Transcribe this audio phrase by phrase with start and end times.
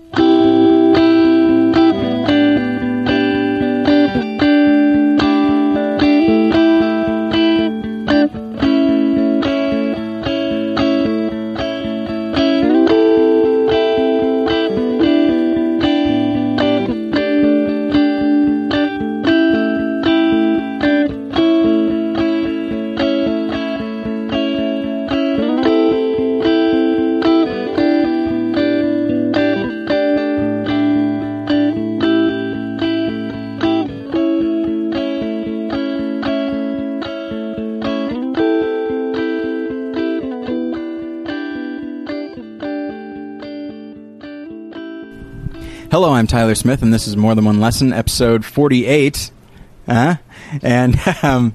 [0.00, 0.29] Hello, I'm
[46.30, 49.32] Tyler Smith, and this is More Than One Lesson, episode 48.
[49.88, 50.14] Uh,
[50.62, 51.52] and um,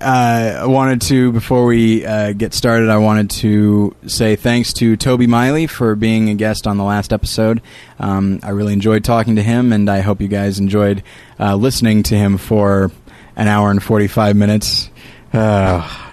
[0.00, 5.26] I wanted to, before we uh, get started, I wanted to say thanks to Toby
[5.26, 7.60] Meuli for being a guest on the last episode.
[7.98, 11.02] Um, I really enjoyed talking to him, and I hope you guys enjoyed
[11.40, 12.92] uh, listening to him for
[13.34, 14.88] an hour and 45 minutes.
[15.32, 16.12] Uh,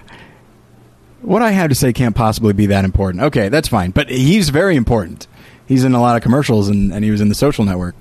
[1.20, 3.22] what I have to say can't possibly be that important.
[3.24, 3.92] Okay, that's fine.
[3.92, 5.27] But he's very important.
[5.68, 7.94] He's in a lot of commercials, and, and he was in the social network.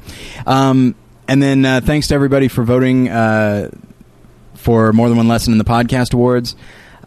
[0.45, 0.95] Um,
[1.27, 3.69] and then uh, thanks to everybody for voting uh,
[4.55, 6.55] for more than one lesson in the podcast awards.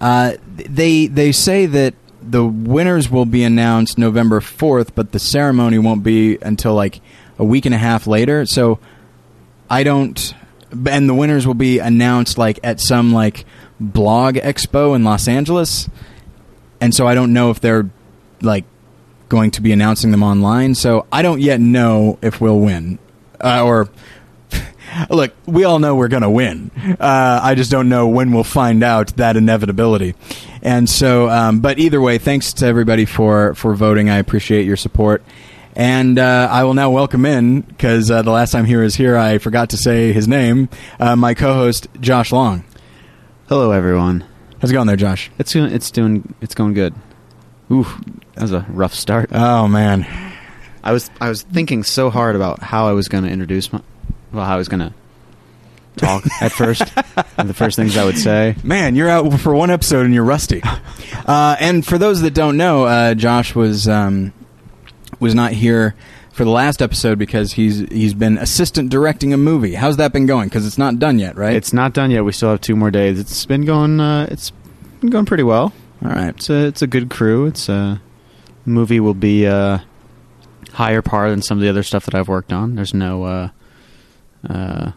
[0.01, 5.79] Uh, they they say that the winners will be announced November fourth, but the ceremony
[5.79, 7.01] won't be until like
[7.39, 8.45] a week and a half later.
[8.45, 8.79] So
[9.69, 10.35] I don't,
[10.87, 13.47] and the winners will be announced like at some like
[13.79, 15.89] blog expo in Los Angeles,
[16.81, 17.89] and so I don't know if they're
[18.43, 18.65] like
[19.31, 20.75] going to be announcing them online.
[20.75, 22.99] So I don't yet know if we'll win
[23.41, 23.89] uh, or.
[25.09, 26.73] Look, we all know we're going to win.
[26.99, 30.17] Uh, I just don't know when we'll find out that inevitability.
[30.63, 34.11] And so, um, but either way, thanks to everybody for for voting.
[34.11, 35.23] I appreciate your support.
[35.77, 39.17] And uh, I will now welcome in because uh, the last time he was here,
[39.17, 40.69] I forgot to say his name.
[40.99, 42.65] Uh, my co-host Josh Long.
[43.49, 44.25] Hello, everyone.
[44.61, 45.31] How's it going there, Josh?
[45.39, 45.73] It's doing.
[45.73, 46.35] It's doing.
[46.41, 46.95] It's going good.
[47.71, 47.87] Ooh,
[48.41, 49.29] that was a rough start.
[49.33, 50.07] Oh man,
[50.83, 51.11] I was.
[51.21, 53.83] I was thinking so hard about how I was going to introduce my.
[54.33, 54.95] Well, how I was going to
[55.99, 56.83] talk at first,
[57.37, 58.57] and the first things I would say.
[58.65, 60.63] man, you're out for one episode and you're rusty.
[61.27, 64.33] Uh, and for those that don't know, uh, Josh was um,
[65.21, 65.95] was not here
[66.33, 69.75] for the last episode because he's he's been assistant directing a movie.
[69.75, 70.49] How's that been going?
[70.49, 71.55] Because it's not done yet, right?
[71.55, 72.25] It's not done yet.
[72.25, 73.21] We still have two more days.
[73.21, 74.01] It's been going.
[74.01, 74.51] Uh, it's
[75.01, 75.73] been going pretty well.
[76.05, 76.31] all right.
[76.31, 76.67] It's a.
[76.67, 77.47] It's a good crew.
[77.47, 78.01] It's a
[78.71, 79.79] movie will be uh,
[80.73, 82.75] higher par than some of the other stuff that I've worked on.
[82.75, 83.49] There's no uh,
[84.49, 84.93] uh,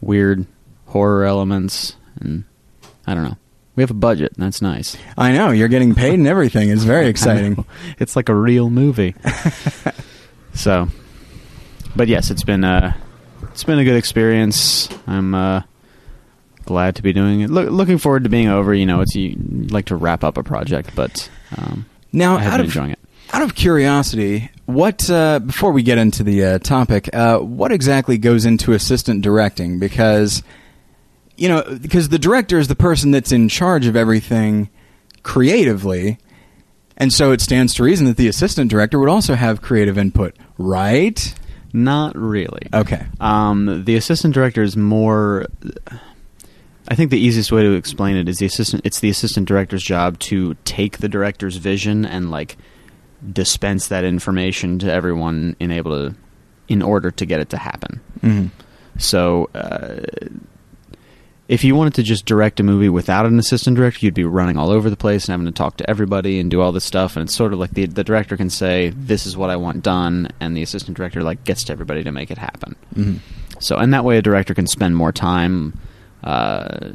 [0.00, 0.46] weird
[0.86, 2.44] horror elements, and
[3.06, 3.36] I don't know.
[3.76, 4.96] We have a budget, and that's nice.
[5.18, 6.70] I know you're getting paid and everything.
[6.70, 7.64] It's very exciting.
[7.98, 9.14] It's like a real movie.
[10.54, 10.88] so,
[11.96, 12.94] but yes, it's been uh,
[13.50, 14.88] it's been a good experience.
[15.08, 15.62] I'm uh,
[16.66, 17.50] glad to be doing it.
[17.50, 18.72] Look, looking forward to being over.
[18.72, 19.36] You know, it's you
[19.70, 22.98] like to wrap up a project, but um, Now, I have been of enjoying it.
[23.32, 28.18] Out of curiosity, what uh, before we get into the uh, topic, uh, what exactly
[28.18, 29.78] goes into assistant directing?
[29.78, 30.42] Because
[31.36, 34.70] you know, because the director is the person that's in charge of everything
[35.22, 36.18] creatively,
[36.96, 40.36] and so it stands to reason that the assistant director would also have creative input,
[40.58, 41.34] right?
[41.72, 42.68] Not really.
[42.72, 43.04] Okay.
[43.20, 45.46] Um, the assistant director is more.
[46.86, 48.86] I think the easiest way to explain it is the assistant.
[48.86, 52.56] It's the assistant director's job to take the director's vision and like
[53.32, 56.14] dispense that information to everyone in able to,
[56.68, 58.00] in order to get it to happen.
[58.22, 58.50] Mhm.
[58.98, 60.00] So, uh,
[61.46, 64.56] if you wanted to just direct a movie without an assistant director, you'd be running
[64.56, 67.16] all over the place and having to talk to everybody and do all this stuff.
[67.16, 69.82] And it's sort of like the the director can say, "This is what I want
[69.82, 72.76] done," and the assistant director like gets to everybody to make it happen.
[72.96, 73.18] Mhm.
[73.60, 75.74] So, and that way, a director can spend more time
[76.24, 76.90] uh,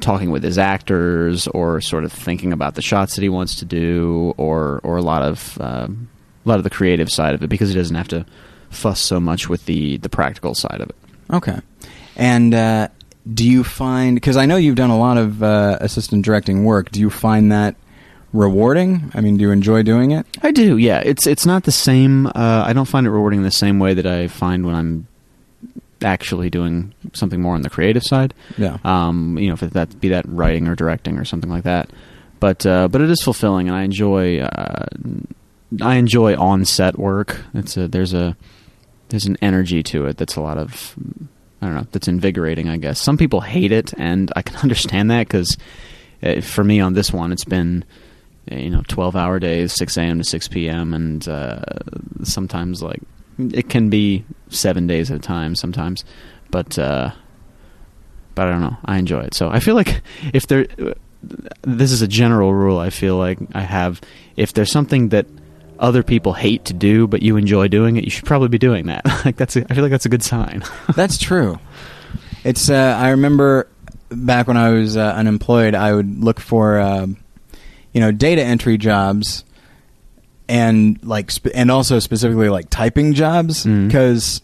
[0.00, 3.64] talking with his actors, or sort of thinking about the shots that he wants to
[3.64, 7.48] do, or or a lot of uh, a lot of the creative side of it,
[7.48, 8.24] because he doesn't have to
[8.70, 10.96] fuss so much with the the practical side of it.
[11.30, 11.58] Okay.
[12.16, 12.88] And uh,
[13.32, 16.90] do you find because I know you've done a lot of uh, assistant directing work?
[16.90, 17.76] Do you find that
[18.32, 19.10] rewarding?
[19.14, 20.26] I mean, do you enjoy doing it?
[20.42, 21.00] I do, yeah.
[21.04, 22.26] It's it's not the same.
[22.26, 25.06] Uh, I don't find it rewarding the same way that I find when I'm
[26.02, 28.34] actually doing something more on the creative side.
[28.56, 28.78] Yeah.
[28.84, 31.90] Um, you know, if that be that writing or directing or something like that.
[32.40, 34.86] But uh, but it is fulfilling, and I enjoy uh,
[35.82, 37.40] I enjoy on set work.
[37.54, 38.36] It's a there's a
[39.08, 40.94] there's an energy to it that's a lot of
[41.60, 42.68] I don't know that's invigorating.
[42.68, 45.56] I guess some people hate it, and I can understand that because
[46.22, 47.84] uh, for me on this one, it's been
[48.50, 51.60] you know 12 hour days 6 a.m to 6 p.m and uh,
[52.22, 53.02] sometimes like
[53.38, 56.04] it can be seven days at a time sometimes,
[56.50, 57.12] but uh,
[58.34, 58.76] but I don't know.
[58.84, 59.34] I enjoy it.
[59.34, 60.02] So I feel like
[60.32, 60.66] if there,
[61.62, 62.78] this is a general rule.
[62.78, 64.00] I feel like I have.
[64.36, 65.26] If there's something that
[65.78, 68.86] other people hate to do, but you enjoy doing it, you should probably be doing
[68.86, 69.04] that.
[69.24, 69.56] like that's.
[69.56, 70.62] A, I feel like that's a good sign.
[70.94, 71.58] That's true.
[72.44, 72.70] It's.
[72.70, 73.68] Uh, I remember
[74.10, 77.06] back when I was uh, unemployed, I would look for, uh,
[77.92, 79.44] you know, data entry jobs,
[80.48, 84.40] and like, sp- and also specifically like typing jobs, because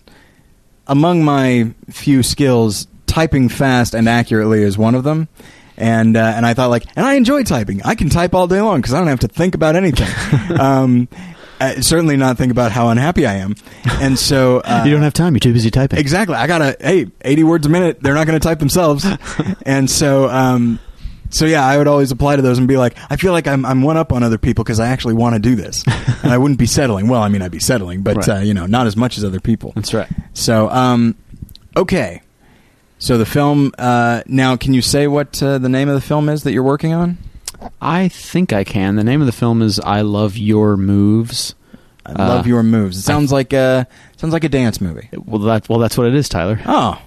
[0.87, 5.29] among my few skills, typing fast and accurately is one of them.
[5.77, 7.83] And uh, and I thought like, and I enjoy typing.
[7.83, 10.09] I can type all day long because I don't have to think about anything.
[10.61, 11.09] um,
[11.61, 13.55] uh, certainly not think about how unhappy I am.
[14.01, 15.35] And so uh, you don't have time.
[15.35, 15.99] You're too busy typing.
[15.99, 16.37] Exactly.
[16.37, 18.01] I gotta hey, eighty words a minute.
[18.01, 19.07] They're not gonna type themselves,
[19.67, 20.79] and so um,
[21.35, 23.67] so yeah, I would always apply to those and be like, I feel like I'm
[23.67, 25.83] I'm one up on other people because I actually want to do this,
[26.23, 27.09] and I wouldn't be settling.
[27.09, 28.29] Well, I mean, I'd be settling, but Right.
[28.29, 29.73] uh, you know, not as much as other people.
[29.75, 30.09] That's right.
[30.33, 31.17] So um,
[31.77, 32.23] okay.
[32.99, 36.29] So the film uh, now, can you say what uh, the name of the film
[36.29, 37.19] is that you're working on?
[37.81, 38.97] I think I can.
[38.97, 41.55] The name of the film is "I Love Your Moves."
[42.07, 42.99] I Uh, love your moves.
[42.99, 43.87] It sounds like a
[44.19, 45.09] sounds like a dance movie.
[45.25, 46.61] Well, that well, that's what it is, Tyler.
[46.67, 47.01] Oh,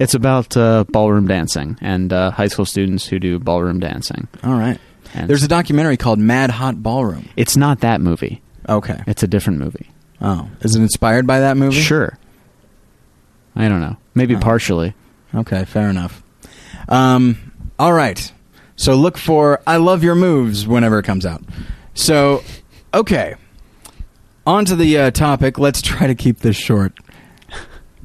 [0.00, 4.26] It's about uh, ballroom dancing and uh, high school students who do ballroom dancing.
[4.42, 4.78] all right.
[5.14, 7.28] And There's a documentary called Mad Hot Ballroom.
[7.36, 8.40] It's not that movie.
[8.68, 9.02] Okay.
[9.06, 9.90] It's a different movie.
[10.20, 11.80] Oh, is it inspired by that movie?
[11.80, 12.16] Sure.
[13.56, 13.96] I don't know.
[14.14, 14.40] Maybe Oh.
[14.40, 14.94] partially.
[15.34, 16.22] Okay, fair enough.
[16.88, 18.32] Um, all right.
[18.76, 21.42] So look for "I Love Your Moves" whenever it comes out.
[21.94, 22.42] So,
[22.94, 23.34] okay.
[24.46, 25.58] On to the uh, topic.
[25.58, 26.92] Let's try to keep this short.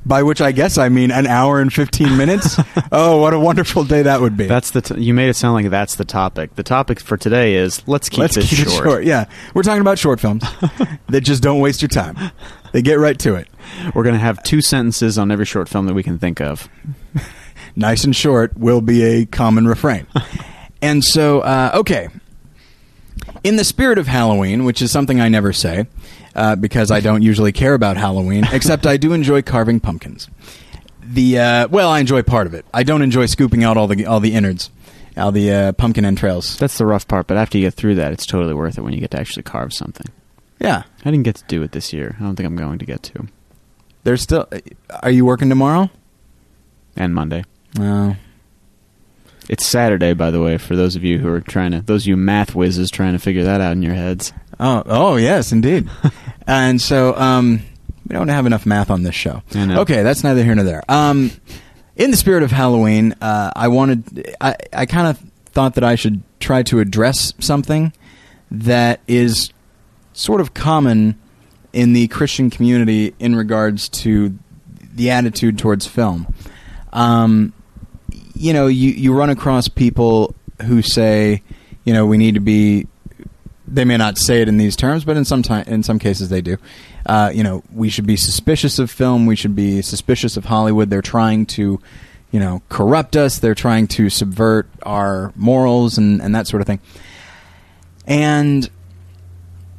[0.07, 2.57] By which I guess I mean an hour and fifteen minutes.
[2.91, 4.45] oh, what a wonderful day that would be.
[4.45, 4.81] That's the.
[4.81, 6.53] T- you made it sound like that's the topic.
[6.55, 8.69] The topic for today is let's keep Let's this keep short.
[8.85, 9.03] it short.
[9.05, 9.25] Yeah,
[9.55, 10.43] we're talking about short films
[11.07, 12.17] that just don't waste your time.
[12.71, 13.47] They get right to it.
[13.95, 16.69] We're gonna have two sentences on every short film that we can think of.
[17.75, 20.05] nice and short will be a common refrain.
[20.83, 22.09] and so, uh, okay.
[23.43, 25.87] In the spirit of Halloween, which is something I never say
[26.35, 30.29] uh, because I don't usually care about Halloween, except I do enjoy carving pumpkins.
[31.01, 32.65] The uh, well, I enjoy part of it.
[32.73, 34.71] I don't enjoy scooping out all the all the innards,
[35.15, 36.57] all the uh, pumpkin entrails.
[36.57, 38.93] That's the rough part, but after you get through that, it's totally worth it when
[38.93, 40.07] you get to actually carve something.
[40.59, 42.15] Yeah, I didn't get to do it this year.
[42.19, 43.27] I don't think I'm going to get to.
[44.03, 44.47] there's still.
[45.03, 45.89] Are you working tomorrow?
[46.95, 47.43] And Monday.
[47.77, 48.15] No.
[49.47, 52.07] It's Saturday, by the way, for those of you who are trying to, those of
[52.07, 54.33] you math whizzes trying to figure that out in your heads.
[54.59, 55.89] Oh, oh yes, indeed.
[56.47, 57.61] and so, um,
[58.07, 59.41] we don't have enough math on this show.
[59.79, 60.83] Okay, that's neither here nor there.
[60.87, 61.31] Um,
[61.95, 65.17] in the spirit of Halloween, uh, I wanted, I, I kind of
[65.47, 67.93] thought that I should try to address something
[68.51, 69.51] that is
[70.13, 71.17] sort of common
[71.73, 74.37] in the Christian community in regards to
[74.93, 76.33] the attitude towards film.
[76.93, 77.53] Um,
[78.33, 81.41] you know, you, you run across people who say,
[81.83, 82.87] you know, we need to be.
[83.75, 86.29] They may not say it in these terms, but in some time, in some cases,
[86.29, 86.55] they do.
[87.05, 89.25] Uh, you know, we should be suspicious of film.
[89.25, 90.89] We should be suspicious of Hollywood.
[90.89, 91.81] They're trying to,
[92.31, 93.39] you know, corrupt us.
[93.39, 96.79] They're trying to subvert our morals and, and that sort of thing.
[98.07, 98.69] And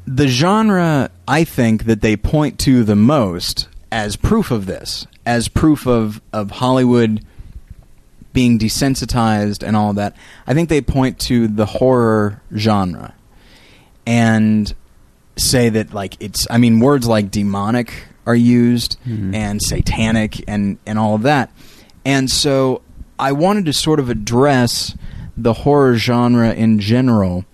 [0.05, 5.49] the genre I think that they point to the most as proof of this, as
[5.49, 7.25] proof of, of Hollywood
[8.35, 10.15] being desensitized and all that,
[10.47, 13.15] I think they point to the horror genre
[14.07, 14.73] and
[15.37, 17.93] say that like it's I mean words like demonic
[18.25, 19.35] are used Mhm.
[19.35, 21.51] and satanic and and all of that.
[22.05, 22.83] And so
[23.19, 24.95] I wanted to sort of address
[25.37, 27.45] the horror genre in general.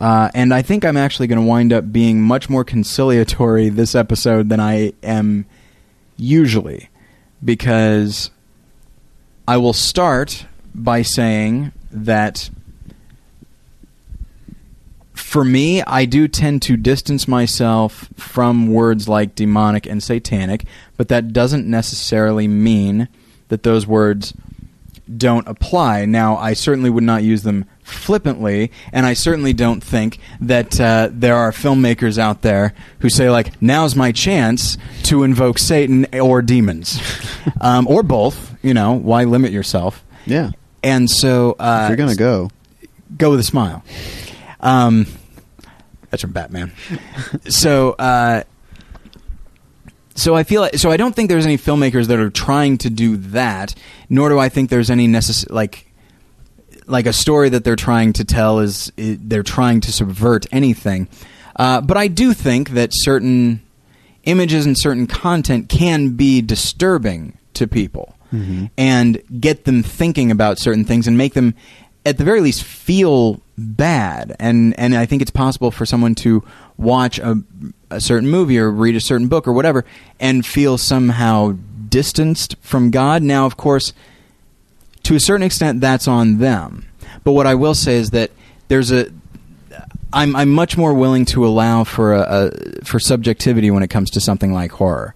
[0.00, 3.94] Uh, and I think I'm actually going to wind up being much more conciliatory this
[3.94, 5.44] episode than I am
[6.16, 6.88] usually
[7.44, 8.30] because
[9.46, 12.50] I will start by saying that
[15.32, 20.66] for me, I do tend to distance myself from words like demonic and satanic,
[20.98, 23.08] but that doesn't necessarily mean
[23.48, 24.34] that those words
[25.16, 26.04] don't apply.
[26.04, 31.08] Now, I certainly would not use them flippantly, and I certainly don't think that uh,
[31.10, 36.42] there are filmmakers out there who say, like, now's my chance to invoke Satan or
[36.42, 37.00] demons.
[37.62, 40.04] um, or both, you know, why limit yourself?
[40.26, 40.50] Yeah.
[40.82, 41.56] And so.
[41.58, 42.50] Uh, if you're gonna go,
[43.16, 43.82] go with a smile.
[44.60, 45.06] Um,
[46.12, 46.70] that's from Batman.
[47.48, 48.42] so, uh,
[50.14, 52.90] so I feel like, so I don't think there's any filmmakers that are trying to
[52.90, 53.74] do that.
[54.10, 55.88] Nor do I think there's any necess- like
[56.86, 61.08] like a story that they're trying to tell is, i they're trying to subvert anything.
[61.56, 63.62] Uh, but I do think that certain
[64.24, 68.64] images and certain content can be disturbing to people Mm-hmm.
[68.78, 71.54] and get them thinking about certain things and make them
[72.06, 74.34] at the very least feel bad.
[74.38, 76.42] And and I think it's possible for someone to
[76.76, 77.42] watch a,
[77.90, 79.84] a certain movie or read a certain book or whatever
[80.18, 81.56] and feel somehow
[81.88, 83.22] distanced from God.
[83.22, 83.92] Now of course
[85.04, 86.86] to a certain extent that's on them.
[87.24, 88.30] But what I will say is that
[88.68, 89.10] there's a
[90.12, 94.10] I'm I'm much more willing to allow for a, a for subjectivity when it comes
[94.10, 95.14] to something like horror.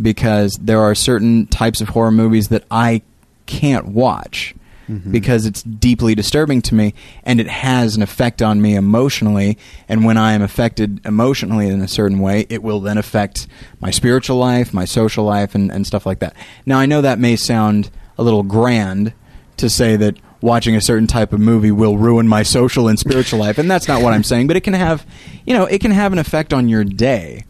[0.00, 3.02] Because there are certain types of horror movies that I
[3.46, 4.54] can't watch
[4.88, 5.12] Mm-hmm.
[5.12, 10.02] because it's deeply disturbing to me and it has an effect on me emotionally and
[10.02, 13.46] when I am affected emotionally in a certain way it will then affect
[13.80, 16.34] my spiritual life, my social life and, and stuff like that.
[16.64, 19.12] Now I know that may sound a little grand
[19.58, 23.40] to say that watching a certain type of movie will ruin my social and spiritual
[23.40, 25.06] life and that's not what I'm saying but it can have
[25.44, 27.44] you know it can have an effect on your day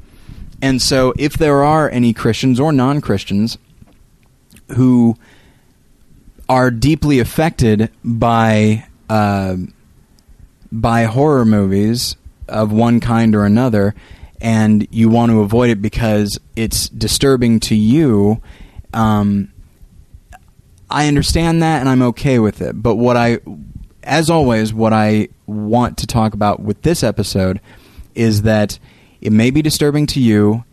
[0.61, 3.59] and so if there are any Christians or non-Christians
[4.75, 5.17] who
[6.49, 9.57] are deeply affected by uh,
[10.71, 12.17] by horror movies
[12.49, 13.95] of one kind or another
[14.41, 18.41] and you want to avoid it because it's disturbing to you
[18.95, 19.53] um,
[20.91, 22.83] I understand that and I'm okay with it.
[22.83, 23.41] But what I,
[24.03, 27.61] as always, what I want to talk about with this episode
[28.15, 28.79] is that
[29.21, 30.65] it may be disturbing to you.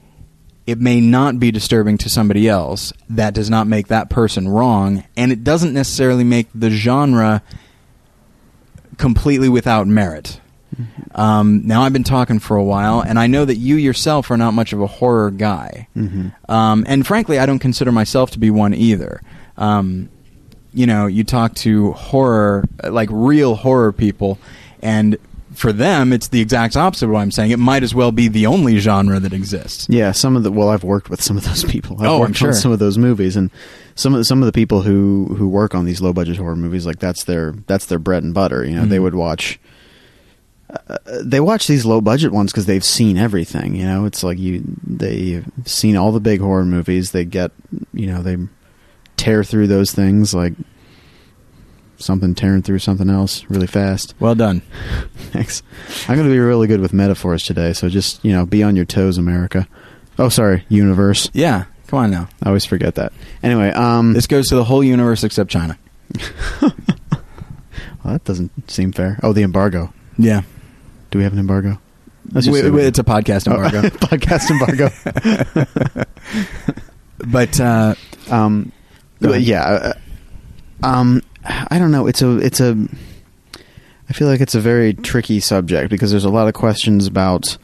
[0.65, 2.91] It may not be disturbing to somebody else.
[3.09, 5.03] That does not make that person wrong.
[5.15, 7.43] And it doesn't necessarily make the genre
[8.97, 10.39] completely without merit.
[11.13, 14.37] Um, now, I've been talking for a while, and I know that you yourself are
[14.37, 15.87] not much of a horror guy.
[15.95, 16.51] Mm-hmm.
[16.51, 19.21] Um, and frankly, I don't consider myself to be one either.
[19.57, 20.09] Um,
[20.73, 24.37] you know, you talk to horror, like real horror people,
[24.81, 25.17] and
[25.55, 27.51] for them, it's the exact opposite of what I'm saying.
[27.51, 29.87] It might as well be the only genre that exists.
[29.89, 31.97] Yeah, some of the well, I've worked with some of those people.
[32.01, 32.49] I've Oh, I'm sure.
[32.49, 33.49] on some of those movies, and
[33.95, 36.55] some of the, some of the people who who work on these low budget horror
[36.55, 38.63] movies, like that's their that's their bread and butter.
[38.65, 39.03] You know, they Mhm.
[39.03, 39.59] would watch.
[40.87, 43.75] Uh, they watch these low budget ones because they've seen everything.
[43.75, 47.11] You know, it's like you they've seen all the big horror movies.
[47.11, 47.51] They get
[47.93, 48.37] you know they
[49.15, 50.53] tear through those things like
[51.97, 54.13] something tearing through something else really fast.
[54.19, 54.61] Well done.
[55.31, 55.63] Thanks.
[56.07, 58.75] I'm going to be really good with metaphors today, so just, you know, be on
[58.75, 59.67] your toes, America.
[60.17, 61.29] Oh, sorry, universe.
[61.33, 62.29] Yeah, come on now.
[62.43, 63.11] I always forget that.
[63.43, 65.77] Anyway, um, This goes to the whole universe except China.
[66.61, 66.73] well,
[68.05, 69.19] that doesn't seem fair.
[69.23, 69.93] Oh, the embargo.
[70.17, 70.43] Yeah,
[71.11, 71.79] Do we have an embargo?
[72.31, 73.81] Let's Wait, wait, it's a podcast embargo.
[73.83, 74.89] Oh, podcast embargo.
[77.19, 77.95] but uh,
[78.31, 78.71] um,
[79.19, 79.93] yeah, uh,
[80.85, 82.07] um, I don't know.
[82.07, 82.87] It's a, it's a.
[84.09, 87.57] I feel like it's a very tricky subject because there's a lot of questions about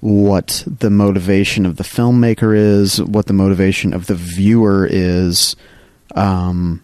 [0.00, 5.56] what the motivation of the filmmaker is, what the motivation of the viewer is,
[6.14, 6.82] um,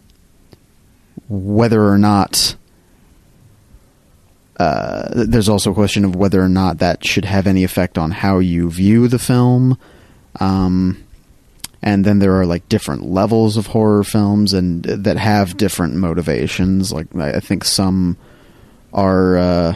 [1.29, 2.57] whether or not.
[4.59, 8.11] Uh, there's also a question of whether or not that should have any effect on
[8.11, 9.79] how you view the film.
[10.41, 11.06] Um,
[11.83, 16.93] and then there are like different levels of horror films and that have different motivations.
[16.93, 18.17] Like I think some
[18.93, 19.37] are.
[19.37, 19.75] Uh,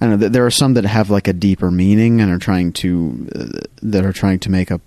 [0.00, 0.28] I don't know.
[0.28, 4.04] There are some that have like a deeper meaning and are trying to uh, that
[4.04, 4.80] are trying to make a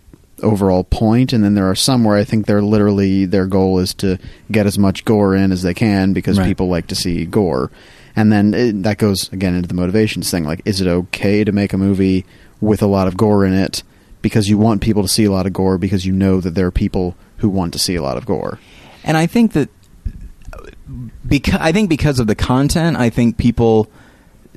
[0.43, 3.93] overall point, and then there are some where I think they're literally their goal is
[3.95, 4.19] to
[4.51, 6.45] get as much gore in as they can because Right.
[6.47, 7.71] people like to see gore.
[8.15, 10.43] And then it, that goes again into the motivations thing.
[10.43, 12.25] Like, is it okay to make a movie
[12.61, 13.83] with a lot of gore in it
[14.27, 16.67] because you want people to see a lot of gore because you know that there
[16.67, 18.59] are people who want to see a lot of gore?
[19.03, 19.69] And I think that
[21.27, 23.89] because I think because of the content, I think people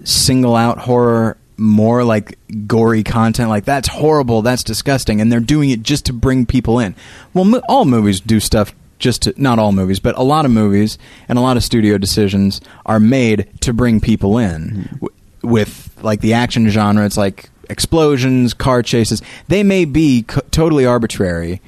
[0.05, 5.71] single out horror more like gory content like that's horrible, that's disgusting and they're doing
[5.71, 6.97] it just to bring people in.
[7.35, 10.51] Well, mo- all movies do stuff just to not all movies, but a lot of
[10.51, 10.99] movies
[11.29, 14.63] and a lot of studio decisions are made to bring people in.
[14.63, 14.97] Mm-hmm.
[14.97, 19.23] W- with like the action genre, it's like explosions, car chases.
[19.49, 21.61] They may be totally arbitrary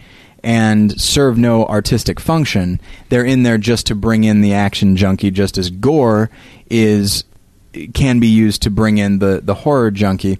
[0.43, 2.81] and serve no artistic function.
[3.09, 6.31] They're in there just to bring in the action junkie, just as gore
[6.69, 7.25] is
[7.95, 10.39] can be used to bring in the the horror junkie.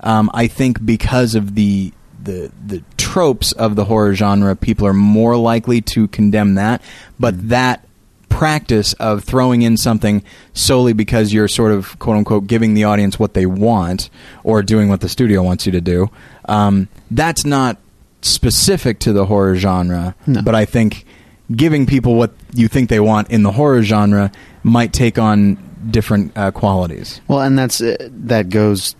[0.00, 1.92] Um, I think because of the
[2.22, 6.82] the the tropes of the horror genre, people are more likely to condemn that.
[7.18, 7.86] But that
[8.34, 10.20] practice of throwing in something
[10.54, 14.10] solely because you're sort of quote unquote giving the audience what they want
[14.42, 16.10] or doing what the studio wants you to do,
[16.46, 17.78] um, that's not
[18.22, 20.16] specific to the horror genre.
[20.26, 20.42] No.
[20.42, 21.06] But I think
[21.54, 24.32] giving people what you think they want in the horror genre
[24.64, 25.56] might take on
[25.90, 27.20] different uh, qualities.
[27.28, 28.96] Well, and that's uh, that goes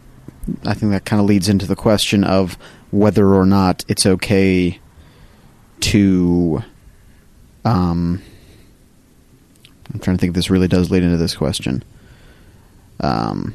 [0.65, 2.57] I think that kind of leads into the question of
[2.93, 4.79] whether or not it's okay
[5.81, 6.63] to.
[7.65, 8.23] Um,
[9.93, 11.83] I'm trying to think if this really does lead into this question.
[13.01, 13.55] Um,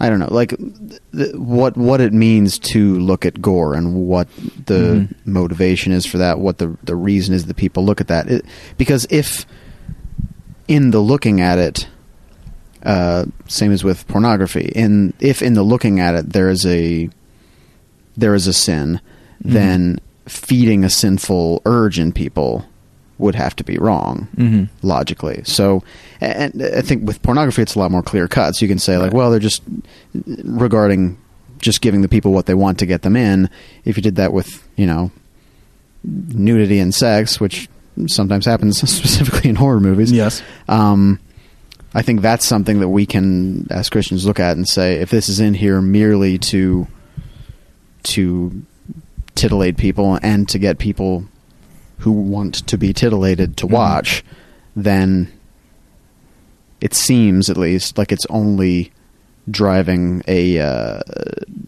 [0.00, 0.54] I don't know, like
[1.12, 4.28] th- what what it means to look at gore and what
[4.66, 5.14] the Mhm.
[5.24, 8.28] motivation is for that, what the the reason is that people look at that.
[8.30, 8.44] It,
[8.76, 9.44] because if
[10.68, 11.88] in the looking at it,
[12.84, 17.10] uh, same as with pornography, in if in the looking at it there is a
[18.16, 19.00] there is a sin,
[19.44, 19.52] Mhm.
[19.52, 22.64] then feeding a sinful urge in people
[23.18, 24.86] would have to be wrong Mm-hmm.
[24.86, 25.42] logically.
[25.44, 25.82] So,
[26.20, 28.54] and I think with pornography, it's a lot more clear cut.
[28.54, 29.14] So you can say like, Right.
[29.14, 29.62] well, they're just
[30.44, 31.18] regarding
[31.58, 33.50] just giving the people what they want to get them in.
[33.84, 35.10] If you did that with you know
[36.04, 37.68] nudity and sex, which
[38.06, 40.40] sometimes happens specifically in horror movies, Yes.
[40.68, 41.18] um,
[41.94, 45.28] I think that's something that we can, as Christians, look at and say, if this
[45.28, 46.86] is in here merely to
[48.04, 48.62] to
[49.38, 51.24] titillate people and to get people
[51.98, 53.70] who want to be titillated to Mhm.
[53.70, 54.24] watch,
[54.76, 55.28] then
[56.80, 58.92] it seems, at least, like it's only
[59.50, 61.00] driving a uh,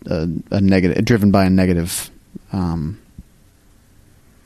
[0.06, 2.10] a, a negative, driven by a negative
[2.52, 2.98] um,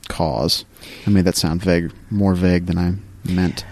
[0.07, 0.65] cause.
[1.05, 2.93] I made that sound vague, more vague than I
[3.29, 3.65] meant.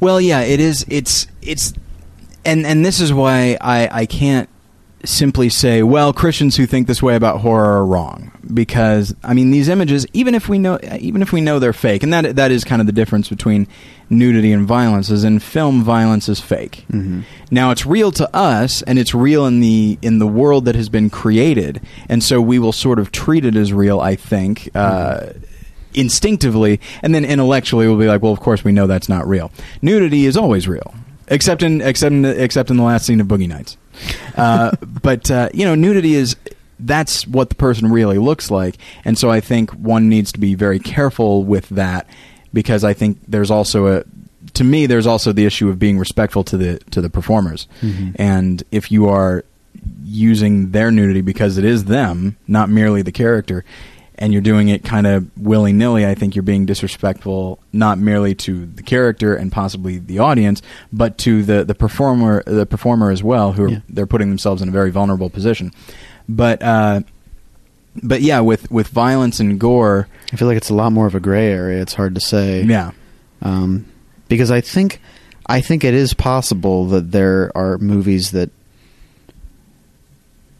[0.00, 0.84] Well, yeah, it is.
[0.88, 1.72] It's it's,
[2.44, 4.48] and and this is why I I can't
[5.04, 9.50] simply say, well, Christians who think this way about horror are wrong because I mean
[9.50, 12.50] these images, even if we know even if we know they're fake, and that that
[12.50, 13.66] is kind of the difference between
[14.10, 15.10] nudity and violence.
[15.10, 16.84] Is in film, violence is fake.
[16.90, 17.22] Mm-hmm.
[17.50, 20.88] Now it's real to us, and it's real in the in the world that has
[20.88, 24.00] been created, and so we will sort of treat it as real.
[24.00, 24.70] I think.
[24.74, 25.32] Uh,
[25.96, 29.52] Instinctively, and then intellectually, we'll be like, "Well, of course, we know that's not real.
[29.80, 30.92] Nudity is always real,
[31.28, 33.76] except in except in except in the last scene of Boogie Nights."
[34.36, 34.72] Uh,
[35.02, 36.36] but uh, you know, nudity is
[36.80, 40.54] that's what the person really looks like, and so I think one needs to be
[40.54, 42.06] very careful with that
[42.52, 44.04] because I think there's also a
[44.54, 48.16] to me there's also the issue of being respectful to the to the performers, Mhm.
[48.16, 49.44] and if you are
[50.04, 53.64] using their nudity because it is them, not merely the character.
[54.16, 56.06] And you're doing it kind of willy nilly.
[56.06, 61.18] I think you're being disrespectful, not merely to the character and possibly the audience, but
[61.18, 63.80] to the, the performer, the performer as well, who are, Yeah.
[63.88, 65.72] they're putting themselves in a very vulnerable position.
[66.28, 67.00] But uh,
[68.02, 71.14] but yeah, with with violence and gore, I feel like it's a lot more of
[71.16, 71.82] a gray area.
[71.82, 72.62] It's hard to say.
[72.62, 72.92] yeah,
[73.42, 73.84] um,
[74.28, 75.00] because I think
[75.46, 78.50] I think it is possible that there are movies that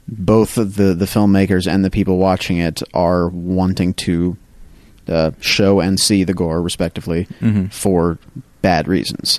[0.09, 0.65] both the
[0.95, 4.37] the filmmakers and the people watching it are wanting to
[5.09, 7.73] uh, show and see the gore, respectively, Mhm.
[7.73, 8.19] for
[8.63, 9.39] bad reasons.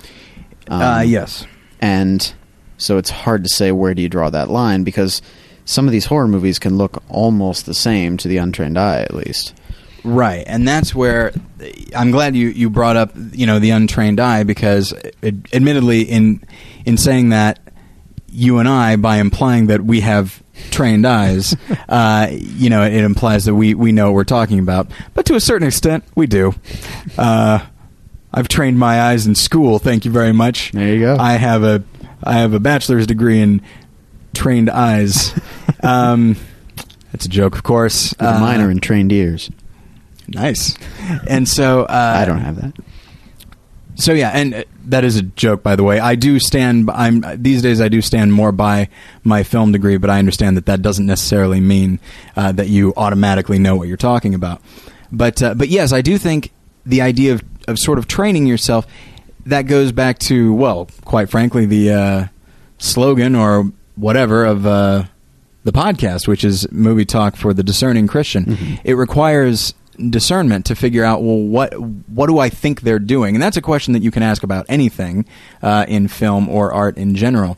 [0.68, 1.44] Um, uh, yes,
[1.80, 2.32] and
[2.78, 5.22] so it's hard to say where do you draw that line because
[5.64, 9.14] some of these horror movies can look almost the same to the untrained eye, at
[9.14, 9.52] least.
[10.04, 11.32] Right, and that's where
[11.96, 16.42] I'm glad you, you brought up you know the untrained eye because it, admittedly in
[16.84, 17.58] in saying that
[18.28, 21.56] you and I by implying that we have trained eyes,
[21.88, 25.34] uh, you know it implies that we we know what we're talking about, but to
[25.34, 26.54] a certain extent we do.
[27.18, 27.64] Uh,
[28.32, 29.78] I've trained my eyes in school.
[29.78, 30.72] Thank you very much.
[30.72, 31.16] There you go.
[31.18, 31.82] I have a
[32.22, 33.62] I have a bachelor's degree in
[34.34, 35.32] trained eyes.
[35.82, 36.36] um,
[37.12, 38.10] that's a joke, of course.
[38.12, 39.50] With a Uh, minor in trained ears.
[40.28, 40.76] Nice.
[41.28, 42.74] And so uh, I don't have that.
[43.98, 45.98] So yeah, and uh, that is a joke, by the way.
[46.00, 46.90] I do stand.
[46.90, 47.80] I'm these days.
[47.80, 48.88] I do stand more by
[49.24, 51.98] my film degree, but I understand that that doesn't necessarily mean
[52.36, 54.60] uh, that you automatically know what you're talking about.
[55.10, 56.52] But uh, but yes, I do think
[56.84, 58.86] the idea of of sort of training yourself
[59.46, 62.26] that goes back to well, quite frankly, the uh,
[62.78, 65.04] slogan or whatever of uh,
[65.64, 68.44] the podcast, which is movie talk for the discerning Christian.
[68.44, 68.80] Mhm.
[68.84, 69.72] It requires
[70.10, 73.62] discernment to figure out well what what do I think they're doing, and that's a
[73.62, 75.24] question that you can ask about anything
[75.62, 77.56] uh, in film or art in general,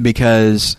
[0.00, 0.76] because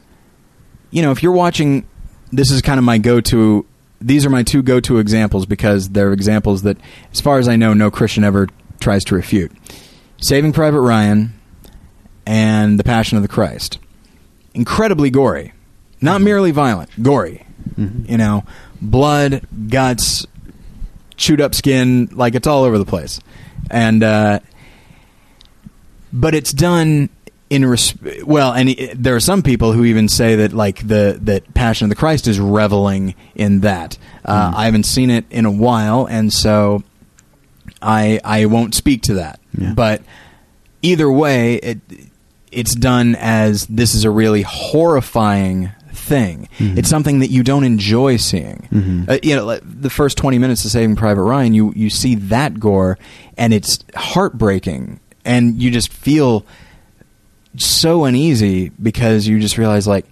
[0.92, 1.88] you know if you're watching,
[2.32, 3.66] this is kind of my go-to.
[4.00, 6.78] These are my two go-to examples because they're examples that,
[7.12, 8.48] as far as I know, no Christian ever
[8.80, 9.52] tries to refute.
[10.22, 11.34] Saving Private Ryan
[12.26, 13.80] and The Passion of the Christ.
[14.54, 15.54] Incredibly gory.
[16.00, 17.46] Not merely violent, gory.
[17.76, 18.08] Mhm.
[18.10, 18.44] You know,
[18.82, 20.26] blood, guts,
[21.18, 23.20] chewed up skin, like it's all over the place.
[23.70, 24.40] And, uh,
[26.14, 27.10] but it's done
[27.50, 31.18] in res- well, and it, there are some people who even say that like the
[31.24, 33.98] that Passion of the Christ is reveling in that.
[34.26, 34.56] Uh, Mm.
[34.56, 36.84] I haven't seen it in a while, and so
[37.82, 39.40] I I won't speak to that.
[39.58, 39.74] Yeah.
[39.74, 40.02] But
[40.82, 41.80] either way, it
[42.52, 45.72] it's done as this is a really horrifying
[46.08, 46.48] thing.
[46.58, 46.78] Mm-hmm.
[46.78, 48.68] It's something that you don't enjoy seeing.
[48.72, 49.10] Mm-hmm.
[49.10, 52.16] Uh, you know, like, the first twenty minutes of Saving Private Ryan, you you see
[52.16, 52.98] that gore,
[53.38, 56.46] and it's heartbreaking, and you just feel
[57.58, 60.06] so uneasy because you just realize like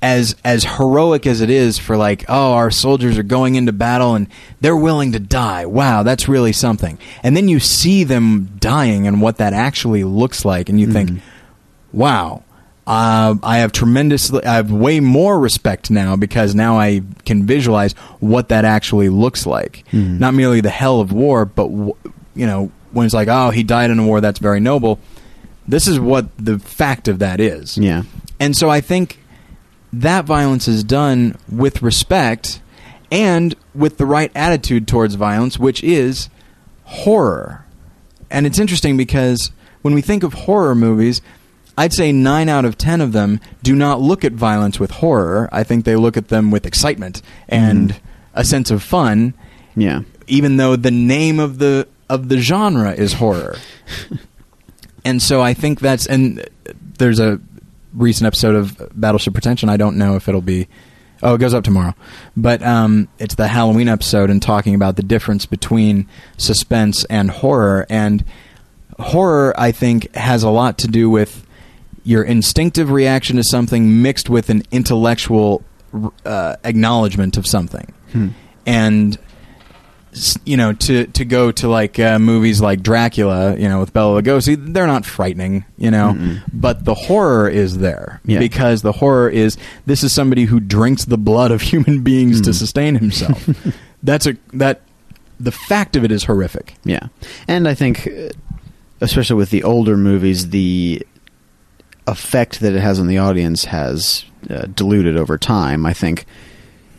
[0.00, 4.14] as as heroic as it is for like oh our soldiers are going into battle
[4.14, 4.28] and
[4.60, 5.66] they're willing to die.
[5.66, 6.98] Wow that's really something.
[7.22, 11.10] And then you see them dying and what that actually looks like and you think
[11.10, 11.98] mm-hmm.
[11.98, 12.44] wow
[12.88, 17.92] uh, I have tremendous I have way more respect now because now I can visualize
[18.20, 21.94] what that actually looks like not merely the hell of war but w-
[22.34, 24.98] you know when it's like oh he died in a war that's very noble
[25.68, 28.04] this is what the fact of that is Yeah.
[28.40, 29.18] and so I think
[29.92, 32.62] that violence is done with respect
[33.12, 36.28] and with the right attitude towards violence, which is
[36.84, 37.64] horror.
[38.30, 39.50] And it's interesting because
[39.82, 41.22] when we think of horror movies,
[41.78, 45.48] I'd say 9 out of 10 of them do not look at violence with horror.
[45.52, 47.98] I think they look at them with excitement and
[48.34, 49.32] a sense of fun,
[49.76, 50.00] Yeah.
[50.26, 53.56] even though the name of the of the genre is horror.
[55.04, 56.46] and so I think that's and
[56.98, 57.40] there's a
[57.94, 59.68] recent episode of Battleship Pretension.
[59.68, 60.68] I don't know if it'll be.
[61.22, 61.94] Oh, it goes up tomorrow,
[62.36, 67.86] but um, it's the Halloween episode and talking about the difference between suspense and horror.
[67.90, 68.24] And
[69.00, 71.44] horror, I think, has a lot to do with
[72.04, 75.62] your instinctive reaction to something mixed with an intellectual
[76.24, 77.92] uh, acknowledgement of something.
[78.66, 79.18] And
[80.44, 84.20] you know, to to go to like uh, movies like Dracula, you know, with Bela
[84.22, 88.38] Lugosi, they're not frightening, you know, but the horror is there Yeah.
[88.38, 89.56] because the horror is
[89.86, 93.48] this is somebody who drinks the blood of human beings to sustain himself.
[94.02, 94.80] That's a that
[95.38, 96.74] the fact of it is horrific.
[96.84, 97.08] Yeah,
[97.46, 98.30] and I think, uh,
[99.00, 101.06] especially with the older movies, the
[102.10, 105.84] effect that it has on the audience has uh, diluted over time.
[105.86, 106.24] I think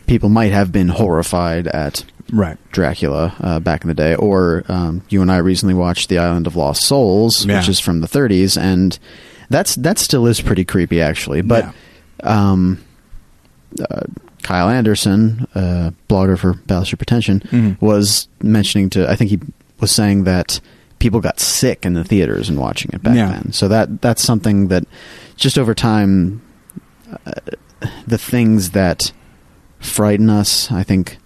[0.06, 2.56] people might have been horrified at Right.
[2.70, 6.46] Dracula uh, back in the day, or um, you and I recently watched The Island
[6.46, 7.58] of Lost Souls, Yeah.
[7.58, 8.96] which is from the 30s, and
[9.48, 11.40] that's that still is pretty creepy actually.
[11.40, 11.74] But
[12.22, 12.78] um,
[13.80, 14.02] uh,
[14.44, 17.80] Kyle Anderson, uh, blogger for Battleship Pretension, Mhm.
[17.80, 19.40] was mentioning to I think he
[19.80, 20.60] was saying that
[21.00, 23.30] people got sick in the theaters and watching it back Yeah.
[23.32, 23.52] then.
[23.52, 24.84] So that that's something that
[25.36, 26.40] just over time,
[27.26, 27.32] uh,
[28.06, 29.10] the things that
[29.80, 31.16] frighten us, I think.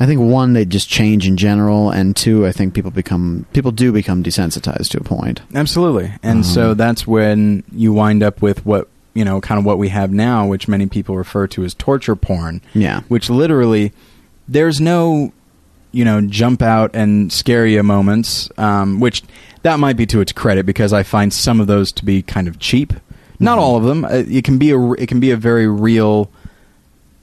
[0.00, 3.70] I think one, they just change in general, and two, I think people become people
[3.70, 5.42] do become desensitized to a point.
[5.54, 6.12] Absolutely.
[6.20, 9.78] And so Um, that's when you wind up with what, you know, kind of what
[9.78, 12.60] we have now, which many people refer to as torture porn.
[12.74, 13.02] Yeah.
[13.06, 13.92] Which literally,
[14.48, 15.32] there's no,
[15.94, 19.22] you know, jump out and scare you moments, um, which
[19.62, 22.48] that might be to its credit because I find some of those to be kind
[22.48, 22.92] of cheap.
[23.40, 23.62] Not Mhm.
[23.62, 24.04] all of them.
[24.04, 26.30] Uh, It can be a it can be a very real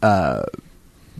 [0.02, 0.44] uh,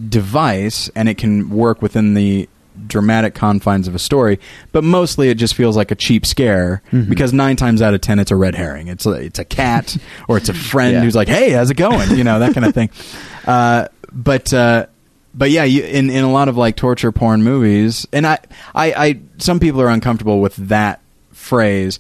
[0.10, 2.48] device, and it can work within the
[2.88, 4.40] dramatic confines of a story.
[4.72, 7.10] But mostly, it just feels like a cheap scare Mhm.
[7.10, 8.88] because nine times out of ten, it's a red herring.
[8.88, 9.96] It's a, it's a cat
[10.28, 11.02] or it's a friend Yeah.
[11.02, 12.90] who's like, "Hey, how's it going?" You know that kind of thing.
[13.44, 14.86] Uh, but uh,
[15.34, 18.40] but yeah, you, in in a lot of like torture porn movies, and I,
[18.76, 22.00] I I some people are uncomfortable with that phrase.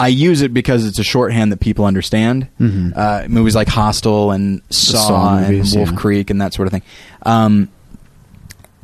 [0.00, 2.48] I use it because it's a shorthand that people understand.
[2.60, 2.96] Mhm.
[2.96, 5.96] Uh, movies like Hostel and Saw, Saw movies, and Wolf yeah.
[5.96, 6.82] Creek and that sort of thing.
[7.24, 7.68] Um,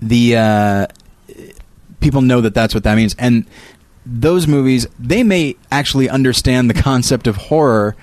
[0.02, 0.86] the uh,
[2.00, 3.46] people know that that's what that means, and
[4.04, 7.96] those movies they may actually understand the concept of horror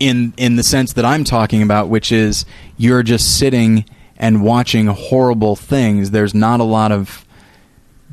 [0.00, 2.44] in in the sense that I'm talking about, which is
[2.76, 3.84] you're just sitting
[4.18, 6.10] and watching horrible things.
[6.10, 7.24] There's not a lot of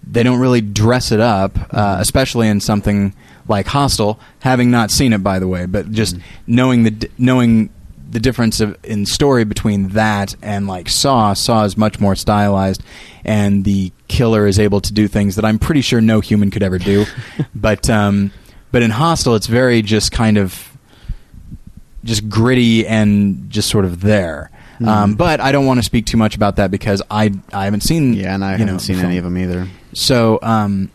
[0.05, 3.15] they don't really dress it up, uh, especially in something
[3.47, 4.19] like Hostel.
[4.39, 7.69] Having not seen it, by the way, but just knowing the knowing
[8.13, 11.33] the difference of, in story between that and like Saw.
[11.33, 12.83] Saw is much more stylized,
[13.25, 16.63] and the killer is able to do things that I'm pretty sure no human could
[16.63, 17.05] ever do.
[17.55, 18.31] but um,
[18.71, 20.77] but in Hostel, it's very just kind of
[22.03, 24.51] just gritty and just sort of there.
[24.79, 25.17] Um, Mhm.
[25.17, 28.13] but I don't want to speak too much about that because I I haven't seen
[28.13, 29.07] Yeah, and I haven't know, seen film.
[29.07, 29.67] any of them either.
[29.93, 30.89] So, um,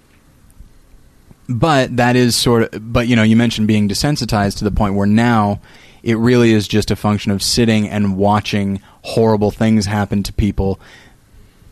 [1.49, 4.95] but that is sort of, but you know, you mentioned being desensitized to the point
[4.95, 5.61] where now
[6.03, 10.79] it really is just a function of sitting and watching horrible things happen to people.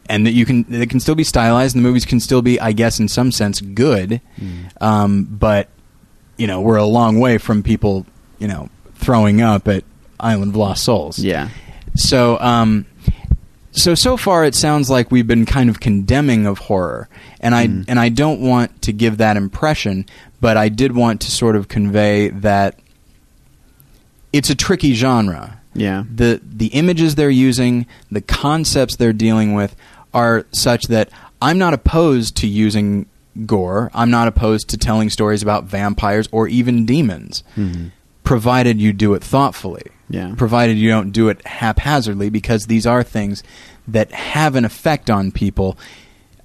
[0.08, 2.60] And that you can, it can still be stylized, and the movies can still be,
[2.60, 4.20] I guess, in some sense, good.
[4.80, 5.68] Um, but
[6.38, 8.06] you know, we're a long way from people,
[8.38, 9.82] you know, throwing up at
[10.20, 11.18] Island of Lost Souls.
[11.18, 11.48] Yeah.
[11.96, 12.86] So, um,
[13.72, 17.08] so so far it sounds like we've been kind of condemning of horror,
[17.40, 17.84] and I Mm.
[17.88, 20.06] and I don't want to give that impression.
[20.38, 22.78] but I did want to sort of convey that
[24.34, 25.60] it's a tricky genre.
[25.74, 26.04] Yeah.
[26.14, 29.74] The the images they're using, the concepts they're dealing with
[30.12, 31.08] are such that
[31.40, 33.06] I'm not opposed to using
[33.46, 33.90] gore.
[33.94, 37.92] I'm not opposed to telling stories about vampires or even demons, Mhm.
[38.22, 39.82] provided you do it thoughtfully.
[40.08, 40.34] Yeah.
[40.36, 43.42] Provided you don't do it haphazardly, because these are things
[43.88, 45.76] that have an effect on people.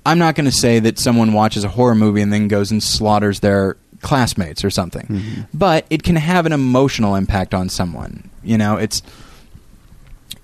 [0.06, 2.82] I'm not going to say that someone watches a horror movie and then goes and
[2.82, 5.48] slaughters their classmates or something, Mhm.
[5.54, 8.30] but it can have an emotional impact on someone.
[8.44, 9.04] You know, it's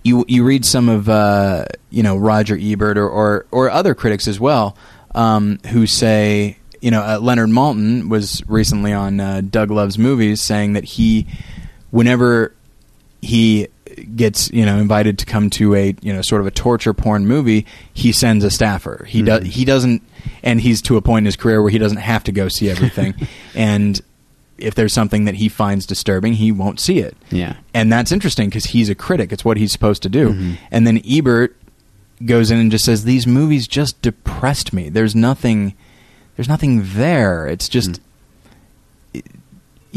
[0.03, 4.27] you you read some of uh, you know Roger Ebert or, or or other critics
[4.27, 4.77] as well
[5.15, 10.39] um, who say you know uh, Leonard Maltin was recently on uh, Doug Loves Movies
[10.41, 11.25] saying that he
[11.91, 12.53] whenever
[13.21, 13.67] he
[14.15, 17.25] gets you know invited to come to a you know sort of a torture porn
[17.25, 19.47] movie he sends a staffer he does Mhm.
[19.47, 20.01] he doesn't
[20.43, 22.69] and he's to a point in his career where he doesn't have to go see
[22.69, 23.15] everything
[23.55, 24.01] and
[24.59, 27.55] if there's something that he finds disturbing he won't see it Yeah.
[27.73, 29.31] and that's interesting because he's a critic.
[29.31, 30.33] It's what he's supposed to do.
[30.33, 30.57] Mhm.
[30.71, 31.55] And then Ebert
[32.25, 34.89] goes in and just says these movies just depressed me.
[34.89, 35.73] There's nothing.
[36.35, 37.45] There's nothing there.
[37.47, 37.99] It's just.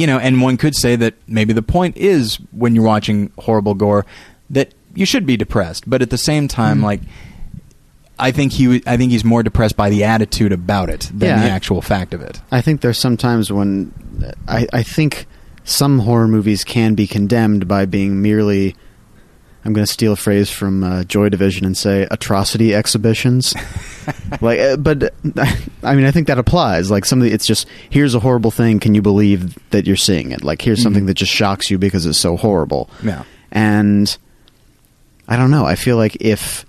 [0.01, 3.75] You know, and one could say that maybe the point is when you're watching horrible
[3.75, 4.07] gore
[4.49, 6.85] that you should be depressed, but at the same time, Mhm.
[6.85, 7.01] like
[8.19, 11.43] I think he, I think he's more depressed by the attitude about it than Yeah,
[11.43, 12.41] the actual fact of it.
[12.51, 13.93] I think there's some times when
[14.49, 15.27] I, I think
[15.65, 18.77] some horror movies can be condemned by being merely.
[19.65, 23.55] I'm going to steal a phrase from uh, Joy Division and say atrocity exhibitions.
[24.41, 25.13] like, uh, but
[25.83, 26.91] I mean, I think that applies.
[26.91, 28.81] Like, some of the, it's just here's a horrible thing.
[28.81, 30.43] Can you believe that you're seeing it?
[30.43, 31.09] Like, here's something Mhm.
[31.09, 32.89] that just shocks you because it's so horrible.
[33.03, 33.25] Yeah.
[33.53, 34.17] And
[35.29, 35.67] I don't know.
[35.67, 36.65] I feel like if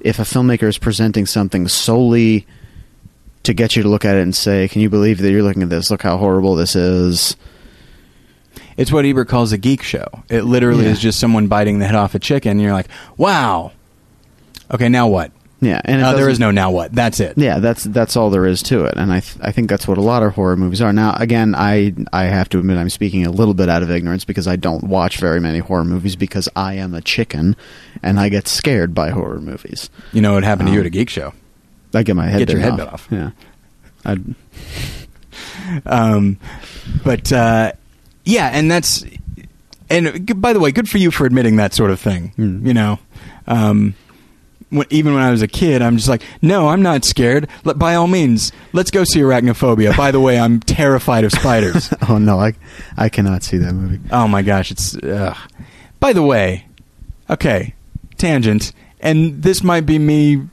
[0.00, 2.46] if a filmmaker is presenting something solely
[3.42, 5.62] to get you to look at it and say, "Can you believe that you're looking
[5.62, 5.90] at this?
[5.90, 7.36] Look how horrible this is."
[8.76, 10.06] It's what Ebert calls a geek show.
[10.28, 10.90] It literally Yeah.
[10.92, 13.72] is just someone biting the head off a chicken, and you're like, "Wow,
[14.72, 16.92] okay, now what?" Yeah, and Uh, there no now what.
[16.92, 17.34] That's it.
[17.38, 19.96] Yeah, that's that's all there is to it, and I th- I think that's what
[19.96, 20.92] a lot of horror movies are.
[20.92, 24.24] Now, again, I I have to admit I'm speaking a little bit out of ignorance
[24.26, 27.56] because I don't watch very many horror movies because I am a chicken,
[28.02, 29.88] and I get scared by horror movies.
[30.12, 31.32] You know what happened to you Um, at a geek show?
[31.94, 33.08] I get my head Get your head bit off.
[33.10, 33.30] Yeah,
[34.04, 34.34] I'd,
[35.86, 36.36] Um,
[37.04, 37.72] but uh,
[38.24, 39.04] yeah, and that's
[39.90, 42.32] and by the way, good for you for admitting that sort of thing.
[42.36, 42.66] Hmm.
[42.66, 42.98] You know,
[43.46, 43.94] um,
[44.70, 47.48] when, even when I was a kid, I'm just like, no, I'm not scared.
[47.64, 49.96] Let, by all means, let's go see Arachnophobia.
[49.96, 51.92] by the way, I'm terrified of spiders.
[52.08, 52.54] oh no, I
[52.96, 54.00] I cannot see that movie.
[54.10, 54.96] Oh my gosh, it's.
[54.96, 55.36] Ugh.
[56.00, 56.66] By the way,
[57.30, 57.74] okay,
[58.18, 60.48] tangent, and this might be me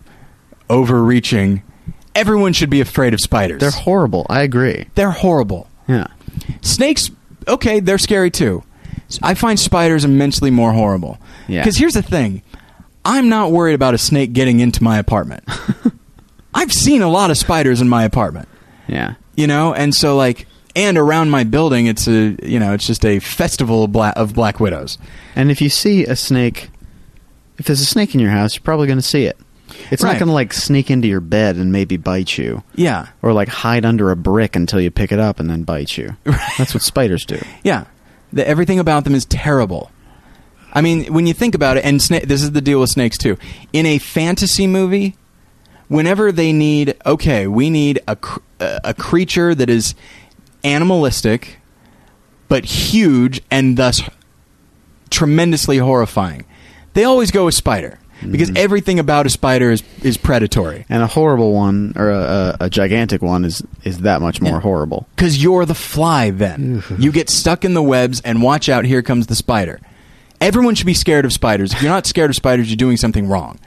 [0.70, 1.64] overreaching.
[2.14, 3.62] Everyone should be afraid of spiders.
[3.62, 4.26] They're horrible.
[4.30, 4.86] I agree.
[4.96, 5.70] They're horrible.
[5.88, 6.08] Yeah.
[6.62, 7.10] Snakes,
[7.48, 8.64] okay, they're scary too.
[9.22, 11.18] I find spiders immensely more horrible.
[11.48, 11.62] Yeah.
[11.62, 12.42] Because here's the thing
[13.04, 15.44] I'm not worried about a snake getting into my apartment.
[16.54, 18.48] I've seen a lot of spiders in my apartment,
[18.88, 19.16] Yeah.
[19.36, 23.06] you know, and so like, and around my building, it's a, you know, it's just
[23.06, 24.98] a festival of black, of black widows.
[25.36, 26.70] And if you see a snake,
[27.58, 29.38] if there's a snake in your house, you're probably going to see it.
[29.92, 30.14] It's Right.
[30.14, 33.08] not going to like sneak into your bed and maybe bite you, Yeah.
[33.22, 36.16] or like hide under a brick until you pick it up and then bite you.
[36.58, 37.40] That's what spiders do.
[37.64, 37.86] Yeah,
[38.34, 39.92] the, everything about them is terrible.
[40.74, 43.18] I mean, when you think about it, and sna- this is the deal with snakes
[43.18, 43.38] too.
[43.74, 45.16] In a fantasy movie,
[45.90, 49.96] whenever they need, okay, we need a cr- a a creature that is
[50.64, 51.58] animalistic,
[52.48, 54.02] but huge and thus
[55.10, 56.46] tremendously horrifying,
[56.94, 58.58] they always go with spider because Mhm.
[58.58, 60.86] everything about a spider is is predatory.
[60.90, 64.60] And a horrible one or a, a, gigantic one is is that much more Yeah.
[64.62, 65.08] horrible.
[65.16, 66.84] Because you're the fly then.
[67.00, 69.80] you get stuck in the webs, and watch out, here comes the spider.
[70.40, 71.72] Everyone should be scared of spiders.
[71.72, 73.60] If you're not scared of spiders, you're doing something wrong.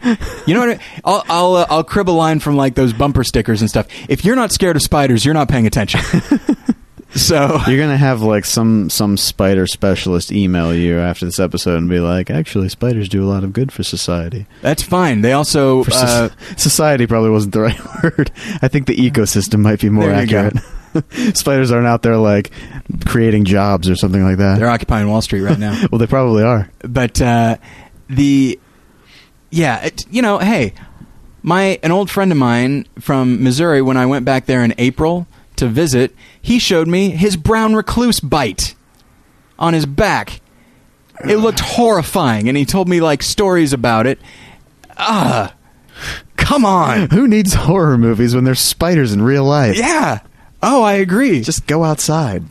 [0.44, 0.70] You know what?
[0.70, 3.86] I, I'll I'll, uh, I'll crib a line from like those bumper stickers and stuff.
[4.08, 6.00] If you're not scared of spiders, you're not paying attention.
[7.14, 11.88] so You're gonna have like some some spider specialist email you after this episode and
[11.88, 14.46] be like, actually, spiders do a lot of good for society.
[14.62, 15.20] that's fine.
[15.20, 18.30] They also so- uh, society probably wasn't the right word.
[18.62, 20.38] I think the ecosystem might be more There you go.
[20.46, 21.36] accurate.
[21.36, 22.52] Spiders aren't out there like
[23.06, 24.58] creating jobs or something like that.
[24.60, 25.86] they're occupying Wall Street right now.
[25.90, 26.70] well, they probably are.
[26.82, 27.56] but uh,
[28.08, 28.58] the
[29.50, 30.72] yeah, it, you know, hey,
[31.42, 35.26] my an old friend of mine from Missouri when I went back there in April
[35.56, 38.74] to visit, he showed me his brown recluse bite
[39.58, 40.40] on his back.
[41.28, 44.18] It looked horrifying, and he told me like stories about it.
[44.96, 45.54] Ah,
[46.36, 47.08] Come on.
[47.12, 49.76] Who needs horror movies when there's spiders in real life?
[49.76, 50.20] Yeah.
[50.62, 51.40] Oh, I agree.
[51.40, 52.42] Just go outside.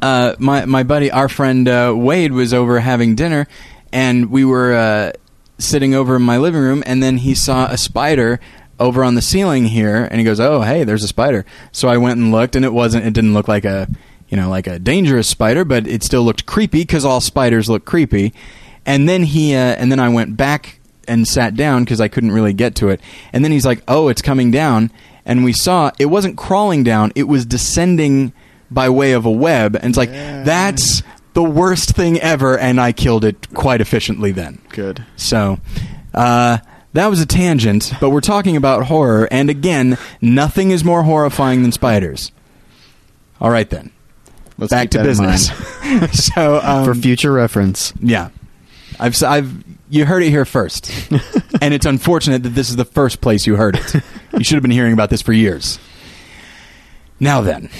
[0.00, 3.46] uh, my my buddy, our friend uh, Wade, was over having dinner,
[3.92, 5.12] and we were uh,
[5.58, 8.38] sitting over in my living room, and then he saw a spider
[8.80, 11.98] over on the ceiling here, and he goes, "Oh, hey, there's a spider." So I
[11.98, 13.06] went and looked, and it wasn't.
[13.06, 13.86] It didn't look like a
[14.28, 17.84] you know like a dangerous spider, but it still looked creepy because all spiders look
[17.84, 18.32] creepy.
[18.86, 22.32] And then he uh, and then I went back and sat down because I couldn't
[22.32, 23.00] really get to it.
[23.32, 24.90] And then he's like, "Oh, it's coming down."
[25.26, 28.32] And we saw it wasn't crawling down; it was descending
[28.70, 29.76] by way of a web.
[29.76, 31.02] And it's like that's
[31.34, 32.58] the worst thing ever.
[32.58, 34.62] And I killed it quite efficiently then.
[34.70, 35.04] Good.
[35.16, 35.58] So,
[36.14, 36.58] uh,
[36.92, 41.62] that was a tangent, but we're talking about horror, and again, nothing is more horrifying
[41.62, 42.32] than spiders.
[43.40, 43.90] All right then,
[44.58, 45.48] Let's back to business.
[46.12, 47.92] so, um, For future reference.
[48.00, 48.30] yeah,
[48.98, 50.90] I've I've you heard it here first,
[51.62, 53.94] and it's unfortunate that this is the first place you heard it.
[54.36, 55.78] You should have been hearing about this for years.
[57.18, 57.70] Now then,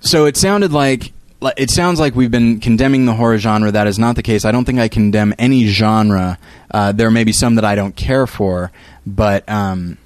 [0.00, 1.12] so it sounded like li-
[1.56, 3.70] it sounds like we've been condemning the horror genre.
[3.70, 4.44] That is not the case.
[4.44, 6.38] I don't think I condemn any genre.
[6.70, 8.72] Uh, there may be some that I don't care for,
[9.06, 9.98] but um,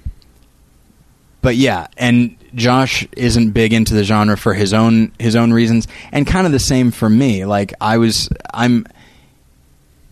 [1.41, 5.87] but yeah, and Josh isn't big into the genre for his own his own reasons,
[6.11, 7.45] and kind of the same for me.
[7.45, 8.85] Like I was, I'm,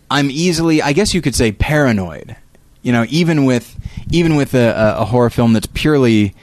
[0.09, 2.35] I'm easily, I guess you could say, paranoid.
[2.81, 3.77] You know, even with
[4.09, 6.33] even with a, a, a horror film that's purely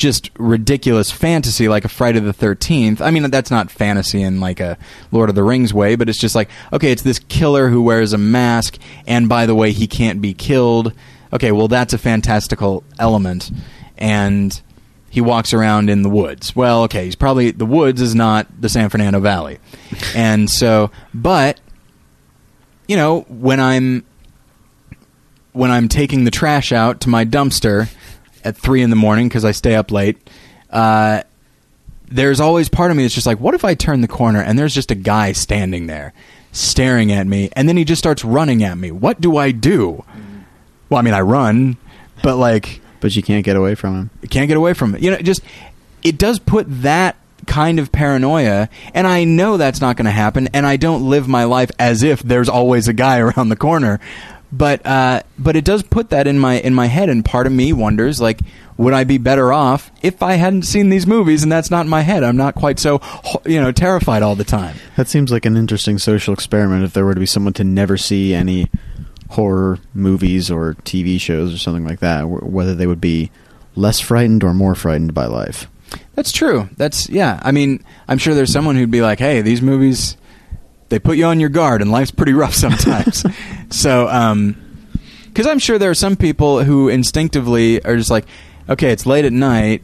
[0.00, 3.02] just ridiculous fantasy like a Friday the 13th.
[3.02, 4.78] I mean, that's not fantasy in like a
[5.12, 8.14] Lord of the Rings way, but it's just like, okay, it's this killer who wears
[8.14, 10.94] a mask, and by the way, he can't be killed.
[11.34, 13.50] Okay, well, that's a fantastical element.
[13.98, 14.58] And
[15.10, 16.56] he walks around in the woods.
[16.56, 19.58] Well, okay, he's probably, the woods is not the San Fernando Valley.
[20.16, 21.60] And so, but,
[22.88, 24.06] you know, when I'm,
[25.52, 27.90] when I'm taking the trash out to my dumpster
[28.44, 30.16] at three in the morning because I stay up late,
[30.70, 31.22] uh,
[32.08, 34.58] there's always part of me that's just like, what if I turn the corner and
[34.58, 36.12] there's just a guy standing there
[36.52, 38.90] staring at me and then he just starts running at me?
[38.90, 40.04] What do I do?
[40.88, 41.76] Well, I mean, I run,
[42.22, 44.10] but like, But you can't get away from him.
[44.22, 45.02] You can't get away from it.
[45.02, 45.42] You know, just
[46.02, 50.48] it does put that kind of paranoia, and I know that's not going to happen,
[50.52, 54.00] and I don't live my life as if there's always a guy around the corner.
[54.52, 57.52] But uh, but it does put that in my in my head, and part of
[57.52, 58.40] me wonders like,
[58.76, 61.42] would I be better off if I hadn't seen these movies?
[61.42, 62.24] And that's not in my head.
[62.24, 63.00] I'm not quite so
[63.46, 64.76] you know terrified all the time.
[64.96, 67.96] That seems like an interesting social experiment if there were to be someone to never
[67.96, 68.68] see any
[69.30, 73.30] horror movies or TV shows or something like that, whether they would be
[73.76, 75.68] less frightened or more frightened by life.
[76.14, 76.68] That's true.
[76.76, 77.40] That's yeah.
[77.42, 80.16] I mean, I'm sure there's someone who'd be like, "Hey, these movies,
[80.90, 83.24] they put you on your guard, and life's pretty rough sometimes."
[83.70, 84.56] so, um,
[85.26, 88.26] because I'm sure there are some people who instinctively are just like,
[88.68, 89.82] "Okay, it's late at night.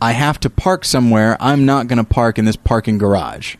[0.00, 1.36] I have to park somewhere.
[1.40, 3.56] I'm not going to park in this parking garage."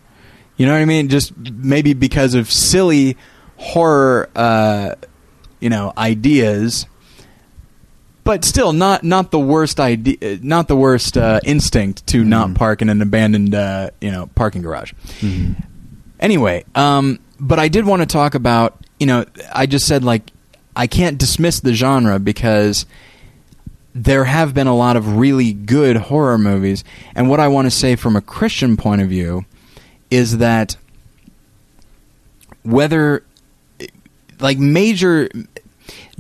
[0.57, 1.09] You know what I mean?
[1.09, 3.17] Just maybe because of silly
[3.57, 4.95] horror, uh,
[5.61, 6.87] you know, ideas
[8.27, 12.83] but still not not the worst idea not the worst uh, instinct to not park
[12.83, 14.93] in an abandoned uh, you know parking garage
[16.27, 20.31] anyway um, but i did want to talk about you know i just said like
[20.75, 22.85] i can't dismiss the genre because
[23.95, 26.85] there have been a lot of really good horror movies.
[27.15, 29.45] And what i want to say from a christian point of view
[30.11, 30.77] is that
[32.63, 33.25] whether
[34.41, 35.29] like major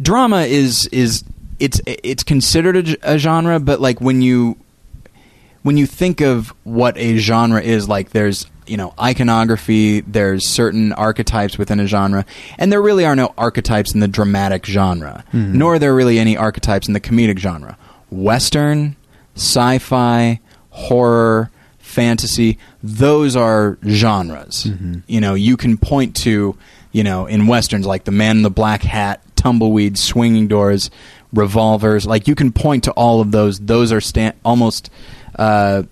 [0.01, 1.25] drama is is
[1.59, 4.57] it's it's considered a genre, but like when you
[5.62, 10.92] when you think of what a genre is, like there's you know iconography, there's certain
[10.92, 12.24] archetypes within a genre,
[12.59, 16.37] and there really are no archetypes in the dramatic genre, nor are there really any
[16.37, 17.76] archetypes in the comedic genre.
[18.11, 18.96] Western,
[19.35, 24.66] sci-fi, horror, fantasy, those are genres.
[25.07, 26.57] You know, you can point to,
[26.92, 30.90] you know, in westerns like the man in the black hat, tumbleweed, swinging doors,
[31.33, 32.06] revolvers.
[32.06, 33.58] Like you can point to all of those.
[33.60, 34.90] Those are sta- almost.
[35.38, 35.83] Uh,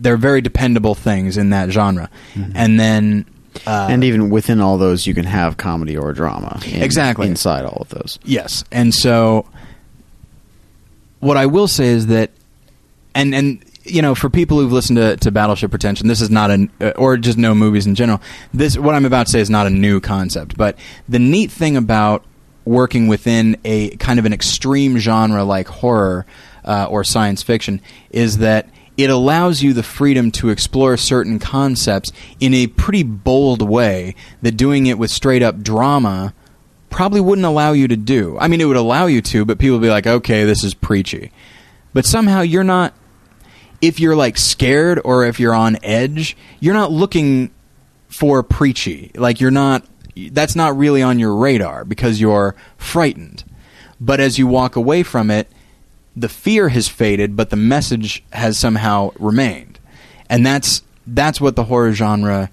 [0.00, 2.08] they're very dependable things in that genre,
[2.54, 3.26] and then
[3.66, 6.60] uh, and even within all those, you can have comedy or drama.
[6.66, 7.28] in- Exactly.
[7.28, 8.18] Inside all of those.
[8.24, 9.46] Yes, and so
[11.20, 12.30] what I will say is that,
[13.14, 16.50] and and you know, for people who've listened to, to Battleship Pretension, this is not
[16.50, 18.20] a uh, or just know movies in general.
[18.54, 20.78] This what I'm about to say is not a new concept, but
[21.08, 22.24] the neat thing about
[22.64, 26.26] working within a kind of an extreme genre like horror
[26.64, 27.80] uh, or science fiction
[28.10, 28.68] is that
[29.02, 34.56] it allows you the freedom to explore certain concepts in a pretty bold way that
[34.56, 36.34] doing it with straight up drama
[36.88, 38.36] probably wouldn't allow you to do.
[38.38, 40.74] I mean, it would allow you to, but people would be like, okay, this is
[40.74, 41.30] preachy.
[41.92, 42.94] But somehow you're not,
[43.80, 47.50] if you're like scared or if you're on edge, you're not looking
[48.08, 49.12] for preachy.
[49.14, 49.84] Like you're not,
[50.32, 53.44] that's not really on your radar because you're frightened.
[54.00, 55.48] But as you walk away from it,
[56.16, 59.78] the fear has faded, but the message has somehow remained.
[60.28, 62.50] And that's, that's what the horror genre,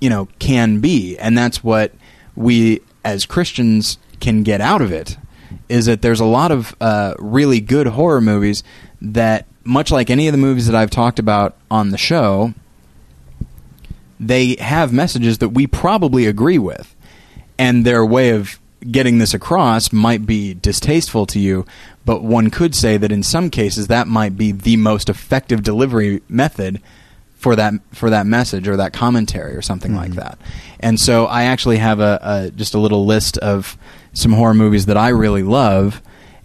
[0.00, 1.16] you know, can be.
[1.18, 1.92] And that's what
[2.34, 5.16] we as Christians can get out of it
[5.68, 8.62] is that there's a lot of uh, really good horror movies
[9.00, 12.54] that, much like any of the movies that I've talked about on the show,
[14.18, 16.94] they have messages that we probably agree with.
[17.58, 18.58] And their way of
[18.90, 21.66] getting this across might be distasteful to you,
[22.04, 26.22] but one could say that in some cases that might be the most effective delivery
[26.28, 26.80] method
[27.36, 30.38] for that for that message or that commentary or something like that.
[30.78, 33.76] And so I actually have a, a just a little list of
[34.12, 36.00] some horror movies that I really love,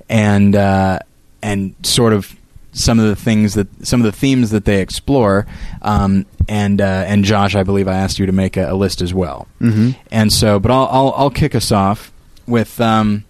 [0.09, 0.99] and uh,
[1.41, 2.35] and sort of
[2.71, 5.45] some of the things that some of the themes that they explore.
[5.81, 9.01] Um, and uh, and Josh, I believe I asked you to make a, a list
[9.01, 9.47] as well.
[9.61, 9.99] Mm-hmm.
[10.11, 12.11] And so, but I'll I'll, I'll kick us off
[12.47, 13.23] with um,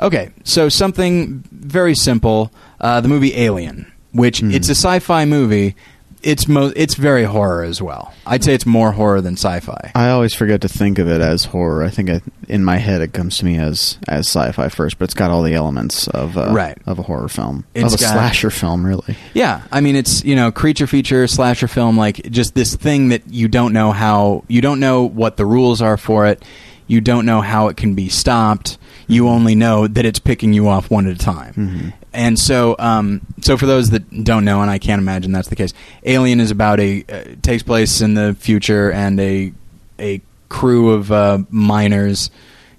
[0.00, 0.30] okay.
[0.44, 2.52] So something very simple.
[2.80, 5.74] Uh, the movie Alien, which it's a sci-fi movie.
[6.22, 8.14] It's mo- it's very horror as well.
[8.26, 9.92] I'd say it's more horror than sci-fi.
[9.94, 11.84] I always forget to think of it as horror.
[11.84, 15.04] I think I, in my head it comes to me as as sci-fi first, but
[15.04, 16.78] it's got all the elements of uh, Right.
[16.86, 19.16] of a horror film, It's of a got- slasher film, really.
[19.34, 23.22] Yeah, I mean it's you know creature feature slasher film like just this thing that
[23.28, 26.42] you don't know how you don't know what the rules are for it.
[26.86, 28.78] You don't know how it can be stopped.
[29.06, 31.92] You only know that it's picking you off one at a time.
[32.12, 35.56] And so, um, so for those that don't know, and I can't imagine that's the
[35.56, 35.72] case,
[36.04, 39.52] Alien is about a uh, takes place in the future, and a
[39.98, 42.30] a crew of uh, miners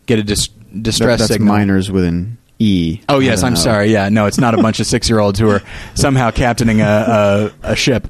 [0.06, 0.48] get a dis-
[0.82, 1.54] distress That- that's signal.
[1.54, 3.02] miners within E.
[3.10, 3.60] Oh yes, I'm know.
[3.60, 3.92] sorry.
[3.92, 5.62] Yeah, no, it's not a bunch of six year olds who are
[5.96, 8.08] somehow captaining a, a, a ship.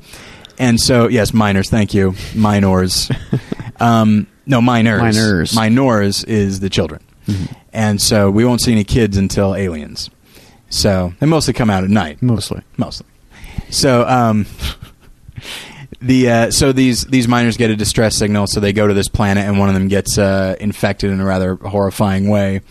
[0.60, 1.70] And so yes, miners.
[1.70, 3.10] Thank you, minors.
[3.78, 5.02] Um, no, minors.
[5.02, 5.56] Minors.
[5.56, 7.02] Minors is the children.
[7.74, 10.10] And so we won't see any kids until Aliens.
[10.70, 12.62] So they mostly come out at night Mostly.
[12.78, 13.08] mostly.
[13.70, 14.46] So um,
[16.02, 19.08] the uh, so these these miners get a distress signal, so they go to this
[19.08, 22.62] planet, and one of them gets uh, infected in a rather horrifying way,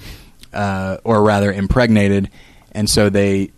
[0.53, 2.31] uh, or rather impregnated,
[2.73, 3.51] and so they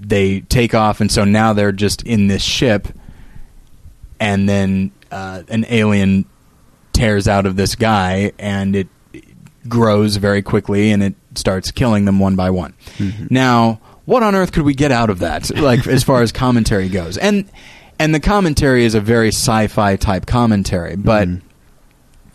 [0.00, 2.88] they take off, and so now they're just in this ship,
[4.20, 6.24] and then uh, an alien
[6.98, 8.88] tears out of this guy, and it
[9.68, 12.74] grows very quickly, and it starts killing them one by one.
[13.30, 16.88] Now, what on earth could we get out of that, like as far as commentary
[16.88, 17.16] goes?
[17.16, 17.48] And
[18.00, 21.28] and the commentary is a very sci-fi type commentary, but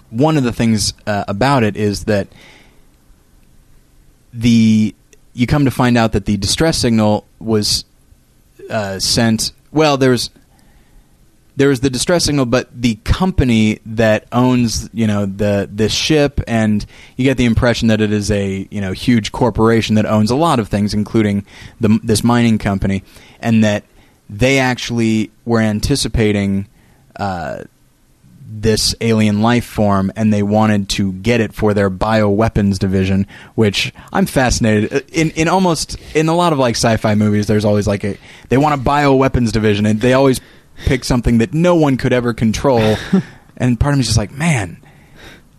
[0.09, 2.27] one of the things uh, about it is that
[4.33, 4.95] the
[5.33, 7.85] you come to find out that the distress signal was
[8.69, 9.51] uh, sent.
[9.71, 10.29] Well, there's
[11.55, 16.41] there was the distress signal, but the company that owns you know the this ship,
[16.47, 16.85] and
[17.15, 20.35] you get the impression that it is a you know huge corporation that owns a
[20.35, 21.45] lot of things, including
[21.79, 23.03] the, this mining company,
[23.39, 23.83] and that
[24.29, 26.67] they actually were anticipating.
[27.15, 27.63] Uh,
[28.55, 33.25] this alien life form and they wanted to get it for their bioweapons division
[33.55, 37.65] which i'm fascinated Uh, in in almost in a lot of like sci-fi movies there's
[37.65, 38.15] always like a
[38.49, 40.39] they want a bioweapons division and they always
[40.77, 42.95] pick something that no one could ever control.
[43.55, 44.83] And part of me is just like man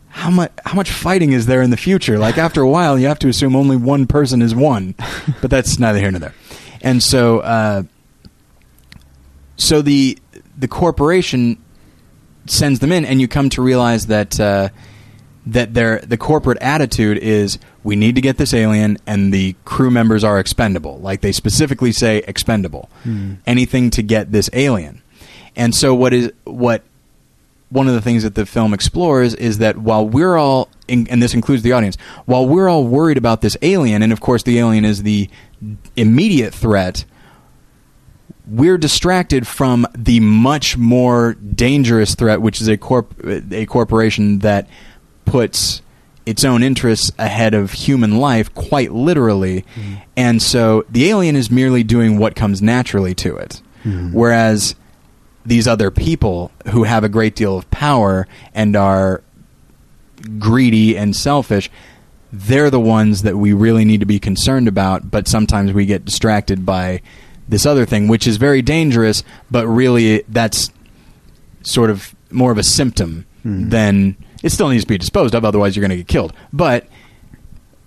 [0.09, 2.19] how much how much fighting is there in the future?
[2.19, 4.97] Like after a while you have to assume only one person is one.
[5.41, 6.35] But that's neither here nor there.
[6.83, 7.85] And so uh
[9.57, 10.19] so the
[10.57, 11.59] the corporation
[12.47, 14.69] sends them in, and you come to realize that uh,
[15.47, 19.91] that their the corporate attitude is we need to get this alien, and the crew
[19.91, 20.99] members are expendable.
[20.99, 22.89] Like they specifically say expendable,
[23.47, 25.03] anything to get this alien.
[25.57, 26.83] And so what is what
[27.71, 31.23] one of the things that the film explores is that while we're all in, and
[31.23, 31.97] this includes the audience
[32.27, 35.29] while we're all worried about this alien and of course the alien is the
[35.97, 37.05] immediate threat
[38.47, 44.69] we're distracted from the much more dangerous threat, which is a corp a corporation that
[45.25, 45.81] puts
[46.27, 49.65] its own interests ahead of human life, quite literally.
[49.75, 49.95] Mm-hmm.
[50.17, 54.13] And so the alien is merely doing what comes naturally to it, mm-hmm.
[54.13, 54.75] whereas
[55.47, 59.23] these other people who have a great deal of power and are
[60.39, 61.71] greedy and selfish.
[62.33, 66.05] They're the ones that we really need to be concerned about, but sometimes we get
[66.05, 67.03] distracted by
[67.49, 70.71] this other thing, which is very dangerous, but really that's
[71.63, 73.69] sort of more of a symptom hmm.
[73.69, 76.33] than it still needs to be disposed of, otherwise you're going to get killed.
[76.53, 76.89] But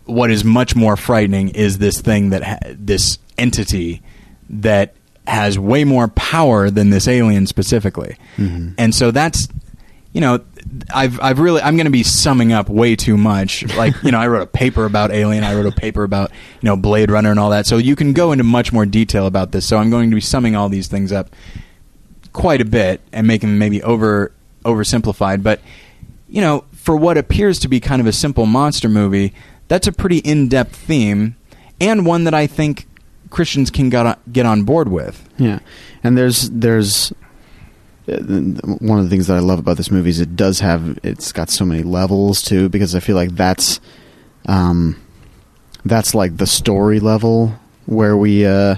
[0.06, 4.02] what is much more frightening is this thing that ha- this entity
[4.50, 4.96] that
[5.28, 8.16] has way more power than this alien specifically.
[8.38, 8.74] Mhm.
[8.78, 9.48] And so that's
[10.14, 10.40] you know
[10.94, 13.66] I've I've really I'm going to be summing up way too much.
[13.76, 16.68] Like, you know, I wrote a paper about Alien, I wrote a paper about, you
[16.68, 17.66] know, Blade Runner and all that.
[17.66, 19.66] So you can go into much more detail about this.
[19.66, 21.36] So I'm going to be summing all these things up
[22.34, 24.32] quite a bit and making them maybe over
[24.66, 25.62] oversimplified, but
[26.30, 29.34] you know, for what appears to be kind of a simple monster movie,
[29.68, 31.36] that's a pretty in-depth theme
[31.80, 32.87] and one that I think
[33.30, 35.28] Christians can get on, get on board with.
[35.38, 35.60] Yeah,
[36.04, 37.12] and there's there's
[38.08, 38.18] uh,
[38.80, 41.32] one of the things that I love about this movie is it does have it's
[41.32, 43.80] got so many levels too because I feel like that's
[44.48, 44.96] um
[45.86, 47.54] that's like the story level
[47.86, 48.76] where we uh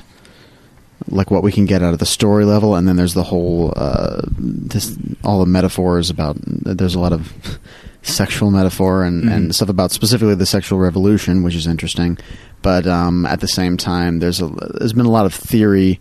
[1.08, 3.72] like what we can get out of the story level and then there's the whole
[3.76, 7.32] uh this all the metaphors about there's a lot of
[8.02, 9.32] sexual metaphor and, Mhm.
[9.34, 12.18] and stuff about specifically the sexual revolution which is interesting
[12.62, 14.48] but um at the same time there's a
[14.80, 16.00] there's been a lot of theory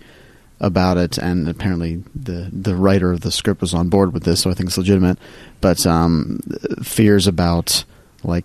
[0.61, 4.40] about it, and apparently the the writer of the script was on board with this,
[4.40, 5.18] so I think it's legitimate.
[5.61, 6.40] But um,
[6.82, 7.84] fears about
[8.24, 8.44] like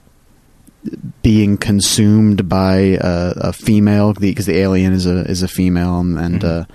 [1.21, 6.19] being consumed by a, a female because the, alien is a is a female, and,
[6.19, 6.45] and Mhm.
[6.45, 6.65] uh,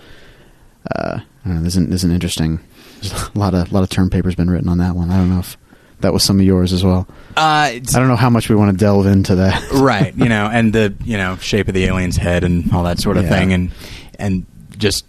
[0.99, 1.61] uh, I don't know.
[1.61, 2.61] There's an, there's an interesting
[3.01, 5.11] there's a lot of lot of term papers been written on that one.
[5.11, 5.58] I don't know if
[6.01, 7.07] that was some of yours as well.
[7.37, 9.63] Uh, I don't know how much we want to delve into that.
[9.73, 12.99] right you know and the you know shape of the alien's head and all that
[12.99, 13.31] sort of Yeah.
[13.31, 13.71] thing and
[14.19, 14.47] and
[14.77, 15.05] just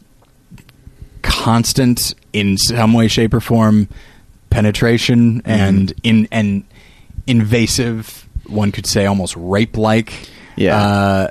[1.21, 3.87] constant in some way shape or form
[4.49, 5.49] penetration Mm-hmm.
[5.51, 6.63] and in and
[7.27, 10.13] invasive one could say almost rape like
[10.55, 10.75] Yeah.
[10.77, 11.27] uh,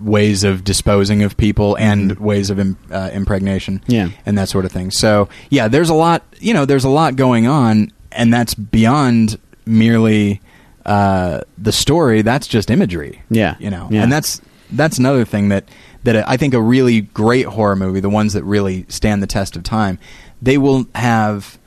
[0.00, 2.20] ways of disposing of people and Mhm.
[2.20, 4.08] ways of im- uh, impregnation Yeah.
[4.26, 7.16] and that sort of thing so yeah there's a lot you know there's a lot
[7.16, 10.40] going on and that's beyond merely
[10.86, 13.56] uh, the story that's just imagery Yeah.
[13.58, 14.02] you know Yeah.
[14.02, 14.40] and that's
[14.70, 15.68] that's another thing that
[16.04, 19.56] that i think a really great horror movie the ones that really stand the test
[19.56, 19.98] of time
[20.40, 21.58] they will have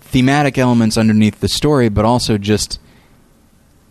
[0.00, 2.78] thematic elements underneath the story but also just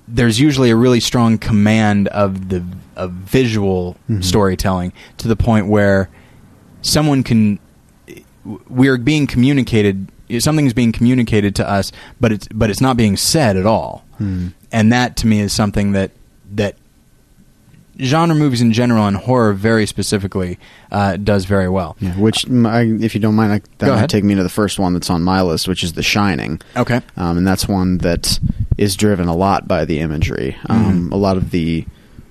[0.07, 2.63] there's usually a really strong command of the
[2.95, 4.23] of visual Mhm.
[4.23, 6.09] storytelling to the point where
[6.81, 7.59] someone can
[8.69, 10.07] we're being communicated
[10.39, 14.47] something's being communicated to us but it's but it's not being said at all Hmm.
[14.71, 16.11] and that to me is something that
[16.55, 16.75] that
[17.99, 20.59] genre movies in general and horror very specifically
[20.91, 21.95] uh, does very well.
[21.99, 24.09] Yeah, which, I, if you don't mind, I, that Go might ahead.
[24.11, 26.61] take me to the first one that's on my list, which is The Shining.
[26.75, 27.01] Okay.
[27.15, 28.39] um, and that's one that
[28.77, 30.55] is driven a lot by the imagery.
[30.69, 31.11] Um, Mhm.
[31.13, 31.85] A lot of the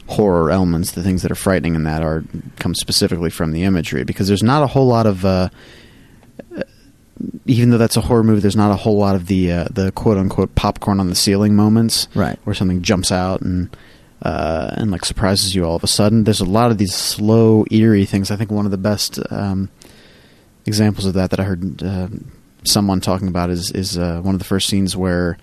[0.07, 2.22] horror elements, the things that are frightening in that, are
[2.61, 5.24] come specifically from the imagery because there's not a whole lot of.
[5.24, 5.49] Uh,
[7.47, 9.93] even though that's a horror movie, there's not a whole lot of the uh, the
[9.93, 12.39] quote unquote popcorn on the ceiling moments, Right.
[12.45, 13.75] Where something jumps out and
[14.23, 16.25] uh, and like surprises you all of a sudden.
[16.25, 18.31] There's a lot of these slow, eerie things.
[18.31, 19.71] I think one of the best um,
[20.67, 22.09] examples of that that I heard uh,
[22.64, 25.39] someone talking about is is uh, one of the first scenes where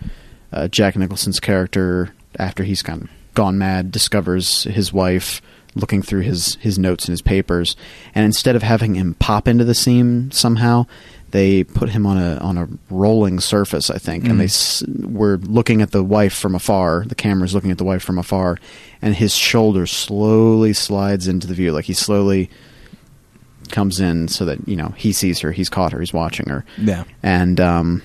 [0.51, 5.41] uh, Jack Nicholson's character, after he's kind of gone mad, discovers his wife
[5.75, 7.75] looking through his his notes and his papers,
[8.15, 10.85] and instead of having him pop into the scene somehow.
[11.31, 15.37] They put him on a on a rolling surface, I think, and they s- were
[15.37, 17.05] looking at the wife from afar.
[17.07, 18.59] The camera's looking at the wife from afar,
[19.01, 22.51] and his shoulder slowly slides into the view, like he slowly
[23.71, 26.63] comes in so that you know he sees her, he's caught her, he's watching her,
[26.77, 27.03] Yeah.
[27.23, 28.03] and um,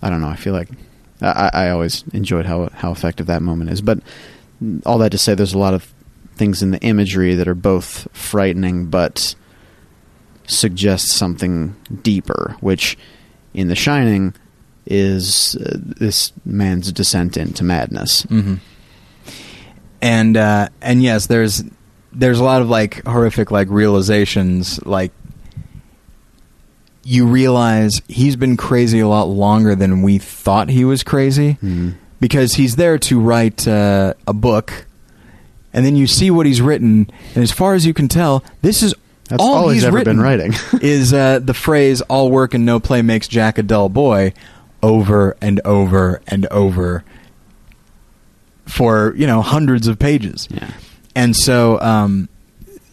[0.00, 0.28] I don't know.
[0.28, 0.68] I feel like
[1.20, 3.80] I, I always enjoyed how how effective that moment is.
[3.80, 3.98] But
[4.86, 5.91] all that to say, there's a lot of
[6.34, 9.34] things in the imagery that are both frightening but
[10.46, 12.98] suggest something deeper, which
[13.54, 14.34] in The Shining
[14.86, 18.22] is uh, this man's descent into madness.
[18.22, 18.54] hmm
[20.00, 21.62] And uh, and yes, there's
[22.12, 25.12] there's a lot of like horrific like realizations like
[27.04, 31.94] you realize he's been crazy a lot longer than we thought he was crazy Mhm.
[32.20, 34.86] because he's there to write uh, a book
[35.72, 38.82] and then you see what he's written and as far as you can tell this
[38.82, 38.94] is
[39.28, 40.52] That's all, all he's ever written been writing.
[40.82, 44.32] is uh, the phrase "all work and no play makes Jack a dull boy"
[44.82, 47.04] over and over and over
[48.66, 50.70] for you know hundreds of pages, Yeah.
[51.14, 52.28] and so um,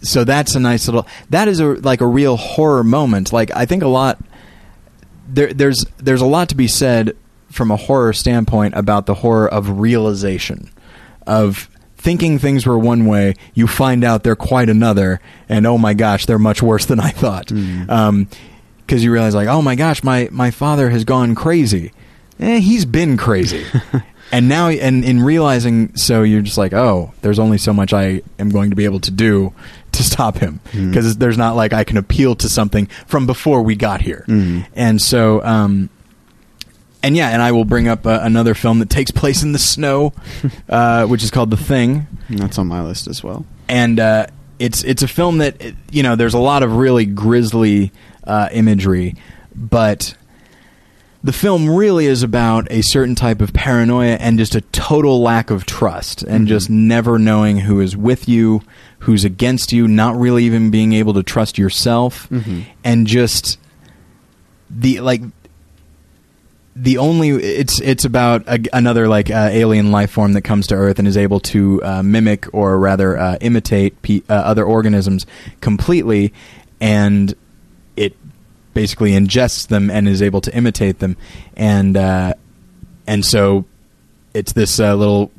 [0.01, 3.31] so that's a nice little that is a like a real horror moment.
[3.33, 4.19] Like I think a lot
[5.27, 7.15] there there's there's a lot to be said
[7.51, 10.69] from a horror standpoint about the horror of realization
[11.25, 11.69] of
[11.99, 16.25] thinking things were one way you find out they're quite another and oh my gosh
[16.25, 17.89] they're much worse than i thought Mhm.
[17.89, 18.27] um,
[18.87, 21.91] because you realize like oh my gosh my my father has gone crazy
[22.39, 23.65] eh, he's been crazy.
[24.31, 28.21] and now, and in realizing, so you're just like, oh, there's only so much I
[28.39, 29.51] am going to be able to do
[29.91, 33.75] to stop him because there's not like I can appeal to something from before we
[33.75, 34.23] got here.
[34.29, 34.65] Mhm.
[34.73, 35.89] And so, um,
[37.03, 39.59] and yeah, and I will bring up uh, another film that takes place in the
[39.59, 40.13] snow,
[40.69, 43.45] uh, which is called The Thing That's on my list as well.
[43.67, 44.27] and uh,
[44.59, 47.91] it's it's a film that you know there's a lot of really grisly
[48.25, 49.15] uh, imagery,
[49.55, 50.15] but
[51.23, 55.49] the film really is about a certain type of paranoia and just a total lack
[55.51, 56.49] of trust and Mhm.
[56.49, 58.61] just never knowing who is with you,
[58.99, 62.63] who's against you, not really even being able to trust yourself, Mhm.
[62.85, 63.57] and just
[64.69, 65.21] the like
[66.81, 70.75] the only it's it's about a, another like uh, alien life form that comes to
[70.75, 75.25] Earth and is able to uh, mimic or rather uh, imitate pe- uh, other organisms
[75.59, 76.33] completely,
[76.79, 77.35] and
[77.97, 78.15] it
[78.73, 81.17] basically ingests them and is able to imitate them,
[81.57, 82.33] and uh,
[83.05, 83.65] and so
[84.33, 85.31] it's this uh, little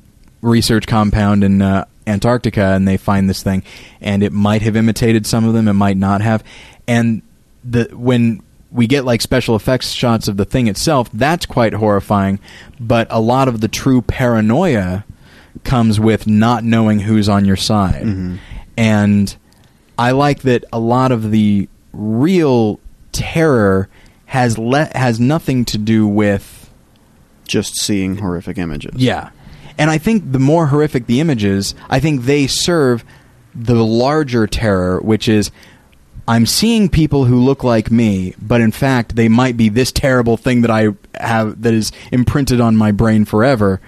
[0.43, 1.62] research compound in
[2.07, 3.62] Antarctica, and they find this thing,
[4.03, 6.45] and it might have imitated some of them, it might not have,
[6.86, 7.22] and
[7.64, 8.43] the when
[8.73, 12.39] we get like special effects shots of the thing itself, that's quite horrifying,
[12.79, 15.05] but a lot of the true paranoia
[15.64, 18.39] comes with not knowing who's on your side, Mhm.
[18.77, 19.37] and
[19.99, 22.79] I like that a lot of the real
[23.12, 23.89] terror
[24.27, 26.71] has le- has nothing to do with
[27.47, 28.93] Just seeing horrific images.
[28.97, 29.31] yeah.
[29.77, 33.05] And I think the more horrific the images, I think they serve
[33.55, 35.51] the larger terror, which is
[36.31, 40.37] I'm seeing people who look like me, but in fact they might be this terrible
[40.37, 43.81] thing that I have that is imprinted on my brain forever,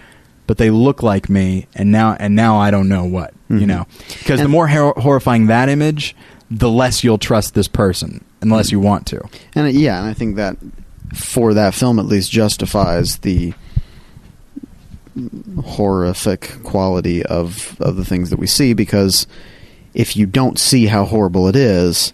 [0.49, 3.67] but they look like me and now and now I don't know what, you Mhm.
[3.67, 3.87] know.
[4.19, 6.17] Because the more hor- horrifying that image,
[6.51, 9.21] the less you'll trust this person unless you want to.
[9.55, 10.57] And uh, yeah, and I think that
[11.15, 13.55] for that film at least justifies the
[15.65, 19.27] horrific quality of of the things that we see because
[19.95, 22.13] if you don't see how horrible it is,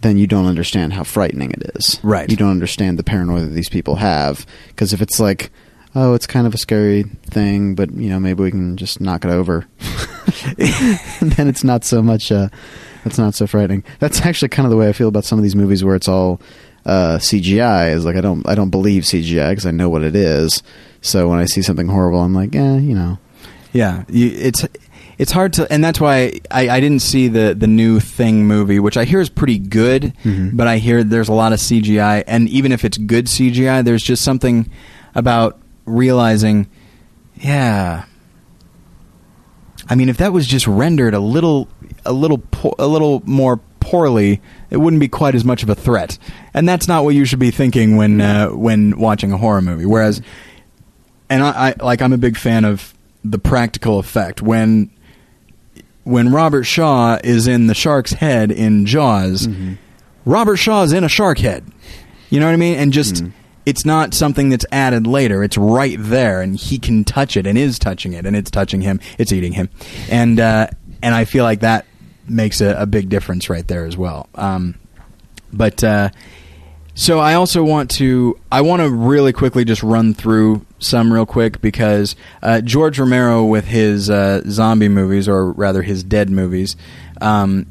[0.00, 1.98] then you don't understand how frightening it is.
[2.02, 2.30] Right.
[2.30, 5.50] You don't understand the paranoia that these people have because if it's like
[5.94, 9.24] oh, it's kind of a scary thing, but you know, maybe we can just knock
[9.24, 9.66] it over.
[10.56, 12.48] then it's not so much uh
[13.04, 13.84] it's not so frightening.
[13.98, 16.08] That's actually kind of the way I feel about some of these movies where it's
[16.08, 16.40] all
[16.84, 17.92] uh, CGI.
[17.92, 20.62] Is like I don't I don't believe CGI because I know what it is.
[21.00, 23.18] So when I see something horrible, I'm like, eh, you know.
[23.72, 24.66] Yeah, you, it's
[25.18, 28.78] it's hard to, and that's why I, I didn't see the the new Thing movie,
[28.78, 30.14] which I hear is pretty good.
[30.24, 30.56] Mhm.
[30.56, 34.02] But I hear there's a lot of CGI, and even if it's good CGI, there's
[34.02, 34.70] just something
[35.14, 36.68] about realizing,
[37.36, 38.04] yeah.
[39.90, 41.66] I mean, if that was just rendered a little,
[42.04, 44.40] a little, po- a little more poorly,
[44.70, 46.18] it wouldn't be quite as much of a threat.
[46.52, 49.86] And that's not what you should be thinking when uh, when watching a horror movie.
[49.86, 50.20] Whereas,
[51.30, 52.92] and I, I like I'm a big fan of
[53.24, 54.90] the practical effect when
[56.08, 59.46] when Robert Shaw is in the shark's head in Jaws.
[59.46, 59.76] Mhm.
[60.24, 61.64] Robert Shaw is in a shark head.
[62.30, 62.78] You know what I mean?
[62.78, 63.32] And just Mhm.
[63.66, 65.42] it's not something that's added later.
[65.44, 68.80] It's right there, and he can touch it, and is touching it, and it's touching
[68.80, 69.00] him.
[69.18, 69.68] It's eating him,
[70.10, 70.68] and uh,
[71.02, 71.84] and I feel like that
[72.28, 74.28] makes a, a big difference right there as well.
[74.34, 74.74] Um,
[75.52, 76.10] but uh,
[76.98, 81.26] so I also want to I want to really quickly just run through some real
[81.26, 86.74] quick because uh, George Romero with his uh, zombie movies or rather his dead movies
[87.20, 87.66] um,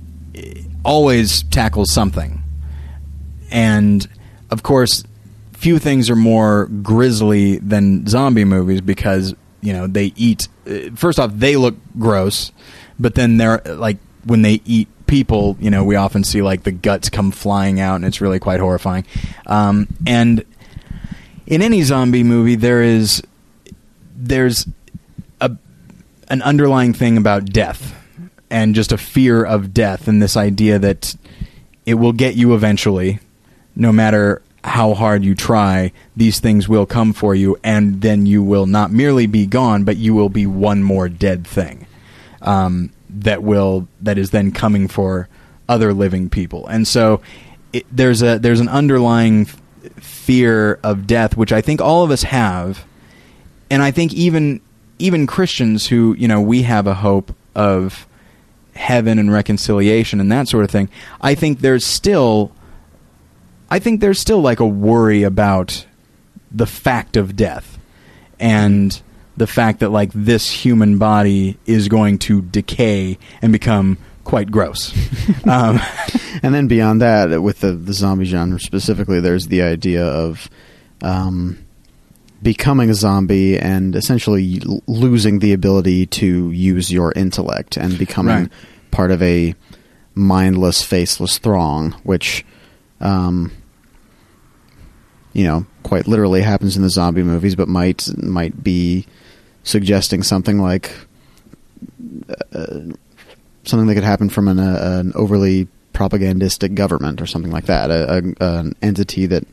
[0.85, 2.41] always tackles something,
[3.51, 4.07] and
[4.49, 5.03] of course,
[5.51, 10.47] few things are more grisly than zombie movies because you know they eat.
[10.65, 12.53] uh, First off, they look gross,
[12.97, 16.71] but then they're like when they eat people, you know, we often see like the
[16.71, 19.05] guts come flying out, and it's really quite horrifying.
[19.45, 20.45] Um, and
[21.45, 23.23] in any zombie movie, there is
[24.15, 24.67] there's
[25.39, 25.55] a
[26.29, 27.93] an underlying thing about death
[28.49, 31.15] and just a fear of death and this idea that
[31.85, 33.19] it will get you eventually
[33.75, 38.41] no matter how hard you try these things will come for you and then you
[38.41, 41.85] will not merely be gone but you will be one more dead thing
[42.41, 42.89] um,
[43.23, 45.27] that will that is then coming for
[45.69, 47.21] other living people and so
[47.73, 49.45] it, there's a there's an underlying
[49.99, 52.85] fear of death which I think all of us have
[53.69, 54.61] and I think even
[54.99, 58.07] even Christians who you know we have a hope of
[58.77, 60.89] heaven and reconciliation and that sort of thing.
[61.19, 62.51] I think there's still
[63.69, 65.85] I think there's still like a worry about
[66.51, 67.77] the fact of death
[68.39, 69.01] and
[69.37, 74.93] the fact that like this human body is going to decay and become quite gross.
[75.45, 75.79] um,
[76.43, 80.49] And then beyond that, with the the zombie genre specifically, there's the idea of
[81.01, 81.57] um,
[82.43, 88.51] becoming a zombie and essentially losing the ability to use your intellect and becoming Right.
[88.91, 89.55] part of a
[90.13, 92.45] mindless, faceless throng, which,
[93.01, 93.51] um,
[95.33, 99.05] you know, quite literally happens in the zombie movies, but might might be
[99.67, 100.91] suggesting something like
[102.53, 102.79] uh,
[103.63, 107.89] something that could happen from an, uh, an overly propagandistic government or something like that,
[107.89, 109.45] a, a, an entity that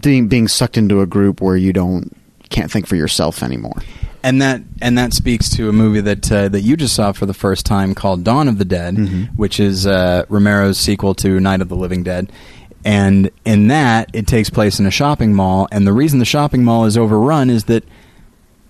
[0.00, 2.16] being being sucked into a group where you don't
[2.50, 3.76] can't think for yourself anymore.
[4.24, 7.26] and that and that speaks to a movie that uh, that you just saw for
[7.26, 9.28] the first time called Dawn of the Dead, Mhm.
[9.36, 12.32] which is uh, Romero's sequel to Night of the Living Dead.
[12.84, 16.64] And in that, it takes place in a shopping mall, and the reason the shopping
[16.64, 17.84] mall is overrun is that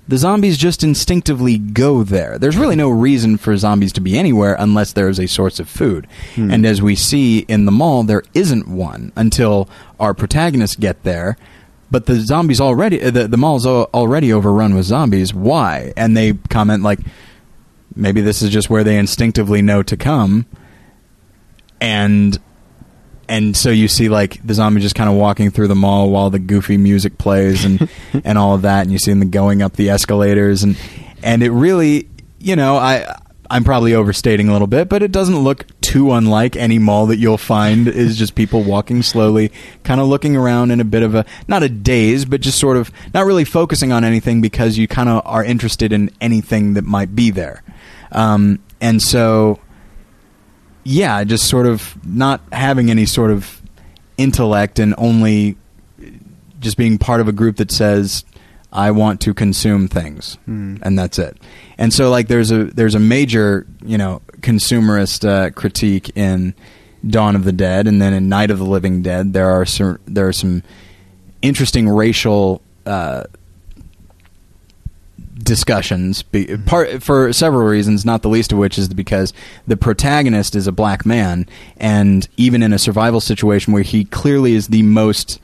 [0.08, 2.38] the zombies just instinctively go there.
[2.38, 5.68] There's really no reason for zombies to be anywhere unless there is a source of
[5.68, 6.06] food.
[6.34, 6.50] Hmm.
[6.50, 9.68] And as we see in the mall, there isn't one until
[10.00, 11.36] our protagonists get there.
[11.90, 15.32] But the zombies already, uh, the, the mall's already overrun with zombies.
[15.34, 15.92] Why?
[15.96, 17.00] And they comment like,
[17.94, 20.46] maybe this is just where they instinctively know to come.
[21.80, 22.38] And
[23.28, 26.30] and so you see like the zombie just kind of walking through the mall while
[26.30, 27.88] the goofy music plays and
[28.24, 30.76] and all of that and you see them going up the escalators and
[31.22, 32.08] and it really
[32.38, 33.04] you know i
[33.50, 37.16] i'm probably overstating a little bit but it doesn't look too unlike any mall that
[37.16, 39.50] you'll find is just people walking slowly
[39.84, 42.76] kind of looking around in a bit of a not a daze but just sort
[42.76, 46.84] of not really focusing on anything because you kind of are interested in anything that
[46.84, 47.62] might be there.
[48.12, 49.60] Um, and so
[50.88, 53.60] yeah, just sort of not having any sort of
[54.16, 55.56] intellect and only
[56.60, 58.24] just being part of a group that says
[58.72, 60.76] I want to consume things Hmm.
[60.82, 61.36] and that's it.
[61.76, 66.54] And so like there's a there's a major, you know, consumerist uh, critique in
[67.06, 69.98] Dawn of the Dead and then in Night of the Living Dead there are some,
[70.06, 70.62] there are some
[71.42, 73.24] interesting racial uh,
[75.38, 79.32] discussions be, part for several reasons not the least of which is because
[79.66, 84.54] the protagonist is a black man and even in a survival situation where he clearly
[84.54, 85.40] is the most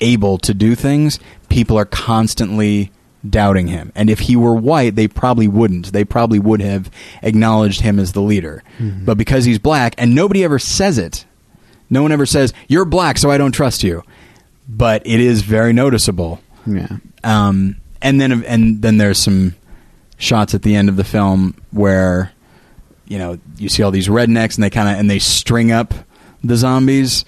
[0.00, 1.18] able to do things
[1.48, 2.90] people are constantly
[3.28, 3.92] doubting him.
[3.94, 5.92] And if he were white they probably wouldn't.
[5.92, 6.90] They probably would have
[7.22, 8.62] acknowledged him as the leader.
[8.80, 11.24] But because he's black and nobody ever says it
[11.90, 14.02] no one ever says you're black so i don't trust you.
[14.68, 16.40] But it is very noticeable.
[16.66, 16.96] Yeah.
[17.24, 19.54] um, and then and then there's some
[20.18, 22.32] shots at the end of the film where
[23.06, 25.94] you know you see all these rednecks and they kind of and they string up
[26.44, 27.24] the zombies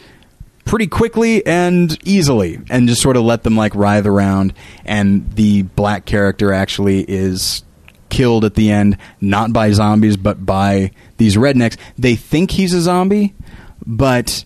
[0.65, 4.55] pretty quickly and easily and just sort of let them like writhe around.
[4.85, 7.63] And the black character actually is
[8.09, 11.77] killed at the end not by zombies but by these rednecks.
[11.99, 13.35] They think he's a zombie
[13.87, 14.45] but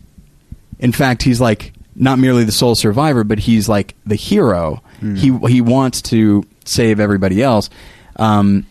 [0.78, 4.82] in fact he's like not merely the sole survivor but he's like the hero.
[5.00, 7.70] He he wants to save everybody else
[8.16, 8.66] um,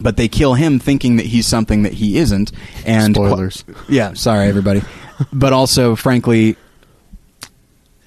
[0.00, 2.50] but they kill him thinking that he's something that he isn't
[2.84, 3.64] and Spoilers.
[3.88, 4.82] yeah sorry everybody.
[5.32, 6.56] But also frankly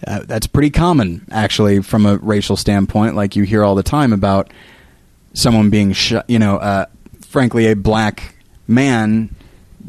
[0.06, 3.16] uh, that's pretty common actually from a racial standpoint.
[3.16, 4.52] Like you hear all the time about
[5.34, 6.86] someone being shot you know uh,
[7.22, 8.36] frankly a black
[8.68, 9.34] man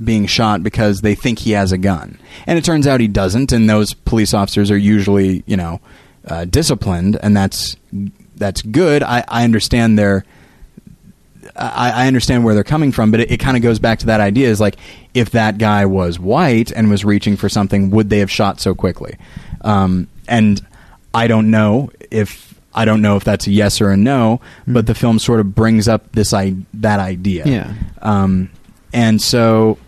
[0.05, 3.53] being shot because they think he has a gun and it turns out he doesn't
[3.53, 5.81] and those police officers are usually you know
[6.27, 7.77] uh, disciplined and that's
[8.37, 10.25] that's good i, I understand their
[11.55, 14.07] I, I understand where they're coming from, but it, it kind of goes back to
[14.07, 14.77] that idea: is like
[15.15, 18.75] if that guy was white and was reaching for something, would they have shot so
[18.75, 19.17] quickly?
[19.63, 20.65] Um, and
[21.15, 24.87] I don't know if I don't know if that's a yes or a no, but
[24.87, 27.45] the film sort of brings up this I- that idea.
[27.47, 27.75] Yeah.
[28.03, 28.51] Um,
[28.93, 29.79] and so,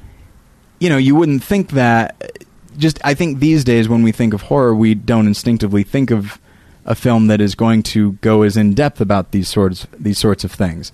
[0.78, 2.44] you know, you wouldn't think that.
[2.76, 6.38] Just, I think these days when we think of horror, we don't instinctively think of
[6.84, 10.42] a film that is going to go as in depth about these sorts these sorts
[10.44, 10.90] of things.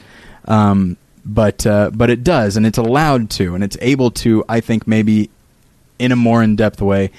[0.46, 4.44] Um, but uh, but it does, and it's allowed to, and it's able to.
[4.48, 5.30] I think maybe
[5.98, 7.10] in a more in depth way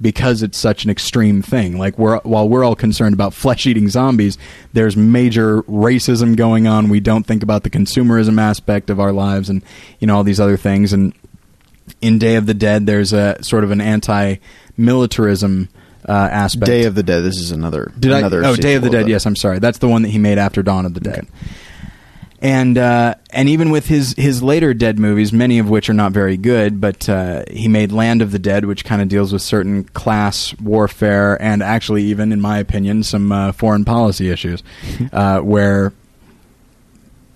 [0.00, 1.78] because it's such an extreme thing.
[1.78, 4.38] Like we're while we're all concerned about flesh eating zombies,
[4.72, 6.88] there's major racism going on.
[6.88, 9.62] We don't think about the consumerism aspect of our lives, and
[9.98, 10.92] you know all these other things.
[10.92, 11.12] And
[12.00, 15.68] in Day of the Dead, there's a sort of an anti-militarism
[16.08, 16.66] uh, aspect.
[16.66, 17.20] Day of the Dead.
[17.20, 17.92] This is another.
[17.98, 18.48] Did another I?
[18.48, 19.08] Oh, Day of the Dead.
[19.08, 19.58] Yes, I'm sorry.
[19.58, 21.26] That's the one that he made after Dawn of the Dead.
[22.40, 26.12] And uh, and even with his his later Dead movies, many of which are not
[26.12, 29.42] very good, but uh, he made Land of the Dead, which kind of deals with
[29.42, 34.62] certain class warfare and actually even, in my opinion, some uh, foreign policy issues,
[35.12, 35.92] uh, where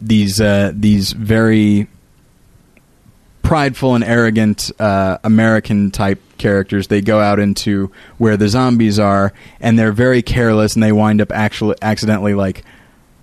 [0.01, 1.89] these uh, these very
[3.53, 6.87] prideful and arrogant uh, American type characters.
[6.87, 11.21] They go out into where the zombies are, and they're very careless, and they wind
[11.21, 12.65] up actually accidentally like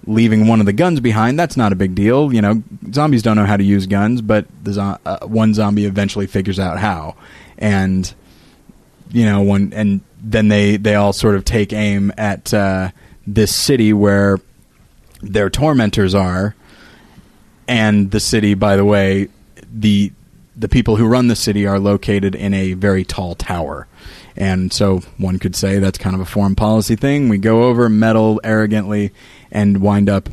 [0.06, 1.40] leaving one of the guns behind.
[1.40, 2.62] That's not a big deal, you know.
[2.94, 6.60] Zombies don't know how to use guns, but the zo- uh, one zombie eventually figures
[6.60, 7.16] out how,
[7.58, 8.14] and
[9.10, 12.92] you know, one and then they they all sort of take aim at uh,
[13.26, 14.38] this city where
[15.24, 16.54] their tormentors are,
[17.68, 19.28] and the city, by the way,
[19.74, 20.12] the
[20.60, 23.88] the people who run the city are located in a very tall tower.
[24.36, 27.30] And so one could say that's kind of a foreign policy thing.
[27.30, 29.12] We go over, meddle arrogantly,
[29.52, 30.30] and wind up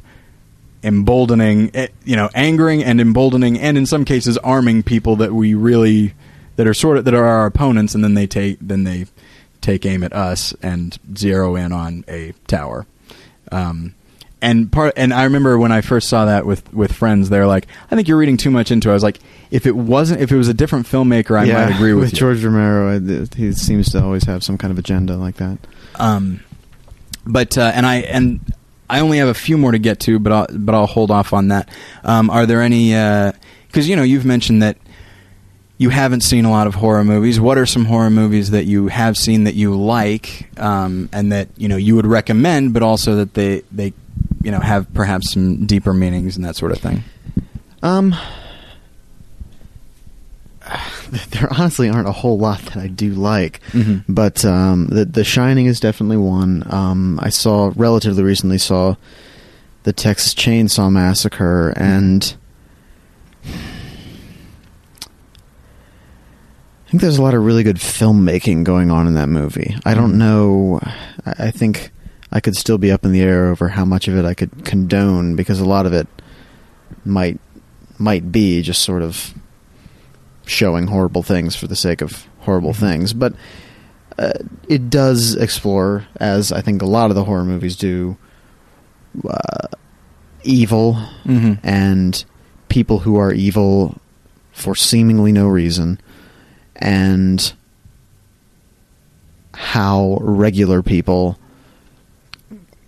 [0.83, 5.55] emboldening, eh, you know, angering and emboldening, and in some cases arming people that we
[5.55, 6.15] really
[6.57, 9.07] that are sort of that are our opponents, and then they take then they
[9.61, 12.87] take aim at us and zero in on a tower.
[13.51, 13.95] Um,
[14.47, 17.67] and part and I remember when I first saw that with with friends, they're like,
[17.91, 18.93] "I think you're reading too much into." it.
[18.93, 19.19] I was like,
[19.51, 22.13] "If it wasn't, if it was a different filmmaker, I yeah, might agree with, with
[22.13, 23.27] you." George Romero.
[23.37, 25.59] He seems to always have some kind of agenda like that.
[25.97, 26.45] Um,
[27.27, 28.39] but uh, and I and
[28.89, 31.33] I only have a few more to get to, but I'll but I'll hold off
[31.33, 31.69] on that.
[32.05, 32.91] Um, are there any?
[33.67, 34.77] Because you know you've mentioned that
[35.77, 37.41] you haven't seen a lot of horror movies.
[37.41, 41.49] What are some horror movies that you have seen that you like, um, and that
[41.57, 43.93] you know you would recommend, but also that they they
[44.47, 47.03] you know have perhaps some deeper meanings and that sort of thing.
[47.83, 48.15] Um,
[51.31, 54.05] there honestly aren't a whole lot that I do like, Mhm.
[54.09, 56.63] but um, the The Shining is definitely one.
[56.73, 58.95] Um, I saw relatively recently saw
[59.83, 62.37] the Texas Chainsaw Massacre, and
[66.87, 69.77] I think there's a lot of really good filmmaking going on in that movie.
[69.85, 70.19] I don't Mhm.
[70.19, 70.81] know.
[71.27, 71.91] I think
[72.33, 74.65] I could still be up in the air over how much of it I could
[74.65, 76.09] condone because a lot of it
[77.05, 77.39] might
[77.99, 79.33] might be just sort of
[80.45, 82.77] showing horrible things for the sake of horrible Mhm.
[82.77, 83.35] things, but
[84.19, 84.33] uh,
[84.69, 88.17] it does explore, as I think a lot of the horror movies do,
[89.29, 89.67] uh,
[90.43, 91.55] evil Mm-hmm.
[91.67, 92.25] and
[92.69, 93.99] people who are evil
[94.53, 95.99] for seemingly no reason,
[96.77, 97.53] and
[99.55, 101.39] how regular people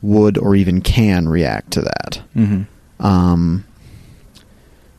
[0.03, 2.22] would or even can react to that.
[2.36, 3.05] Mm-hmm.
[3.07, 3.64] Um,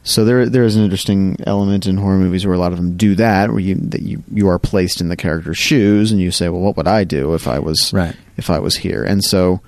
[0.03, 2.97] so there there is an interesting element in horror movies where a lot of them
[2.97, 6.31] do that, where you that you you are placed in the character's shoes and you
[6.31, 8.15] say, well, what would I do if I was Right.
[8.37, 9.03] if I was here?
[9.03, 9.61] And so,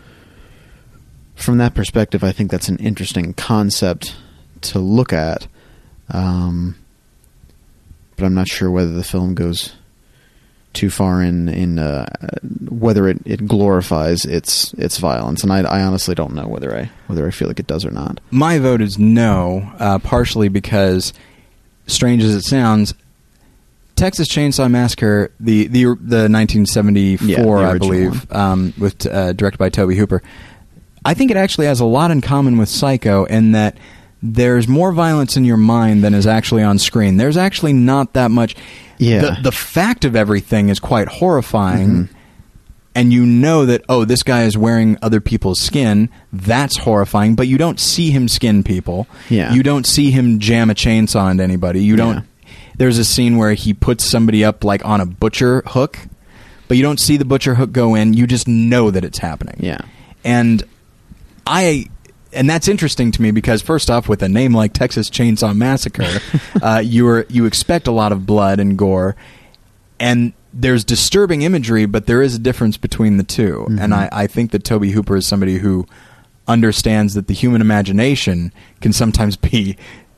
[1.36, 4.16] from that perspective, I think that's an interesting concept
[4.62, 5.48] to look at.
[6.10, 6.76] Um,
[8.16, 9.74] but I'm not sure whether the film goes
[10.74, 12.06] too far in in uh,
[12.70, 16.90] whether it, it glorifies its its violence, and I, I honestly don't know whether I
[17.08, 18.20] whether I feel like it does or not.
[18.32, 21.14] My vote is no, uh, partially because,
[21.88, 22.94] strange as it sounds,
[23.96, 29.58] Texas Chainsaw Massacre, the the the 1974, Yeah, the I believe, um, with uh, directed
[29.58, 30.24] by Tobe Hooper.
[31.04, 33.76] I think it actually has a lot in common with Psycho in that
[34.24, 37.18] there's more violence in your mind than is actually on screen.
[37.18, 38.56] There's actually not that much.
[38.98, 39.22] Yeah.
[39.22, 41.90] The, the fact of everything is quite horrifying.
[41.90, 42.10] Mhm.
[42.94, 46.10] And you know that oh, this guy is wearing other people's skin.
[46.34, 47.36] That's horrifying.
[47.36, 49.08] But you don't see him skin people.
[49.30, 49.54] Yeah.
[49.54, 51.82] You don't see him jam a chainsaw into anybody.
[51.84, 52.16] You don't.
[52.16, 52.22] Yeah.
[52.78, 56.00] There's a scene where he puts somebody up like on a butcher hook,
[56.68, 58.14] but you don't see the butcher hook go in.
[58.14, 59.56] You just know that it's happening.
[59.60, 59.82] Yeah.
[60.26, 60.64] And
[61.48, 61.86] I
[62.34, 66.20] and that's interesting to me because first off, with a name like Texas Chainsaw Massacre,
[66.62, 69.16] uh, you are you expect a lot of blood and gore,
[70.00, 73.80] and there's disturbing imagery, but there is a difference between the 2 Mhm.
[73.80, 75.86] And I, I think that Tobe Hooper is somebody who
[76.48, 78.52] understands that the human imagination
[78.82, 79.78] can sometimes be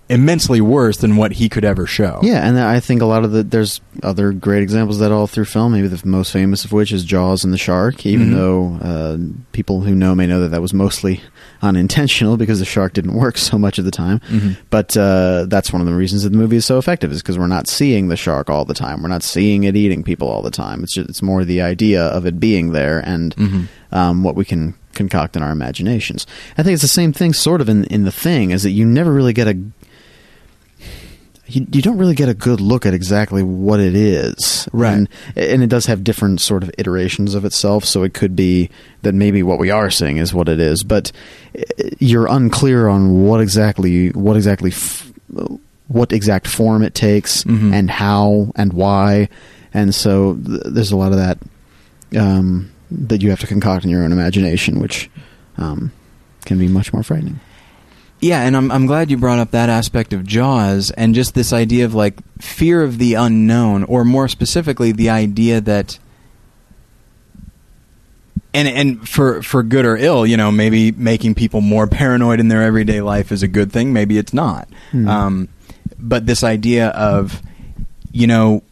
[0.10, 2.20] immensely worse than what he could ever show.
[2.22, 5.28] Yeah, and I think a lot of the there's other great examples of that all
[5.28, 5.72] through film.
[5.72, 8.06] Maybe the most famous of which is Jaws and the shark.
[8.06, 8.34] Even Mhm.
[8.36, 9.18] though uh,
[9.54, 11.22] people who know may know that that was mostly
[11.62, 14.20] unintentional because the shark didn't work so much of the time.
[14.30, 14.58] Mhm.
[14.70, 17.38] But uh, that's one of the reasons that the movie is so effective is because
[17.40, 19.02] we're not seeing the shark all the time.
[19.02, 20.84] We're not seeing it eating people all the time.
[20.84, 23.68] It's just, it's more the idea of it being there and Mhm.
[23.92, 26.28] um, what we can concoct in our imaginations.
[26.58, 28.86] I think it's the same thing, sort of in in the thing, is that you
[28.86, 29.58] never really get a
[31.46, 34.94] you, you don't really get a good look at exactly what it is, Right.
[34.94, 37.84] And, and it does have different sort of iterations of itself.
[37.86, 38.70] So it could be
[39.02, 41.12] that maybe what we are seeing is what it is, but
[41.58, 41.64] uh,
[42.00, 45.12] you're unclear on what exactly what exactly f-
[45.90, 47.74] what exact form it takes Mhm.
[47.74, 49.28] and how and why,
[49.74, 51.38] and so th- there's a lot of that
[52.18, 55.10] um, that you have to concoct in your own imagination, which
[55.58, 55.92] um,
[56.46, 57.40] can be much more frightening.
[58.24, 61.52] Yeah, and I'm I'm glad you brought up that aspect of Jaws and just this
[61.52, 66.00] idea of like fear of the unknown, or more specifically, the idea that.
[68.54, 72.48] And and for for good or ill, you know, maybe making people more paranoid in
[72.48, 73.92] their everyday life is a good thing.
[73.92, 74.70] Maybe it's not.
[74.92, 75.08] Hmm.
[75.10, 75.50] Um,
[76.00, 77.42] but this idea of,
[78.14, 78.64] you know,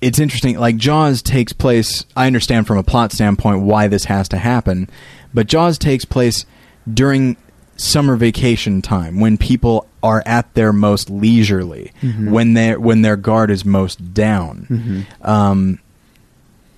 [0.00, 0.60] it's interesting.
[0.60, 2.06] Like Jaws takes place.
[2.14, 4.88] I understand from a plot standpoint why this has to happen,
[5.34, 6.46] but Jaws takes place
[6.92, 7.36] during
[7.78, 12.30] summer vacation time when people are at their most leisurely, Mhm.
[12.30, 15.26] when they when their guard is most down, Mhm.
[15.28, 15.78] um,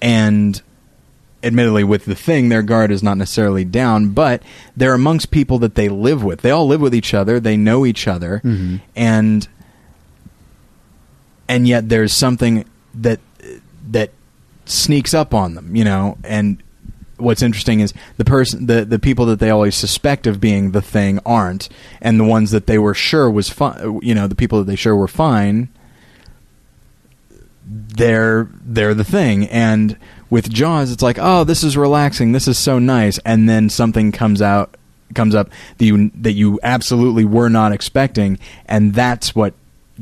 [0.01, 0.63] and
[1.43, 4.43] admittedly with the thing their guard is not necessarily down but
[4.77, 7.87] they're amongst people that they live with they all live with each other they know
[7.87, 8.79] each other Mhm.
[8.95, 9.49] and
[11.49, 13.21] and yet there's something that
[13.91, 14.11] that
[14.67, 16.63] sneaks up on them you know and
[17.21, 20.83] what's interesting is the person the the people that they always suspect of being the
[20.83, 21.68] thing aren't
[22.01, 24.77] and the ones that they were sure was fine you know the people that they
[24.77, 25.68] sure were fine
[27.73, 29.47] they're they're the thing.
[29.49, 29.97] And
[30.29, 34.12] with jaws it's like oh this is relaxing this is so nice and then something
[34.12, 34.77] comes out
[35.14, 39.55] comes up that you that you absolutely were not expecting and that's what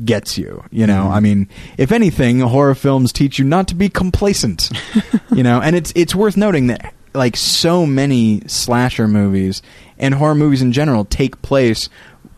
[0.05, 1.05] gets you you know?
[1.05, 1.11] Mhm.
[1.11, 1.49] i mean
[1.79, 4.69] if anything horror films teach you not to be complacent
[5.33, 5.59] you know?
[5.59, 9.61] And it's it's worth noting that like so many slasher movies
[9.97, 11.89] and horror movies in general take place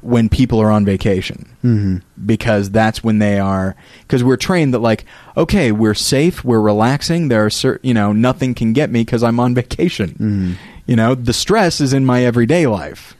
[0.01, 2.01] when people are on vacation Mhm.
[2.25, 5.05] because that's when they are because we're trained that like
[5.37, 9.21] okay we're safe we're relaxing there are certain you know nothing can get me because
[9.21, 10.53] i'm on vacation Mhm.
[10.87, 13.15] you know the stress is in my everyday life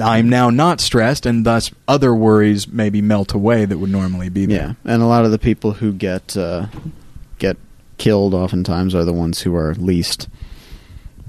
[0.00, 4.46] i'm now not stressed and thus other worries maybe melt away that would normally be
[4.46, 6.66] Yeah, and a lot of the people who get uh,
[7.38, 7.56] get
[7.98, 10.28] killed oftentimes are the ones who are least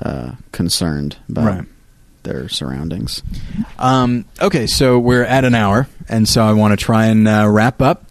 [0.02, 1.66] uh, concerned about Right.
[2.24, 3.22] their surroundings.
[3.78, 7.46] um, okay so we're at an hour and so i want to try and uh,
[7.50, 8.06] wrap up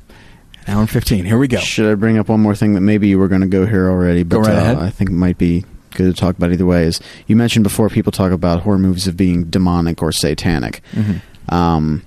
[0.66, 2.80] an hour and 15 here we go Should I bring up one more thing that
[2.82, 4.80] maybe you were going to go here already, but right uh.
[4.80, 6.84] I think it might be good to talk about either way.
[6.84, 10.82] Is you mentioned before people talk about horror movies of being demonic or satanic.
[10.92, 11.22] Mhm.
[11.48, 12.02] Um,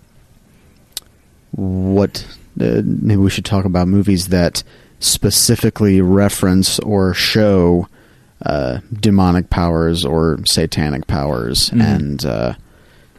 [1.52, 2.26] what
[2.60, 4.64] uh, maybe we should talk about movies that
[5.02, 7.88] specifically reference or show
[8.46, 11.82] uh, demonic powers or satanic powers Mhm.
[11.84, 12.54] and uh,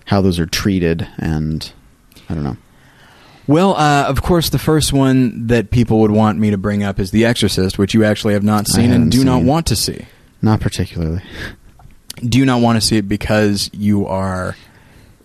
[0.07, 1.71] how those are treated and
[2.29, 2.57] I don't know.
[3.47, 6.99] Well, uh, of course, the first one that people would want me to bring up
[7.01, 10.07] is The Exorcist, which you actually have not seen and do not want to see.
[10.41, 11.23] Not particularly.
[12.25, 14.57] Do you not want to see it because you are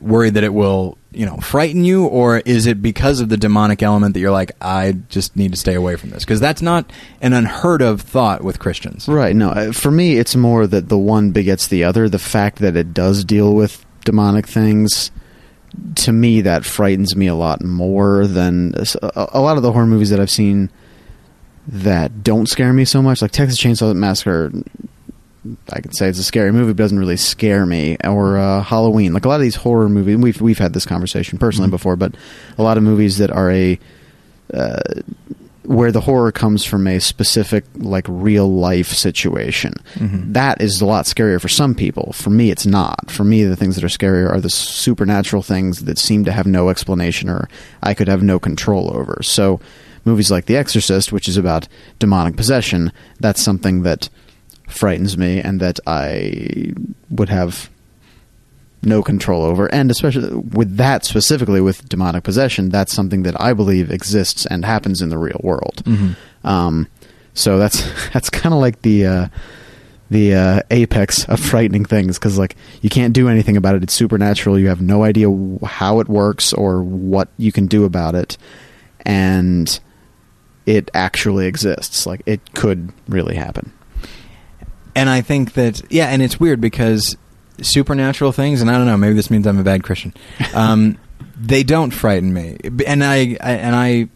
[0.01, 3.81] worried that it will, you know, frighten you, or is it because of the demonic
[3.81, 6.23] element that you're like, I just need to stay away from this?
[6.23, 6.91] Because that's not
[7.21, 9.07] an unheard of thought with Christians.
[9.07, 9.35] Right.
[9.35, 12.07] No, uh, for me, it's more that the one begets the other.
[12.07, 15.09] The fact that it does deal with demonic things,
[15.95, 19.87] to me, that frightens me a lot more than a, a lot of the horror
[19.87, 20.69] movies that I've seen
[21.67, 23.23] that don't scare me so much.
[23.23, 24.51] Like Texas Chainsaw Massacre,
[25.71, 27.97] I could say it's a scary movie, but doesn't really scare me.
[28.03, 30.17] Or uh, Halloween, like a lot of these horror movies.
[30.17, 31.71] We've we've had this conversation personally Mhm.
[31.71, 32.15] before, but
[32.57, 33.79] a lot of movies that are a
[34.53, 34.79] uh,
[35.63, 39.73] where the horror comes from a specific like real life situation.
[39.95, 40.31] Mhm.
[40.33, 42.13] That is a lot scarier for some people.
[42.13, 43.11] For me, it's not.
[43.11, 46.47] For me, the things that are scarier are the supernatural things that seem to have
[46.47, 47.49] no explanation or
[47.83, 49.19] I could have no control over.
[49.23, 49.59] So,
[50.05, 51.67] movies like The Exorcist, which is about
[51.99, 54.07] demonic possession, that's something that
[54.67, 56.73] frightens me and that I
[57.09, 57.69] would have
[58.83, 59.67] no control over.
[59.73, 64.63] And especially with that specifically with demonic possession, that's something that I believe exists and
[64.63, 65.81] happens in the real world.
[65.85, 66.15] Mhm.
[66.43, 66.87] Um,
[67.33, 69.27] so that's that's kind of like the uh,
[70.09, 73.83] the uh, apex of frightening things because like you can't do anything about it.
[73.83, 74.59] It's supernatural.
[74.59, 75.27] You have no idea
[75.65, 78.37] how it works or what you can do about it,
[79.05, 79.79] and
[80.65, 82.05] it actually exists.
[82.05, 83.71] Like it could really happen.
[84.97, 87.15] And I think that, yeah, and it's weird because
[87.61, 90.13] supernatural things, and I don't know, maybe this means I'm a bad Christian.
[90.53, 90.97] Um,
[91.39, 94.07] they don't frighten me, and I, I and I,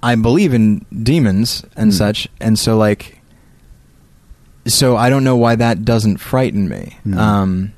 [0.00, 1.96] I believe in demons and Hmm.
[1.96, 3.20] such, and so like,
[4.66, 6.96] so I don't know why that doesn't frighten me.
[7.02, 7.18] Hmm.
[7.18, 7.72] Um,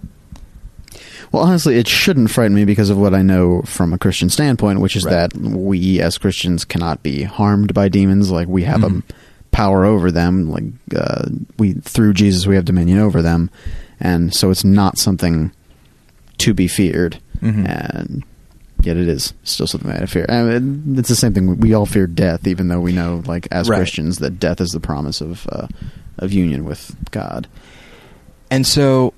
[1.33, 4.81] Well, honestly, it shouldn't frighten me because of what I know from a Christian standpoint,
[4.81, 5.31] which is Right.
[5.31, 8.31] that we as Christians cannot be harmed by demons.
[8.31, 8.99] Like we have Mhm.
[9.01, 9.03] a
[9.51, 10.51] power over them.
[10.51, 10.65] Like
[10.97, 11.27] uh,
[11.59, 13.51] we through Jesus, we have dominion over them,
[14.01, 15.53] and so it's not something
[16.39, 17.19] to be feared.
[17.43, 17.69] Mhm.
[17.69, 18.25] And
[18.83, 20.27] yet, it is still something that I fear.
[20.29, 21.59] I mean, it's the same thing.
[21.61, 23.77] We all fear death, even though we know, like as Right.
[23.79, 25.67] Christians, that death is the promise of uh,
[26.19, 27.47] of union with God.
[28.51, 29.13] And so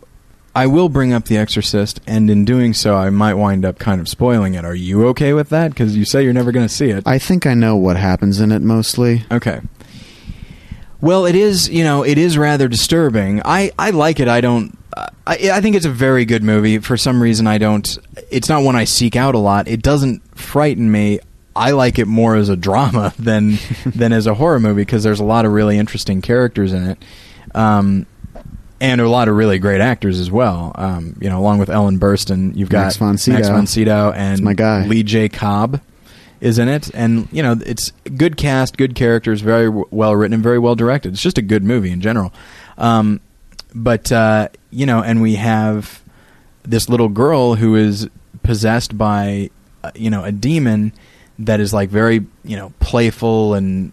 [0.55, 4.01] I will bring up The Exorcist, and in doing so, I might wind up kind
[4.01, 4.64] of spoiling it.
[4.64, 5.68] Are you okay with that?
[5.70, 7.05] Because you say you're never going to see it.
[7.07, 9.22] I think I know what happens in it mostly.
[9.31, 9.61] Okay.
[11.01, 13.40] Well, it is, you know, it is rather disturbing.
[13.44, 14.28] I, I like it.
[14.28, 14.76] I don't.
[15.26, 16.78] I, I think it's a very good movie.
[16.78, 17.98] For some reason, I don't.
[18.30, 19.68] It's not one I seek out a lot.
[19.68, 21.20] It doesn't frighten me.
[21.55, 25.20] I like it more as a drama than than as a horror movie because there's
[25.20, 26.98] a lot of really interesting characters in it,
[27.55, 28.07] um,
[28.80, 30.72] and a lot of really great actors as well.
[30.74, 33.38] Um, you know, along with Ellen Burstyn, you've got Max von Sydow.
[33.38, 34.86] Max von Sydow and my guy.
[34.86, 35.28] Lee J.
[35.28, 35.80] Cobb
[36.41, 40.34] is in it, and you know it's good cast, good characters, very w- well written,
[40.34, 41.12] and very well directed.
[41.12, 42.32] It's just a good movie in general.
[42.78, 43.20] Um,
[43.74, 46.03] but uh, you know, and we have
[46.62, 48.09] this little girl who is
[48.43, 49.51] possessed by
[49.84, 50.93] uh, you know a demon
[51.38, 53.93] that is like very you know playful and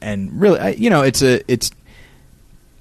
[0.00, 1.70] and really uh, you know it's a it's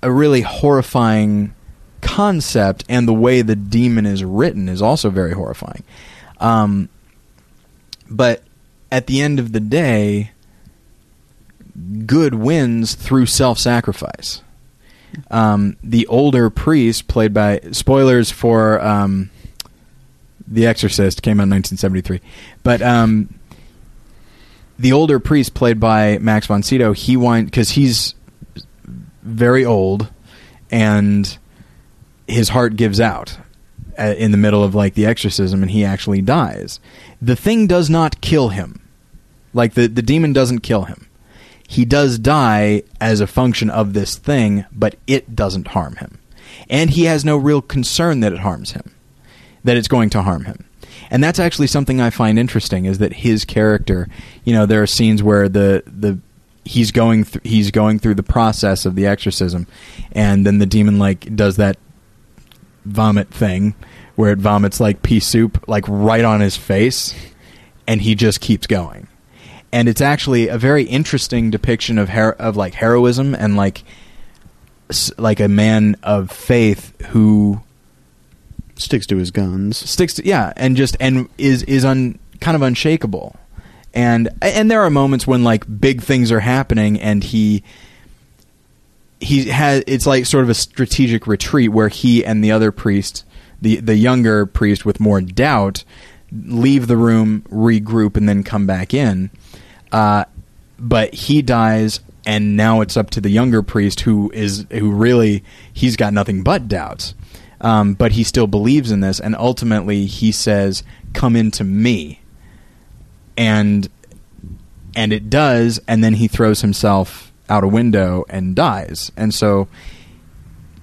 [0.01, 1.53] a really horrifying
[2.01, 5.83] concept, and the way the demon is written is also very horrifying.
[6.39, 6.89] Um,
[8.09, 8.43] but
[8.95, 10.31] at the end of the day,
[12.05, 14.41] good wins through self-sacrifice.
[15.29, 19.31] Um, the older priest, played by spoilers for um,
[20.47, 22.21] The Exorcist, came out in 1973,
[22.63, 23.37] but um,
[24.79, 28.15] the older priest, played by Max von Sydow, he wind because he's
[29.23, 30.09] very old,
[30.71, 31.37] and
[32.29, 33.37] his heart gives out
[33.99, 36.79] uh, in the middle of like the exorcism, and he actually dies.
[37.21, 38.79] The thing does not kill him,
[39.55, 41.07] like the the demon doesn't kill him.
[41.67, 46.19] He does die as a function of this thing, but it doesn't harm him,
[46.69, 48.93] and he has no real concern that it harms him,
[49.63, 50.65] that it's going to harm him.
[51.09, 54.07] And that's actually something I find interesting is that his character,
[54.43, 56.19] you know, there are scenes where the the
[56.65, 59.67] he's going th- he's going through the process of the exorcism,
[60.11, 61.77] and then the demon like does that
[62.85, 63.73] vomit thing
[64.15, 67.15] where it vomits like pea soup like right on his face,
[67.87, 69.07] and he just keeps going.
[69.75, 73.83] And it's actually a very interesting depiction of her- of like heroism and like
[75.17, 77.59] like a man of faith who
[78.77, 79.77] Sticks to his guns.
[79.77, 83.35] sticks to yeah and just and is is un kind of unshakable
[83.93, 87.63] and and there are moments when like big things are happening and he
[89.19, 93.23] he has it's like sort of a strategic retreat where he and the other priest
[93.61, 95.83] the the younger priest with more doubt
[96.31, 99.29] leave the room regroup and then come back in
[99.95, 100.25] uh,
[100.77, 105.41] but he dies and now it's up to the younger priest who is who really
[105.71, 107.15] he's got nothing but doubts.
[107.61, 110.83] Um, but he still believes in this and ultimately he says
[111.13, 112.19] come into me.
[113.37, 113.87] And
[114.97, 119.13] and it does and then he throws himself out a window and dies.
[119.15, 119.69] And so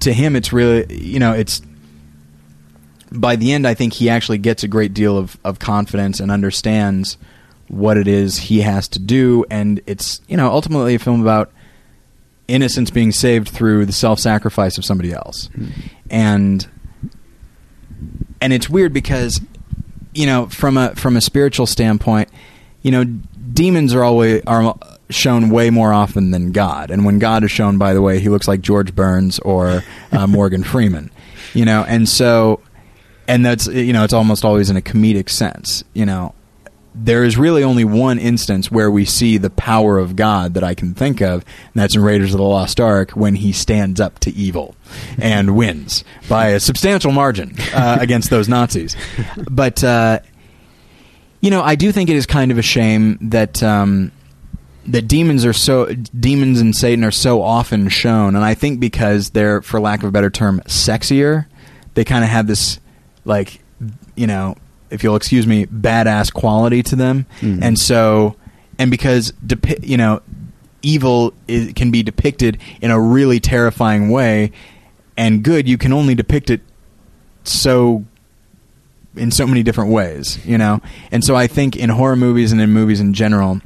[0.00, 1.60] to him it's really you know it's
[3.12, 6.28] by the end i think he actually gets a great deal of, of confidence and
[6.28, 7.18] understands
[7.72, 9.44] what it is he has to do.
[9.50, 11.50] And it's you know ultimately a film about
[12.48, 15.48] innocence being saved through the self-sacrifice of somebody else.
[16.10, 16.66] And
[18.40, 19.40] and it's weird because
[20.14, 22.28] you know from a from a spiritual standpoint
[22.82, 24.76] you know demons are always are
[25.08, 26.90] shown way more often than god.
[26.90, 30.26] And when god is shown by the way he looks like george burns or uh,
[30.28, 31.10] morgan freeman
[31.54, 31.84] you know?
[31.86, 32.60] And so
[33.28, 36.34] and that's you know it's almost always in a comedic sense you know
[36.95, 40.74] there is really only one instance where we see the power of God that I
[40.74, 44.18] can think of, and that's in Raiders of the Lost Ark when he stands up
[44.20, 44.76] to evil
[45.18, 48.96] and wins by a substantial margin uh, against those Nazis.
[49.50, 50.21] But uh,
[51.41, 54.12] you know, I do think it is kind of a shame that um,
[54.87, 59.30] that demons are so demons and Satan are so often shown, and I think because
[59.30, 61.46] they're, for lack of a better term, sexier,
[61.95, 62.80] they kind of have this
[63.25, 63.61] like
[64.14, 64.57] you know
[64.92, 67.58] if you'll excuse me, badass quality to them, Mhm.
[67.62, 68.36] and so,
[68.78, 70.20] and because depi- you know,
[70.82, 74.52] evil is, can be depicted in a really terrifying way,
[75.16, 76.60] and good you can only depict it
[77.44, 78.04] so
[79.16, 82.60] in so many different ways, you know, and so I think in horror movies and
[82.60, 83.60] in movies in general,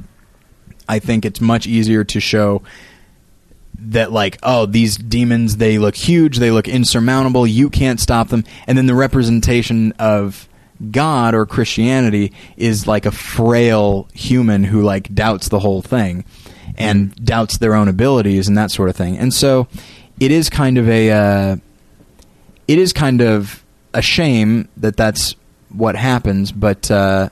[0.89, 2.61] I think it's much easier to show
[3.79, 8.43] that like oh these demons they look huge they look insurmountable you can't stop them.
[8.65, 10.49] And then the representation of
[10.91, 16.23] god or christianity is like a frail human who like doubts the whole thing
[16.77, 19.17] and doubts their own abilities and that sort of thing.
[19.17, 19.67] And so
[20.19, 21.55] it is kind of a uh,
[22.67, 23.63] it is kind of
[23.93, 25.35] a shame that that's
[25.69, 27.29] what happens but uh,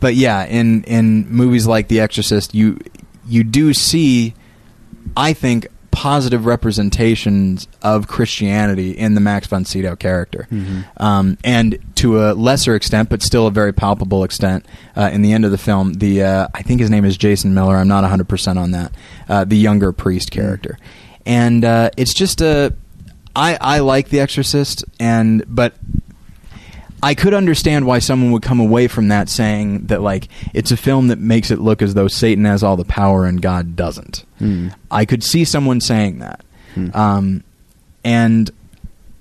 [0.00, 2.78] but yeah, in in movies like The Exorcist, you
[3.26, 4.34] you do see,
[5.16, 10.80] I think, positive representations of Christianity in the Max von Sydow character, Mm-hmm.
[11.02, 14.66] um, and to a lesser extent, but still a very palpable extent,
[14.96, 17.54] uh, in the end of the film, the uh, I think his name is Jason
[17.54, 17.76] Miller.
[17.76, 18.92] I'm not 100 percent on that.
[19.28, 20.78] Uh, the younger priest character,
[21.24, 22.74] and uh, it's just a.
[23.36, 25.74] I I like The Exorcist, and but
[27.04, 30.76] I could understand why someone would come away from that saying that like it's a
[30.76, 34.24] film that makes it look as though Satan has all the power and God doesn't.
[34.38, 34.68] Hmm.
[34.90, 36.40] I could see someone saying that,
[36.74, 36.88] Hmm.
[36.94, 37.44] um,
[38.02, 38.50] and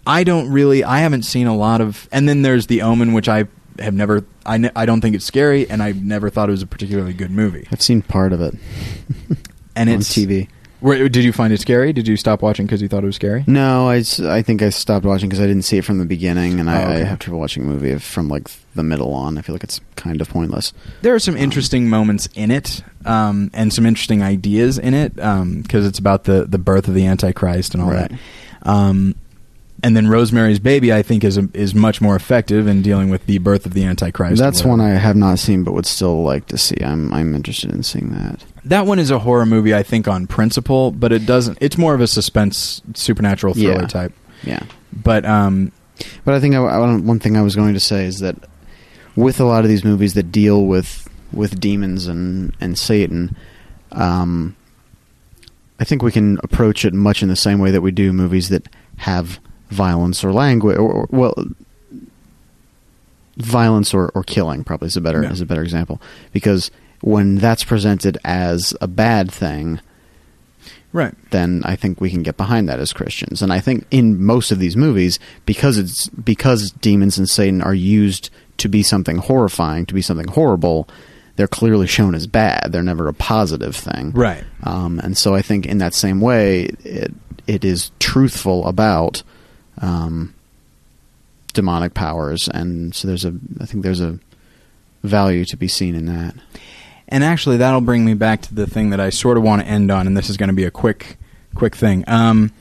[0.07, 0.84] I don't really.
[0.84, 2.07] I haven't seen a lot of.
[2.11, 3.45] And then there's The Omen, which I
[3.80, 4.26] have never.
[4.45, 7.14] I ne- I don't think it's scary, and I never thought it was a particularly
[7.14, 7.68] good movie.
[7.72, 8.55] I've seen part of it
[9.76, 10.47] And on it's TV.
[10.84, 11.93] Where, did you find it scary?
[11.93, 13.45] Did you stop watching because you thought it was scary?
[13.47, 16.60] No, I, I think I stopped watching because I didn't see it from the beginning,
[16.60, 17.01] and I, Oh, okay.
[17.01, 19.38] I have trouble watching a movie from like the middle on.
[19.38, 20.73] I feel like it's kind of pointless.
[21.01, 25.85] There are some interesting moments in it, um, and some interesting ideas in it, because
[25.85, 28.11] it's about the, the birth of the Antichrist and all Right.
[28.65, 29.14] that.
[29.84, 33.26] And then Rosemary's Baby, I think, is a, is much more effective in dealing with
[33.26, 34.41] the birth of the Antichrist.
[34.41, 36.77] That's one I have not seen, but would still like to see.
[36.81, 38.45] I'm I'm interested in seeing that.
[38.64, 41.57] That one is a horror movie, I think, on principle, but it doesn't.
[41.60, 43.88] It's more of a suspense, supernatural thriller Yeah.
[43.88, 44.14] type.
[44.43, 45.73] Yeah, But um,
[46.23, 48.35] but I think I, I- one thing I was going to say is that
[49.18, 53.35] with a lot of these movies that deal with with demons and and Satan,
[53.91, 54.55] um,
[55.80, 58.47] I think we can approach it much in the same way that we do movies
[58.49, 59.39] that have
[59.73, 61.33] violence or language, or, or well,
[63.37, 65.31] violence or, or killing probably is a better Yeah.
[65.31, 66.01] is a better example
[66.31, 66.69] because
[67.01, 69.81] when that's presented as a bad thing,
[70.93, 73.41] right, then I think we can get behind that as Christians.
[73.41, 77.73] And I think in most of these movies, because it's because demons and Satan are
[77.73, 80.87] used to be something horrifying, to be something horrible,
[81.35, 82.69] they're clearly shown as bad.
[82.71, 84.11] They're never a positive thing.
[84.11, 84.43] right.
[84.63, 87.11] Um, and so I think in that same way, it
[87.47, 89.23] it is truthful about
[89.81, 90.33] um,
[91.53, 94.19] demonic powers, and so there's a I think there's a
[95.03, 96.35] value to be seen in that.
[97.09, 99.67] And actually, that'll bring me back to the thing that I sort of want to
[99.67, 101.17] end on, and this is going to be a quick,
[101.53, 102.03] quick thing.
[102.07, 102.51] Um,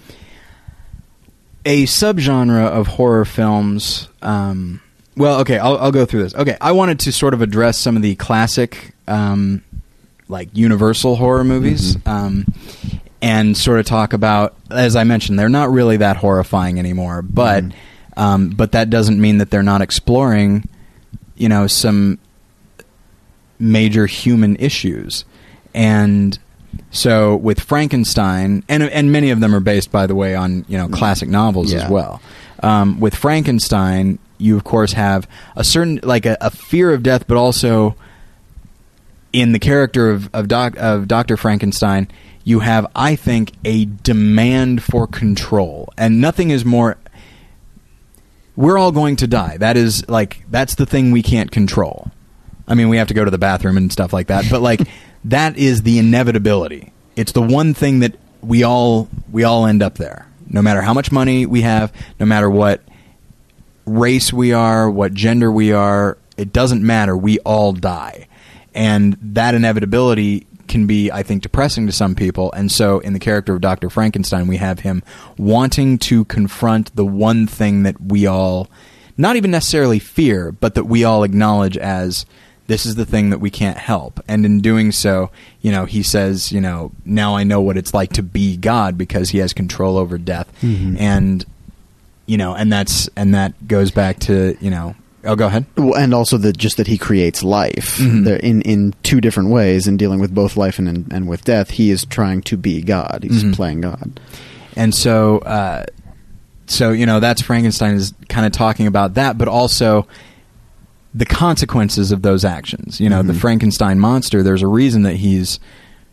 [1.64, 4.08] a subgenre of horror films.
[4.20, 4.80] Um,
[5.16, 6.34] well, okay, I'll, I'll go through this.
[6.34, 9.62] Okay, I wanted to sort of address some of the classic, um,
[10.28, 12.10] like Universal horror movies, Mhm.
[12.10, 12.46] um,
[13.22, 17.64] and sort of talk about, as I mentioned, they're not really that horrifying anymore, but.
[17.64, 17.72] Mhm.
[18.14, 20.68] Um, but that doesn't mean that they're not exploring,
[21.34, 22.18] you know, some
[23.58, 25.24] major human issues.
[25.72, 26.38] And
[26.90, 30.76] so with Frankenstein, and and many of them are based, by the way, on you
[30.76, 32.20] know classic novels as well.
[32.62, 35.26] Um, with Frankenstein, you of course have
[35.56, 37.96] a certain like a, a fear of death, but also
[39.32, 42.08] in the character of of, doc, of Doctor Frankenstein,
[42.44, 46.98] you have, I think, a demand for control, and nothing is more.
[48.56, 49.56] We're all going to die.
[49.56, 52.10] That is like that's the thing we can't control.
[52.66, 54.80] I mean, we have to go to the bathroom and stuff like that, but like
[55.24, 56.92] that is the inevitability.
[57.16, 60.26] It's the one thing that we all we all end up there.
[60.48, 62.82] No matter how much money we have, no matter what
[63.86, 67.16] race we are, what gender we are, it doesn't matter.
[67.16, 68.28] We all die.
[68.74, 72.50] And that inevitability can be, I think, depressing to some people.
[72.52, 73.88] And so, in the character of Dr.
[73.90, 75.04] Frankenstein, we have him
[75.38, 78.68] wanting to confront the one thing that we all,
[79.16, 82.26] not even necessarily fear, but that we all acknowledge as
[82.68, 84.18] this is the thing that we can't help.
[84.26, 85.30] And in doing so,
[85.60, 88.96] you know, he says, you know, now I know what it's like to be God
[88.96, 90.48] because he has control over death.
[90.62, 90.98] Mhm.
[90.98, 91.44] And,
[92.24, 94.94] you know, and that's, and that goes back to, you know,
[95.24, 95.66] oh, go ahead.
[95.76, 98.38] Well, and also that just that he creates life Mhm.
[98.40, 101.70] In in two different ways in dealing with both life and and, with death.
[101.70, 103.20] He is trying to be God.
[103.28, 103.54] He's Mhm.
[103.54, 104.20] playing God.
[104.76, 105.84] And so, uh,
[106.66, 110.06] so you know, that's Frankenstein is kind of talking about that, but also
[111.14, 112.98] the consequences of those actions.
[112.98, 113.40] You know, the Mhm.
[113.40, 114.42] Frankenstein monster.
[114.42, 115.60] There's a reason that he's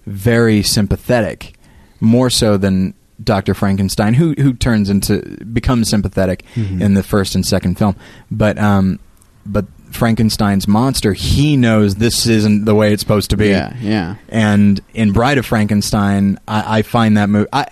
[0.06, 1.54] very sympathetic,
[2.02, 5.22] more so than Doctor Frankenstein, who who turns into
[5.54, 6.82] becomes sympathetic Mhm.
[6.82, 7.96] in the first and second film.
[8.32, 9.00] But um,
[9.46, 13.50] but Frankenstein's monster, he knows this isn't the way it's supposed to be.
[13.50, 14.16] Yeah, yeah.
[14.30, 17.50] And in Bride of Frankenstein, I, I find that movie.
[17.52, 17.68] I,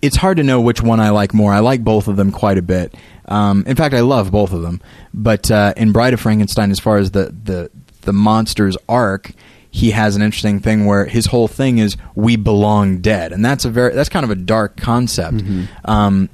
[0.00, 1.52] it's hard to know which one I like more.
[1.52, 2.94] I like both of them quite a bit.
[3.26, 4.80] Um, in fact, I love both of them.
[5.12, 7.70] But uh, in Bride of Frankenstein, as far as the the
[8.02, 9.32] the monster's arc,
[9.70, 13.64] he has an interesting thing where his whole thing is we belong dead, and that's
[13.64, 15.68] a very that's kind of a dark concept, Mhm.
[15.84, 16.28] um,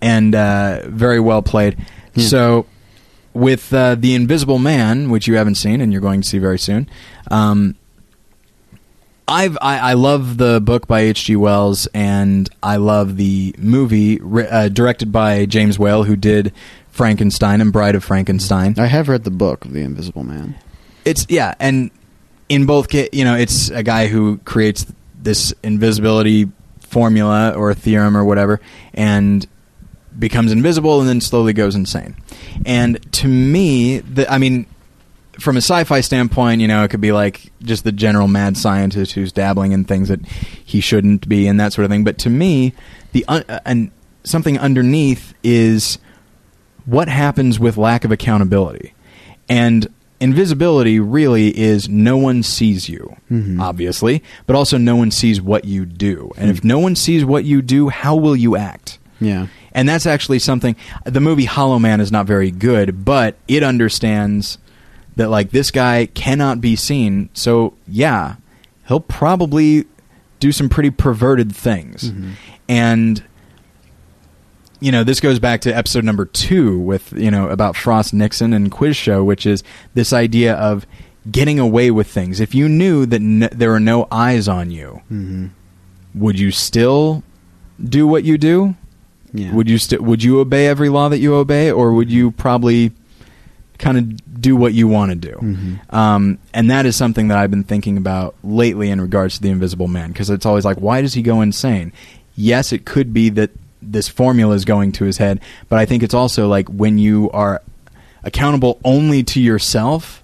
[0.00, 1.76] and uh, very well played.
[2.14, 2.26] Yeah.
[2.26, 2.66] So
[3.34, 6.58] with uh, the Invisible Man, which you haven't seen and you're going to see very
[6.58, 6.86] soon.
[7.30, 7.76] Um,
[9.28, 11.36] I've I, I love the book by H.G.
[11.36, 16.52] Wells, and I love the movie uh, directed by James Whale, who did
[16.90, 18.74] Frankenstein and Bride of Frankenstein.
[18.78, 20.56] I have read the book of The Invisible Man.
[21.04, 21.90] It's yeah, and
[22.52, 24.84] in both you know, it's a guy who creates
[25.18, 26.50] this invisibility
[26.80, 28.60] formula or theorem or whatever,
[28.92, 29.46] and
[30.18, 32.14] becomes invisible and then slowly goes insane.
[32.66, 34.66] And to me, the, I mean,
[35.40, 39.12] from a sci-fi standpoint, you know, it could be like just the general mad scientist
[39.12, 42.04] who's dabbling in things that he shouldn't be and that sort of thing.
[42.04, 42.74] But to me,
[43.12, 43.90] the un- uh, and
[44.24, 45.96] something underneath is
[46.84, 48.92] what happens with lack of accountability.
[49.48, 49.90] And
[50.22, 53.60] invisibility really is no one sees you, Mhm.
[53.60, 56.30] obviously, but also no one sees what you do.
[56.36, 56.50] And Hmm.
[56.56, 58.98] if no one sees what you do, how will you act?
[59.20, 59.46] Yeah.
[59.72, 60.76] And that's actually something.
[61.04, 64.58] The movie Hollow Man is not very good, but it understands
[65.16, 67.28] that like this guy cannot be seen.
[67.34, 68.34] So yeah,
[68.88, 69.84] he'll probably
[70.40, 72.10] do some pretty perverted things.
[72.10, 72.30] Mhm.
[72.68, 73.22] And
[74.82, 78.52] you know, this goes back to episode number two with you know about Frost Nixon
[78.52, 79.62] and Quiz Show, which is
[79.94, 80.86] this idea of
[81.30, 82.40] getting away with things.
[82.40, 85.46] If you knew that n- there are no eyes on you, Mm-hmm.
[86.14, 87.22] would you still
[87.82, 88.74] do what you do?
[89.32, 89.54] Yeah.
[89.54, 92.92] Would you st- would you obey every law that you obey, or would you probably
[93.78, 95.36] kind of do what you want to do?
[95.40, 95.94] Mhm.
[95.94, 99.48] Um, and that is something that I've been thinking about lately in regards to the
[99.48, 101.92] Invisible Man, because it's always like, why does he go insane?
[102.36, 103.50] Yes, it could be that
[103.82, 107.30] this formula is going to his head, but I think it's also like when you
[107.32, 107.60] are
[108.24, 110.22] accountable only to yourself,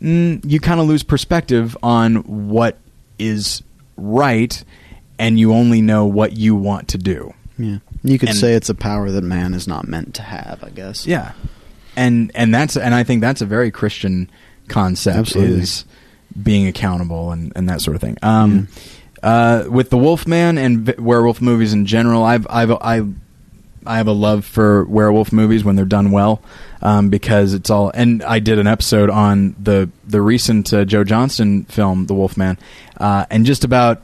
[0.00, 2.16] mm, you kind of lose perspective on
[2.48, 2.78] what
[3.18, 3.62] is
[3.96, 4.62] right,
[5.18, 7.34] and you only know what you want to do.
[7.58, 7.78] Yeah.
[8.04, 10.70] You could And- say it's a power that man is not meant to have, I
[10.70, 11.06] guess.
[11.06, 11.32] Yeah,
[11.96, 14.30] and and that's and I think that's a very Christian
[14.68, 15.60] concept Absolutely.
[15.60, 15.84] is
[16.40, 18.16] being accountable and, and that sort of thing.
[18.22, 18.68] Um,
[19.22, 23.02] uh, with the Wolfman and v- werewolf movies in general, I've I've I
[23.86, 26.42] I have a love for werewolf movies when they're done well
[26.82, 27.90] um, because it's all.
[27.94, 32.58] And I did an episode on the the recent uh, Joe Johnston film, The Wolfman,
[32.98, 34.02] uh, and just about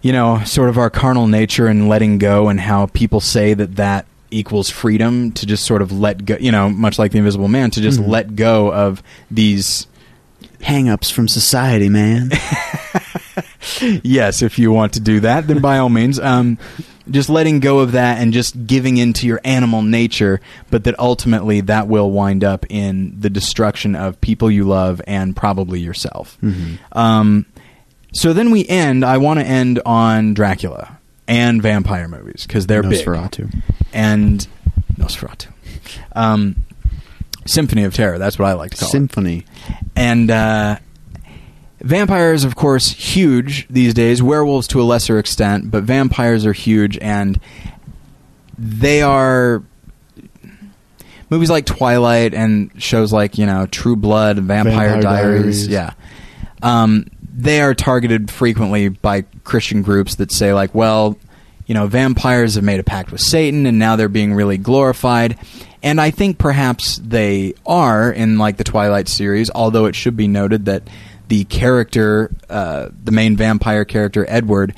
[0.00, 3.76] you know, sort of our carnal nature and letting go, and how people say that
[3.76, 7.48] that equals freedom to just sort of let go, you know, much like the Invisible
[7.48, 8.08] Man, to just Mhm.
[8.08, 9.86] let go of these.
[10.62, 12.30] Hang ups from society, man.
[14.02, 16.18] Yes, if you want to do that, then by all means.
[16.20, 16.58] Um,
[17.10, 20.40] just letting go of that and just giving into your animal nature,
[20.70, 25.34] but that ultimately that will wind up in the destruction of people you love and
[25.34, 26.36] probably yourself.
[26.42, 26.78] Mhm.
[26.92, 27.46] Um,
[28.12, 29.04] so then we end.
[29.04, 33.04] I want to end on Dracula and vampire movies because they're big.
[33.06, 33.54] Nosferatu.
[33.94, 34.46] and
[34.98, 35.46] Nosferatu.
[36.14, 36.56] Um,
[37.46, 38.18] Symphony of Terror.
[38.18, 38.92] That's what I like to call it.
[38.92, 39.46] Symphony.
[39.96, 40.78] And uh,
[41.80, 44.22] vampires, of course, huge these days.
[44.22, 47.40] Werewolves to a lesser extent, but vampires are huge, and
[48.58, 49.62] they are
[51.30, 55.66] movies like Twilight and shows like you know True Blood, Vampire, Vampire Diaries.
[55.66, 55.68] Diaries.
[55.68, 55.92] Yeah,
[56.62, 61.18] um, they are targeted frequently by Christian groups that say like, well,
[61.66, 65.38] you know, vampires have made a pact with Satan, and now they're being really glorified.
[65.82, 70.26] And I think perhaps they are in like the Twilight series, although it should be
[70.26, 70.82] noted that
[71.28, 74.74] the character, uh, the main vampire character, Edward,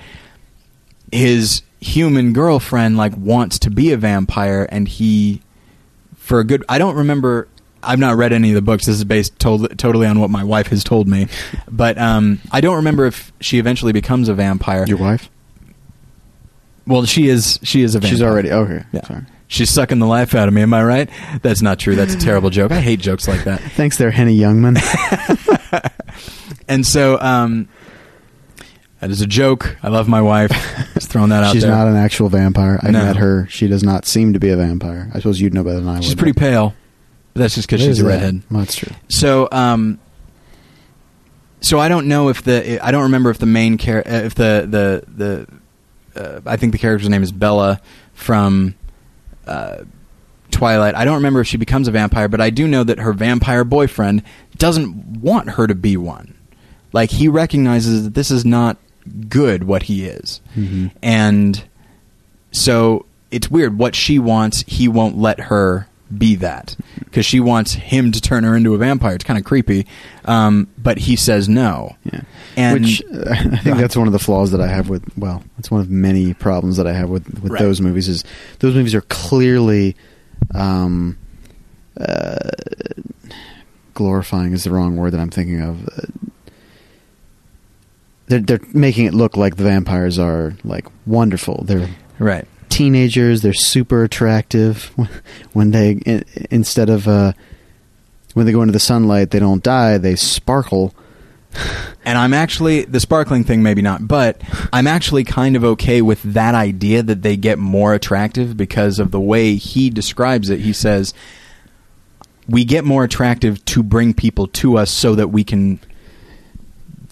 [1.12, 5.42] his human girlfriend like wants to be a vampire, and he,
[6.16, 7.48] for a good, I don't remember.
[7.82, 8.84] I've not read any of the books.
[8.84, 11.28] This is based to- totally on what my wife has told me,
[11.70, 14.84] but um, I don't remember if she eventually becomes a vampire.
[14.86, 15.30] Your wife?
[16.86, 17.58] Well, she is.
[17.62, 18.10] She is a vampire.
[18.16, 18.84] She's already okay.
[18.92, 19.06] Yeah.
[19.06, 19.22] Sorry.
[19.48, 20.62] She's sucking the life out of me.
[20.62, 21.10] Am I right?
[21.42, 21.96] That's not true.
[21.96, 22.70] That's a terrible joke.
[22.70, 23.60] I hate jokes like that.
[23.74, 24.76] Thanks there, Henny Youngman.
[26.68, 27.68] And so, um,
[29.00, 29.76] that is a joke.
[29.82, 30.50] I love my wife.
[30.94, 31.70] Just throwing that out She's there.
[31.70, 32.78] not an actual vampire.
[32.82, 33.02] I No.
[33.04, 33.46] met her.
[33.48, 35.10] She does not seem to be a vampire.
[35.14, 36.04] I suppose you'd know better than I would.
[36.04, 36.74] She's pretty pale.
[37.32, 38.08] But that's just because she's a that.
[38.08, 38.42] redhead.
[38.50, 38.92] Well, that's true.
[39.08, 39.98] So, um,
[41.60, 44.34] so I don't know if the I don't remember if the main char- uh, if
[44.34, 45.46] the the
[46.14, 47.80] the uh, I think the character's name is Bella
[48.14, 48.74] from
[49.46, 49.84] uh,
[50.50, 50.94] Twilight.
[50.94, 53.64] I don't remember if she becomes a vampire, but I do know that her vampire
[53.64, 54.22] boyfriend
[54.58, 56.34] doesn't want her to be one.
[56.92, 58.76] Like he recognizes that this is not
[59.28, 60.90] good what he is, Mhm.
[61.02, 61.62] and
[62.52, 63.78] so it's weird.
[63.78, 65.86] What she wants, he won't let her
[66.16, 69.14] be that because she wants him to turn her into a vampire.
[69.14, 69.86] It's kind of creepy,
[70.24, 71.94] um, but he says no.
[72.04, 72.22] Yeah.
[72.56, 75.04] And Which uh, I think that's one of the flaws that I have with.
[75.16, 77.62] Well, it's one of many problems that I have with with Right.
[77.62, 78.08] those movies.
[78.08, 78.24] Is
[78.58, 79.94] those movies are clearly,
[80.54, 81.18] um,
[82.00, 82.38] uh,
[83.94, 85.86] glorifying is the wrong word that I'm thinking of.
[85.88, 86.02] Uh,
[88.26, 91.64] they're they're making it look like the vampires are like wonderful.
[91.66, 91.88] They're
[92.18, 92.46] Right.
[92.68, 93.42] teenagers.
[93.42, 94.84] They're super attractive
[95.52, 97.32] when they i- instead of uh,
[98.34, 99.98] when they go into the sunlight, they don't die.
[99.98, 100.94] They sparkle.
[102.04, 104.40] And I'm actually the sparkling thing, maybe not, but
[104.72, 109.10] I'm actually kind of okay with that idea that they get more attractive because of
[109.10, 110.60] the way he describes it.
[110.60, 111.12] He says
[112.48, 115.78] we get more attractive to bring people to us so that we can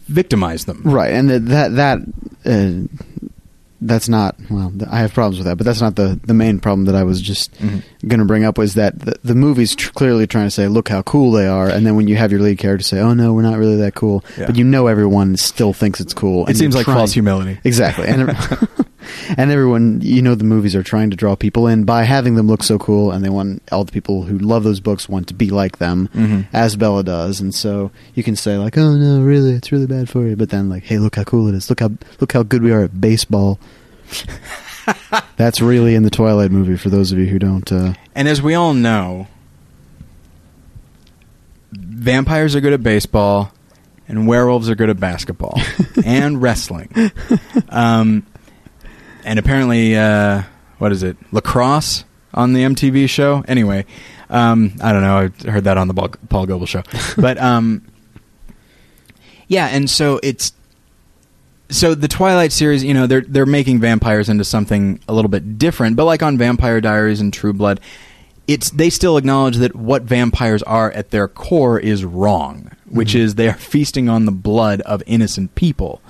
[0.06, 0.82] victimize them.
[0.85, 1.98] Right, and that that, that
[2.44, 3.28] uh,
[3.81, 4.73] that's not well.
[4.91, 7.21] I have problems with that, but that's not the the main problem that I was
[7.21, 7.83] just Mhm.
[8.07, 8.59] going to bring up.
[8.59, 11.69] Was that the, the movie's tr- clearly trying to say, "Look how cool they are,"
[11.69, 13.95] and then when you have your lead character say, "Oh no, we're not really that
[13.95, 14.47] cool," Yeah.
[14.47, 16.47] but you know everyone still thinks it's cool.
[16.47, 17.59] It seems like trying- false humility.
[17.65, 18.37] Exactly, and
[19.37, 22.47] and everyone, you know, the movies are trying to draw people in by having them
[22.47, 25.35] look so cool, and they want all the people who love those books want to
[25.35, 26.47] be like them, Mhm.
[26.53, 30.09] as Bella does, and so you can say like, "Oh no, really, it's really bad
[30.09, 31.69] for you," but then like, "Hey, look how cool it is!
[31.70, 33.59] Look how look how good we are at baseball."
[35.37, 37.70] That's really in the Twilight movie for those of you who don't.
[37.70, 39.27] Uh, And as we all know,
[41.73, 43.53] vampires are good at baseball,
[44.09, 45.61] and werewolves are good at basketball
[46.05, 46.89] and wrestling.
[47.69, 48.25] Um,
[49.29, 50.43] and apparently, uh,
[50.79, 51.19] what is it?
[51.33, 53.45] Lacrosse on the MTV show.
[53.47, 53.85] Anyway,
[54.31, 55.31] um, I don't know.
[55.47, 56.83] I heard that on the Paul Goebel show,
[57.19, 57.87] but um,
[59.47, 59.67] yeah.
[59.67, 60.55] And so it's
[61.69, 65.59] so the Twilight series, you know, they're they're making vampires into something a little bit
[65.59, 67.81] different, but like on Vampire Diaries and True Blood,
[68.47, 73.35] it's they still acknowledge that what vampires are at their core is wrong, which is
[73.35, 76.01] they are feasting on the blood of innocent people.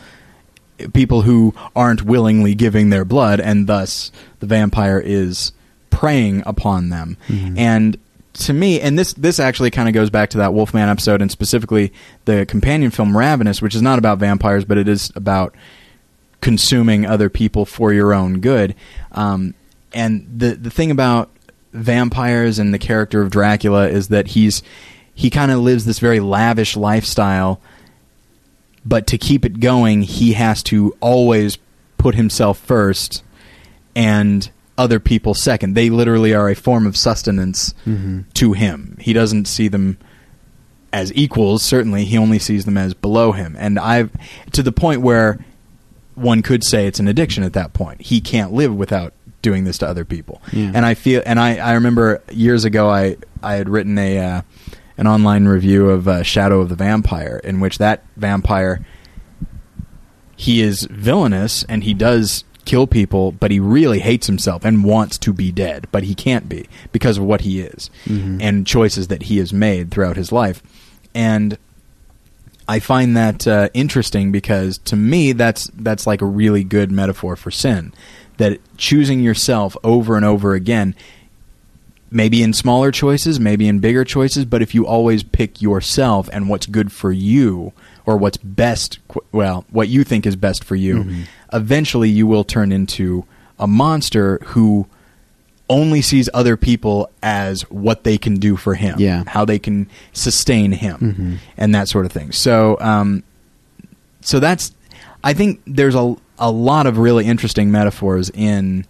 [0.92, 5.52] People who aren't willingly giving their blood, and thus the vampire is
[5.90, 7.16] preying upon them.
[7.58, 7.98] And
[8.34, 11.30] to me, and this this actually kind of goes back to that Wolfman episode, and
[11.30, 11.92] specifically
[12.24, 15.54] the companion film Ravenous, which is not about vampires, but it is about
[16.40, 18.74] consuming other people for your own good.
[19.12, 19.54] Um,
[19.92, 21.30] and the the thing about
[21.72, 24.62] vampires and the character of Dracula is that he's
[25.14, 27.60] he kind of lives this very lavish lifestyle,
[28.88, 31.58] but to keep it going, he has to always
[31.98, 33.22] put himself first
[33.94, 35.74] and other people second.
[35.74, 37.74] They literally are a form of sustenance
[38.34, 38.96] to him.
[39.00, 39.98] He doesn't see them
[40.92, 42.04] as equals, certainly.
[42.04, 43.56] He only sees them as below him.
[43.58, 44.10] And I've
[44.52, 45.44] to the point where
[46.14, 48.00] one could say it's an addiction at that point.
[48.02, 49.12] He can't live without
[49.42, 50.40] doing this to other people.
[50.52, 50.72] Yeah.
[50.74, 54.42] And I feel and I, I remember years ago I I had written a uh,
[54.98, 58.84] an online review of uh, Shadow of the Vampire in which that vampire
[60.36, 65.16] he is villainous and he does kill people, but he really hates himself and wants
[65.18, 68.38] to be dead, but he can't be because of what he is Mhm.
[68.42, 70.62] and choices that he has made throughout his life.
[71.14, 71.56] And
[72.68, 77.34] I find that uh, interesting because to me that's that's like a really good metaphor
[77.34, 77.92] for sin.
[78.36, 80.94] That choosing yourself over and over again,
[82.10, 86.48] maybe in smaller choices, maybe in bigger choices, but if you always pick yourself and
[86.48, 87.72] what's good for you
[88.06, 88.98] or what's best,
[89.32, 91.22] well, what you think is best for you, Mhm.
[91.52, 93.24] eventually you will turn into
[93.58, 94.86] a monster who
[95.70, 99.24] only sees other people as what they can do for him, Yeah.
[99.26, 100.96] how they can sustain him,
[101.42, 101.52] Mhm.
[101.58, 102.32] and that sort of thing.
[102.32, 103.22] So, um,
[104.22, 104.72] so that's
[105.22, 108.84] I think there's a a lot of really interesting metaphors in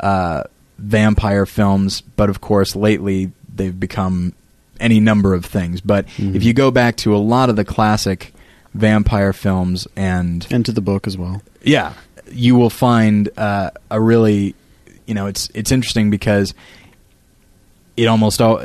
[0.00, 0.44] uh,
[0.78, 4.32] vampire films, but of course lately they've become
[4.80, 5.80] any number of things.
[5.80, 6.34] But Mhm.
[6.34, 8.32] if you go back to a lot of the classic
[8.74, 11.40] vampire films and and to the book as well.
[11.62, 11.92] yeah,
[12.32, 14.54] you will find uh, a really,
[15.06, 16.54] you know, it's it's interesting because
[17.96, 18.60] it almost all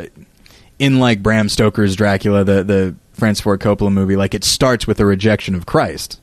[0.79, 4.99] in like Bram Stoker's Dracula, the the Francis Ford Coppola movie, like it starts with
[4.99, 6.19] a rejection of Christ,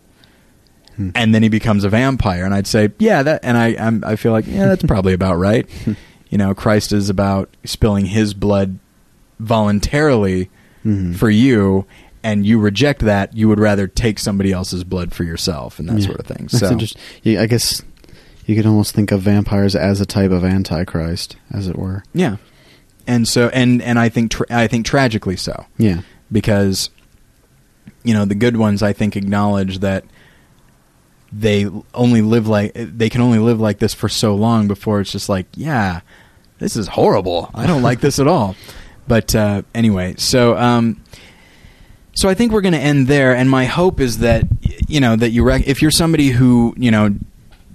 [0.96, 1.10] Hmm.
[1.14, 2.44] and then he becomes a vampire.
[2.44, 5.34] And I'd say, yeah, that, and I I'm, I feel like yeah, that's probably about
[5.36, 5.68] right.
[6.30, 8.78] you know, Christ is about spilling his blood
[9.38, 10.50] voluntarily
[10.84, 11.14] Mhm.
[11.16, 11.84] for you.
[12.22, 16.00] And you reject that, you would rather take somebody else's blood for yourself, and that
[16.00, 16.06] Yeah.
[16.06, 16.48] sort of thing.
[16.50, 16.98] That's so.
[17.22, 17.82] Yeah, I guess
[18.46, 22.02] you could almost think of vampires as a type of antichrist, as it were.
[22.14, 22.36] Yeah,
[23.06, 26.00] and so and and I think tra- I think tragically so Yeah.
[26.32, 26.90] because
[28.02, 30.04] you know the good ones I think acknowledge that
[31.32, 35.12] they only live like they can only live like this for so long before it's
[35.12, 36.00] just like yeah
[36.58, 37.50] this is horrible.
[37.54, 38.56] I don't like this at all.
[39.08, 41.02] But uh, anyway so um
[42.14, 44.44] so I think we're going to end there and my hope is that
[44.88, 47.14] you know that you rec- if you're somebody who you know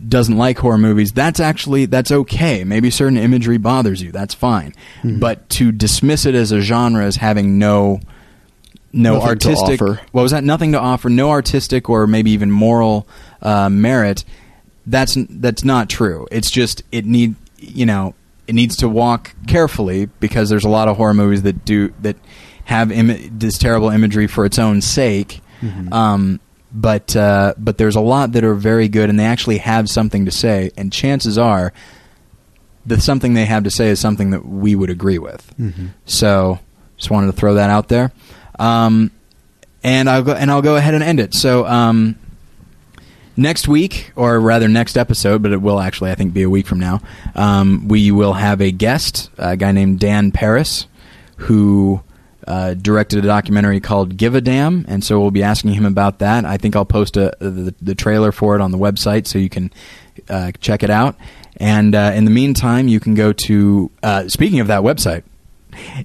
[0.07, 2.63] doesn't like horror movies that's actually that's okay.
[2.63, 4.11] Maybe certain imagery bothers you.
[4.11, 4.73] That's fine.
[5.03, 5.19] Mhm.
[5.19, 7.99] but to dismiss it as a genre as having no
[8.93, 9.81] no Nothing artistic.
[9.81, 10.01] offer.
[10.11, 10.43] What was that?
[10.43, 11.09] Nothing to offer.
[11.09, 13.07] No artistic or maybe even moral
[13.41, 14.23] uh, merit.
[14.85, 16.27] That's that's not true.
[16.31, 18.15] It's just it need you know
[18.47, 22.17] it needs to walk carefully because there's a lot of horror movies that do that
[22.65, 25.41] have Im- this terrible imagery for its own sake.
[25.91, 26.39] Um,
[26.73, 30.25] but uh, but there's a lot that are very good and they actually have something
[30.25, 30.71] to say.
[30.75, 31.71] And chances are,
[32.85, 35.53] the something they have to say is something that we would agree with.
[36.05, 36.59] So
[36.97, 38.11] just wanted to throw that out there.
[38.61, 39.11] Um,
[39.83, 41.33] and I'll go and I'll go ahead and end it.
[41.33, 42.15] So um,
[43.35, 46.67] next week, or rather next episode, but it will actually I think be a week
[46.67, 47.01] from now.
[47.35, 50.85] Um, we will have a guest, a guy named Dan Parris,
[51.37, 52.01] who
[52.47, 56.19] uh, directed a documentary called "Give a Damn," and so we'll be asking him about
[56.19, 56.45] that.
[56.45, 59.49] I think I'll post a, the, the trailer for it on the website so you
[59.49, 59.73] can
[60.29, 61.15] uh, check it out.
[61.57, 63.89] And uh, in the meantime, you can go to.
[64.03, 65.23] Uh, speaking of that website,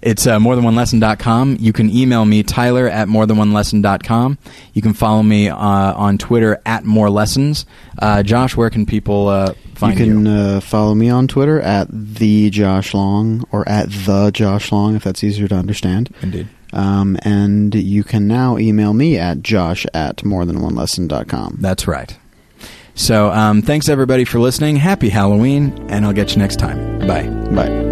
[0.02, 1.56] it's uh, morethanonelesson.com.
[1.60, 4.38] You can email me, Tyler, at morethanonelesson.com.
[4.72, 7.66] You can follow me uh, on Twitter, at morelessons.
[7.98, 10.12] Uh, Josh, where can people uh, find you you?
[10.14, 14.96] can Uh, follow me on Twitter at the Josh Long or at the Josh Long
[14.96, 16.14] if that's easier to understand.
[16.22, 16.48] Indeed.
[16.72, 21.58] Um, and you can now email me at josh at morethanonelesson.com.
[21.60, 22.16] That's right.
[22.94, 24.76] So um, thanks, everybody, for listening.
[24.76, 26.98] Happy Halloween, and I'll get you next time.
[27.06, 27.28] Bye.
[27.54, 27.85] Bye.